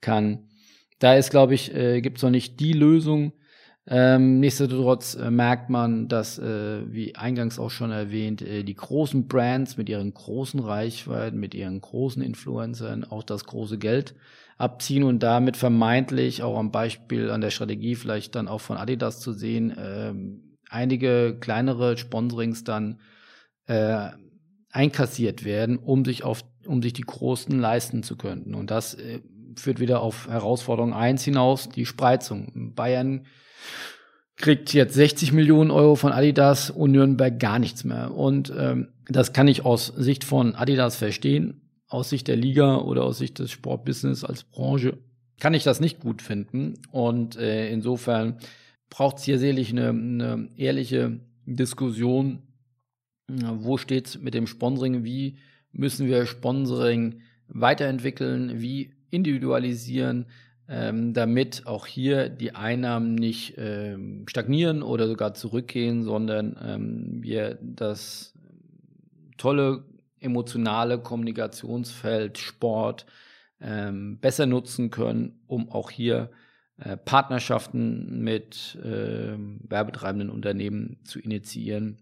kann. 0.00 0.48
Da 0.98 1.14
ist, 1.14 1.30
glaube 1.30 1.54
ich, 1.54 1.74
äh, 1.74 2.00
gibt 2.00 2.18
es 2.18 2.22
noch 2.22 2.30
nicht 2.30 2.60
die 2.60 2.72
Lösung. 2.72 3.32
Ähm, 3.88 4.40
nichtsdestotrotz 4.40 5.14
äh, 5.14 5.30
merkt 5.30 5.70
man, 5.70 6.08
dass, 6.08 6.38
äh, 6.38 6.92
wie 6.92 7.14
eingangs 7.14 7.58
auch 7.60 7.70
schon 7.70 7.92
erwähnt, 7.92 8.42
äh, 8.42 8.64
die 8.64 8.74
großen 8.74 9.28
Brands 9.28 9.76
mit 9.76 9.88
ihren 9.88 10.12
großen 10.12 10.58
Reichweiten, 10.58 11.38
mit 11.38 11.54
ihren 11.54 11.80
großen 11.80 12.20
Influencern 12.20 13.04
auch 13.04 13.22
das 13.22 13.44
große 13.44 13.78
Geld 13.78 14.14
abziehen 14.58 15.04
und 15.04 15.22
damit 15.22 15.56
vermeintlich 15.56 16.42
auch 16.42 16.58
am 16.58 16.72
Beispiel 16.72 17.30
an 17.30 17.42
der 17.42 17.50
Strategie 17.50 17.94
vielleicht 17.94 18.34
dann 18.34 18.48
auch 18.48 18.60
von 18.60 18.76
Adidas 18.76 19.20
zu 19.20 19.32
sehen, 19.32 19.70
äh, 19.70 20.12
einige 20.68 21.36
kleinere 21.38 21.96
Sponsorings 21.96 22.64
dann 22.64 22.98
äh, 23.66 24.08
einkassiert 24.70 25.44
werden, 25.44 25.76
um 25.76 26.04
sich 26.04 26.24
auf, 26.24 26.42
um 26.66 26.82
sich 26.82 26.92
die 26.92 27.02
großen 27.02 27.56
leisten 27.58 28.02
zu 28.02 28.16
können. 28.16 28.54
Und 28.54 28.70
das 28.70 28.94
äh, 28.94 29.20
führt 29.56 29.80
wieder 29.80 30.00
auf 30.00 30.28
Herausforderung 30.28 30.94
eins 30.94 31.24
hinaus, 31.24 31.68
die 31.68 31.86
Spreizung. 31.86 32.72
Bayern 32.74 33.26
kriegt 34.36 34.72
jetzt 34.74 34.94
60 34.94 35.32
Millionen 35.32 35.70
Euro 35.70 35.96
von 35.96 36.12
Adidas 36.12 36.70
und 36.70 36.92
Nürnberg 36.92 37.38
gar 37.38 37.58
nichts 37.58 37.84
mehr. 37.84 38.14
Und 38.14 38.52
ähm, 38.56 38.88
das 39.08 39.32
kann 39.32 39.48
ich 39.48 39.64
aus 39.64 39.86
Sicht 39.86 40.24
von 40.24 40.54
Adidas 40.54 40.96
verstehen. 40.96 41.62
Aus 41.88 42.10
Sicht 42.10 42.28
der 42.28 42.36
Liga 42.36 42.78
oder 42.78 43.04
aus 43.04 43.18
Sicht 43.18 43.38
des 43.38 43.50
Sportbusiness 43.50 44.24
als 44.24 44.44
Branche 44.44 44.98
kann 45.38 45.54
ich 45.54 45.64
das 45.64 45.80
nicht 45.80 46.00
gut 46.00 46.22
finden. 46.22 46.74
Und 46.90 47.36
äh, 47.36 47.70
insofern 47.70 48.38
braucht 48.90 49.18
es 49.18 49.24
hier 49.24 49.38
sicherlich 49.38 49.70
eine, 49.70 49.90
eine 49.90 50.48
ehrliche 50.56 51.20
Diskussion. 51.44 52.42
Wo 53.28 53.76
steht 53.76 54.06
es 54.06 54.20
mit 54.20 54.34
dem 54.34 54.46
Sponsoring? 54.46 55.04
Wie 55.04 55.38
müssen 55.72 56.06
wir 56.06 56.26
Sponsoring 56.26 57.20
weiterentwickeln? 57.48 58.60
Wie 58.60 58.94
individualisieren? 59.10 60.26
ähm, 60.68 61.12
damit 61.12 61.66
auch 61.66 61.86
hier 61.86 62.28
die 62.28 62.54
Einnahmen 62.54 63.14
nicht 63.14 63.54
ähm, 63.56 64.24
stagnieren 64.28 64.82
oder 64.82 65.06
sogar 65.06 65.34
zurückgehen, 65.34 66.02
sondern 66.02 66.56
ähm, 66.62 67.22
wir 67.22 67.58
das 67.62 68.34
tolle 69.36 69.84
emotionale 70.18 70.98
Kommunikationsfeld 70.98 72.38
Sport 72.38 73.06
ähm, 73.60 74.18
besser 74.18 74.46
nutzen 74.46 74.90
können, 74.90 75.40
um 75.46 75.70
auch 75.70 75.90
hier 75.90 76.30
äh, 76.78 76.96
Partnerschaften 76.96 78.22
mit 78.22 78.76
äh, 78.82 79.36
werbetreibenden 79.36 80.30
Unternehmen 80.30 80.98
zu 81.04 81.20
initiieren, 81.20 81.98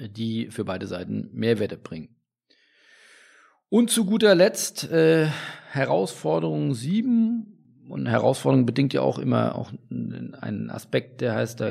die 0.00 0.50
für 0.50 0.64
beide 0.64 0.86
Seiten 0.86 1.28
Mehrwerte 1.32 1.76
bringen. 1.76 2.17
Und 3.70 3.90
zu 3.90 4.06
guter 4.06 4.34
Letzt 4.34 4.90
äh, 4.90 5.26
Herausforderung 5.70 6.74
7 6.74 7.84
und 7.88 8.06
Herausforderung 8.06 8.64
bedingt 8.64 8.94
ja 8.94 9.02
auch 9.02 9.18
immer 9.18 9.56
auch 9.56 9.72
einen 9.90 10.70
Aspekt, 10.70 11.20
der 11.20 11.34
heißt, 11.34 11.60
da 11.60 11.70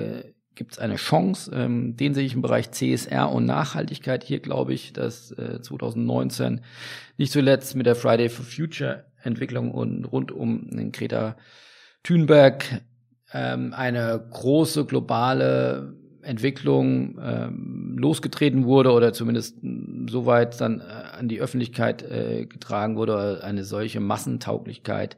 gibt 0.58 0.74
es 0.74 0.80
eine 0.80 0.96
Chance. 0.96 1.52
Ähm, 1.54 1.96
den 1.96 2.14
sehe 2.14 2.26
ich 2.26 2.34
im 2.34 2.42
Bereich 2.42 2.72
CSR 2.72 3.32
und 3.32 3.46
Nachhaltigkeit. 3.46 4.24
Hier 4.24 4.40
glaube 4.40 4.74
ich, 4.74 4.94
dass 4.94 5.32
äh, 5.32 5.62
2019 5.62 6.62
nicht 7.18 7.32
zuletzt 7.32 7.76
mit 7.76 7.86
der 7.86 7.96
Friday 7.96 8.30
for 8.30 8.46
Future 8.46 9.06
Entwicklung 9.24 9.72
und 9.72 10.06
rund 10.06 10.32
um 10.32 10.70
den 10.70 10.92
Greta 10.92 11.38
Thunberg 12.04 12.66
ähm, 13.34 13.74
eine 13.74 14.28
große 14.32 14.86
globale 14.86 15.96
Entwicklung 16.28 17.18
ähm, 17.22 17.96
losgetreten 17.98 18.66
wurde 18.66 18.92
oder 18.92 19.14
zumindest 19.14 19.58
soweit 20.10 20.60
dann 20.60 20.82
äh, 20.82 20.84
an 20.84 21.28
die 21.28 21.40
Öffentlichkeit 21.40 22.04
äh, 22.04 22.46
getragen 22.46 22.98
wurde, 22.98 23.44
eine 23.44 23.64
solche 23.64 24.00
Massentauglichkeit 24.00 25.18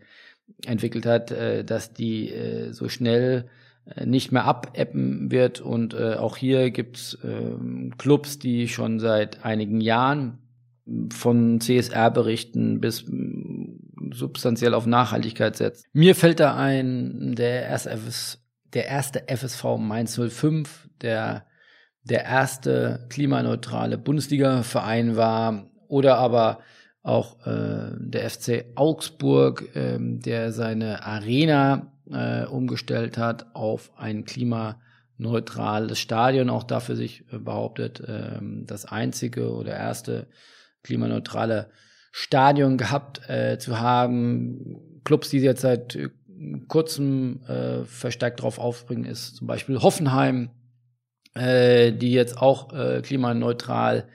entwickelt 0.65 1.05
hat, 1.05 1.31
äh, 1.31 1.63
dass 1.63 1.93
die 1.93 2.29
äh, 2.29 2.71
so 2.71 2.89
schnell 2.89 3.49
äh, 3.95 4.05
nicht 4.05 4.31
mehr 4.31 4.45
abappen 4.45 5.31
wird. 5.31 5.61
Und 5.61 5.93
äh, 5.93 6.15
auch 6.15 6.37
hier 6.37 6.71
gibt's 6.71 7.15
äh, 7.23 7.55
Clubs, 7.97 8.39
die 8.39 8.67
schon 8.67 8.99
seit 8.99 9.43
einigen 9.43 9.81
Jahren 9.81 10.37
von 11.11 11.59
CSR-Berichten 11.59 12.79
bis 12.79 13.05
mm, 13.07 14.11
substanziell 14.11 14.73
auf 14.73 14.85
Nachhaltigkeit 14.85 15.55
setzt. 15.55 15.85
Mir 15.93 16.15
fällt 16.15 16.39
da 16.39 16.55
ein, 16.55 17.35
der 17.35 17.67
erste 18.87 19.23
FSV 19.27 19.63
Mainz 19.77 20.19
05, 20.19 20.88
der 21.01 21.45
der 22.03 22.25
erste 22.25 23.05
klimaneutrale 23.09 23.97
Bundesliga-Verein 23.97 25.15
war, 25.15 25.69
oder 25.87 26.17
aber 26.17 26.59
auch 27.03 27.45
äh, 27.45 27.91
der 27.97 28.29
FC 28.29 28.65
Augsburg, 28.75 29.75
äh, 29.75 29.97
der 29.99 30.51
seine 30.51 31.05
Arena 31.05 31.93
äh, 32.11 32.45
umgestellt 32.45 33.17
hat 33.17 33.55
auf 33.55 33.91
ein 33.97 34.25
klimaneutrales 34.25 35.99
Stadion, 35.99 36.49
auch 36.49 36.63
dafür 36.63 36.95
sich 36.95 37.25
äh, 37.31 37.37
behauptet, 37.37 38.01
äh, 38.01 38.39
das 38.41 38.85
einzige 38.85 39.53
oder 39.53 39.73
erste 39.73 40.27
klimaneutrale 40.83 41.69
Stadion 42.11 42.77
gehabt 42.77 43.29
äh, 43.29 43.57
zu 43.59 43.79
haben. 43.79 45.01
Clubs, 45.03 45.29
die 45.29 45.39
jetzt 45.39 45.61
seit 45.61 45.95
äh, 45.95 46.09
kurzem 46.67 47.41
verstärkt 47.85 48.39
darauf 48.39 48.59
aufspringen, 48.59 49.03
ist 49.03 49.35
zum 49.35 49.45
Beispiel 49.45 49.81
Hoffenheim, 49.81 50.51
äh, 51.39 51.93
die 51.93 52.11
jetzt 52.11 52.37
auch 52.37 52.73
äh, 52.73 53.01
klimaneutral 53.01 54.05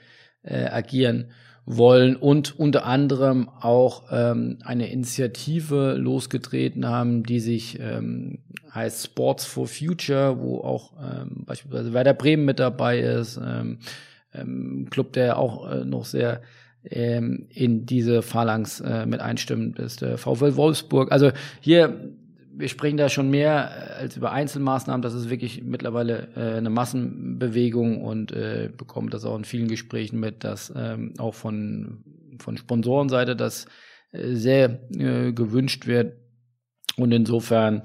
äh, 0.43 0.65
agieren 0.65 1.31
wollen 1.65 2.15
und 2.15 2.59
unter 2.59 2.85
anderem 2.85 3.49
auch 3.49 4.03
ähm, 4.11 4.59
eine 4.63 4.91
Initiative 4.91 5.95
losgetreten 5.97 6.87
haben, 6.87 7.23
die 7.23 7.39
sich 7.39 7.79
ähm, 7.79 8.43
heißt 8.73 9.05
Sports 9.05 9.45
for 9.45 9.67
Future, 9.67 10.39
wo 10.39 10.59
auch 10.59 10.93
ähm, 11.01 11.43
beispielsweise 11.45 11.93
Werder 11.93 12.13
Bremen 12.13 12.45
mit 12.45 12.59
dabei 12.59 12.99
ist, 12.99 13.39
ähm, 13.43 13.79
ähm, 14.33 14.87
Club, 14.91 15.13
der 15.13 15.39
auch 15.39 15.71
äh, 15.71 15.85
noch 15.85 16.05
sehr 16.05 16.41
ähm, 16.83 17.47
in 17.49 17.87
diese 17.87 18.21
Phalanx 18.21 18.81
äh, 18.81 19.07
mit 19.07 19.21
einstimmt, 19.21 19.79
ist 19.79 20.01
der 20.01 20.19
VfL 20.19 20.55
Wolfsburg. 20.55 21.11
Also 21.11 21.31
hier 21.61 22.11
wir 22.57 22.69
sprechen 22.69 22.97
da 22.97 23.09
schon 23.09 23.29
mehr 23.29 23.97
äh, 23.99 24.01
als 24.01 24.17
über 24.17 24.31
Einzelmaßnahmen. 24.31 25.01
Das 25.01 25.13
ist 25.13 25.29
wirklich 25.29 25.63
mittlerweile 25.63 26.29
äh, 26.35 26.57
eine 26.57 26.69
Massenbewegung 26.69 28.03
und 28.03 28.31
äh, 28.31 28.69
bekommt 28.75 29.13
das 29.13 29.25
auch 29.25 29.35
in 29.35 29.45
vielen 29.45 29.67
Gesprächen 29.67 30.19
mit, 30.19 30.43
dass 30.43 30.71
ähm, 30.75 31.13
auch 31.17 31.33
von, 31.33 32.03
von 32.39 32.57
Sponsorenseite 32.57 33.35
das 33.35 33.65
äh, 34.11 34.33
sehr 34.33 34.79
äh, 34.93 35.33
gewünscht 35.33 35.87
wird. 35.87 36.17
Und 36.97 37.11
insofern 37.11 37.81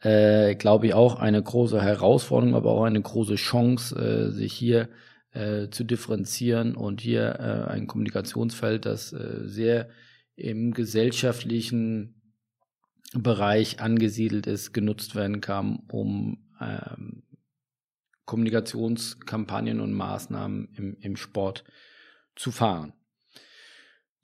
äh, 0.00 0.54
glaube 0.54 0.86
ich 0.86 0.94
auch 0.94 1.18
eine 1.18 1.42
große 1.42 1.82
Herausforderung, 1.82 2.54
aber 2.54 2.70
auch 2.70 2.84
eine 2.84 3.02
große 3.02 3.34
Chance, 3.34 3.96
äh, 3.96 4.30
sich 4.30 4.52
hier 4.52 4.88
äh, 5.32 5.68
zu 5.70 5.84
differenzieren 5.84 6.76
und 6.76 7.00
hier 7.00 7.38
äh, 7.40 7.70
ein 7.70 7.86
Kommunikationsfeld, 7.86 8.86
das 8.86 9.12
äh, 9.12 9.40
sehr 9.44 9.88
im 10.36 10.72
gesellschaftlichen 10.72 12.21
Bereich 13.14 13.80
angesiedelt 13.80 14.46
ist, 14.46 14.72
genutzt 14.72 15.14
werden 15.14 15.40
kann, 15.40 15.80
um 15.90 16.38
ähm, 16.60 17.22
Kommunikationskampagnen 18.24 19.80
und 19.80 19.92
Maßnahmen 19.92 20.68
im, 20.76 20.96
im 21.00 21.16
Sport 21.16 21.64
zu 22.34 22.50
fahren. 22.50 22.94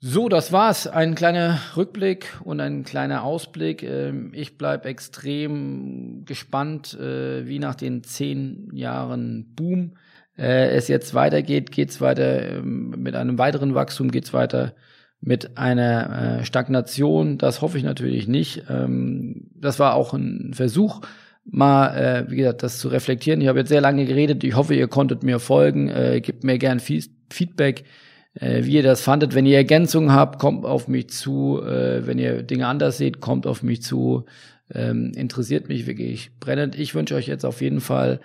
So, 0.01 0.29
das 0.29 0.53
war's. 0.53 0.87
Ein 0.87 1.13
kleiner 1.13 1.59
Rückblick 1.75 2.39
und 2.45 2.61
ein 2.61 2.83
kleiner 2.85 3.23
Ausblick. 3.23 3.83
Ähm, 3.83 4.31
ich 4.33 4.57
bleib 4.57 4.85
extrem 4.85 6.23
gespannt, 6.23 6.93
äh, 6.93 7.45
wie 7.45 7.59
nach 7.59 7.75
den 7.75 8.03
zehn 8.03 8.73
Jahren 8.73 9.53
Boom 9.55 9.97
äh, 10.37 10.69
es 10.69 10.87
jetzt 10.87 11.13
weitergeht. 11.13 11.71
Geht's 11.71 11.99
weiter 11.99 12.49
ähm, 12.49 12.91
mit 12.91 13.13
einem 13.15 13.37
weiteren 13.37 13.75
Wachstum? 13.75 14.09
Geht's 14.09 14.33
weiter 14.33 14.73
mit 15.21 15.57
einer 15.57 16.39
äh, 16.39 16.45
Stagnation. 16.45 17.37
Das 17.37 17.61
hoffe 17.61 17.77
ich 17.77 17.83
natürlich 17.83 18.27
nicht. 18.27 18.63
Ähm, 18.69 19.49
das 19.55 19.79
war 19.79 19.95
auch 19.95 20.13
ein 20.13 20.53
Versuch, 20.53 21.01
mal, 21.45 21.95
äh, 21.95 22.31
wie 22.31 22.37
gesagt, 22.37 22.63
das 22.63 22.79
zu 22.79 22.87
reflektieren. 22.87 23.41
Ich 23.41 23.47
habe 23.47 23.59
jetzt 23.59 23.69
sehr 23.69 23.81
lange 23.81 24.05
geredet. 24.05 24.43
Ich 24.43 24.55
hoffe, 24.55 24.75
ihr 24.75 24.87
konntet 24.87 25.23
mir 25.23 25.39
folgen. 25.39 25.89
Äh, 25.89 26.21
gebt 26.21 26.43
mir 26.43 26.57
gern 26.57 26.79
Feedback, 26.79 27.83
äh, 28.33 28.63
wie 28.63 28.75
ihr 28.75 28.83
das 28.83 29.01
fandet. 29.01 29.35
Wenn 29.35 29.45
ihr 29.45 29.57
Ergänzungen 29.57 30.13
habt, 30.13 30.39
kommt 30.39 30.65
auf 30.65 30.87
mich 30.87 31.09
zu. 31.09 31.61
Äh, 31.61 32.07
wenn 32.07 32.17
ihr 32.17 32.43
Dinge 32.43 32.67
anders 32.67 32.97
seht, 32.97 33.19
kommt 33.19 33.45
auf 33.47 33.63
mich 33.63 33.81
zu. 33.81 34.25
Ähm, 34.71 35.11
interessiert 35.15 35.67
mich 35.67 35.87
wirklich 35.87 36.31
brennend. 36.39 36.77
Ich 36.77 36.93
wünsche 36.93 37.15
euch 37.15 37.27
jetzt 37.27 37.45
auf 37.45 37.61
jeden 37.61 37.81
Fall 37.81 38.19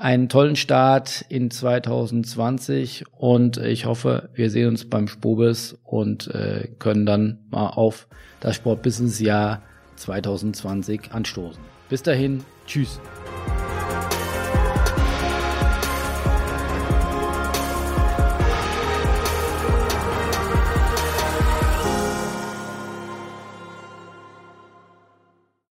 einen 0.00 0.30
tollen 0.30 0.56
Start 0.56 1.26
in 1.28 1.50
2020 1.50 3.04
und 3.18 3.58
ich 3.58 3.84
hoffe, 3.84 4.30
wir 4.32 4.50
sehen 4.50 4.68
uns 4.68 4.88
beim 4.88 5.08
Spobis 5.08 5.78
und 5.84 6.26
äh, 6.28 6.68
können 6.78 7.04
dann 7.04 7.38
mal 7.50 7.68
auf 7.68 8.08
das 8.40 8.56
Sportbusiness-Jahr 8.56 9.62
2020 9.96 11.12
anstoßen. 11.12 11.62
Bis 11.90 12.02
dahin, 12.02 12.42
tschüss. 12.66 12.98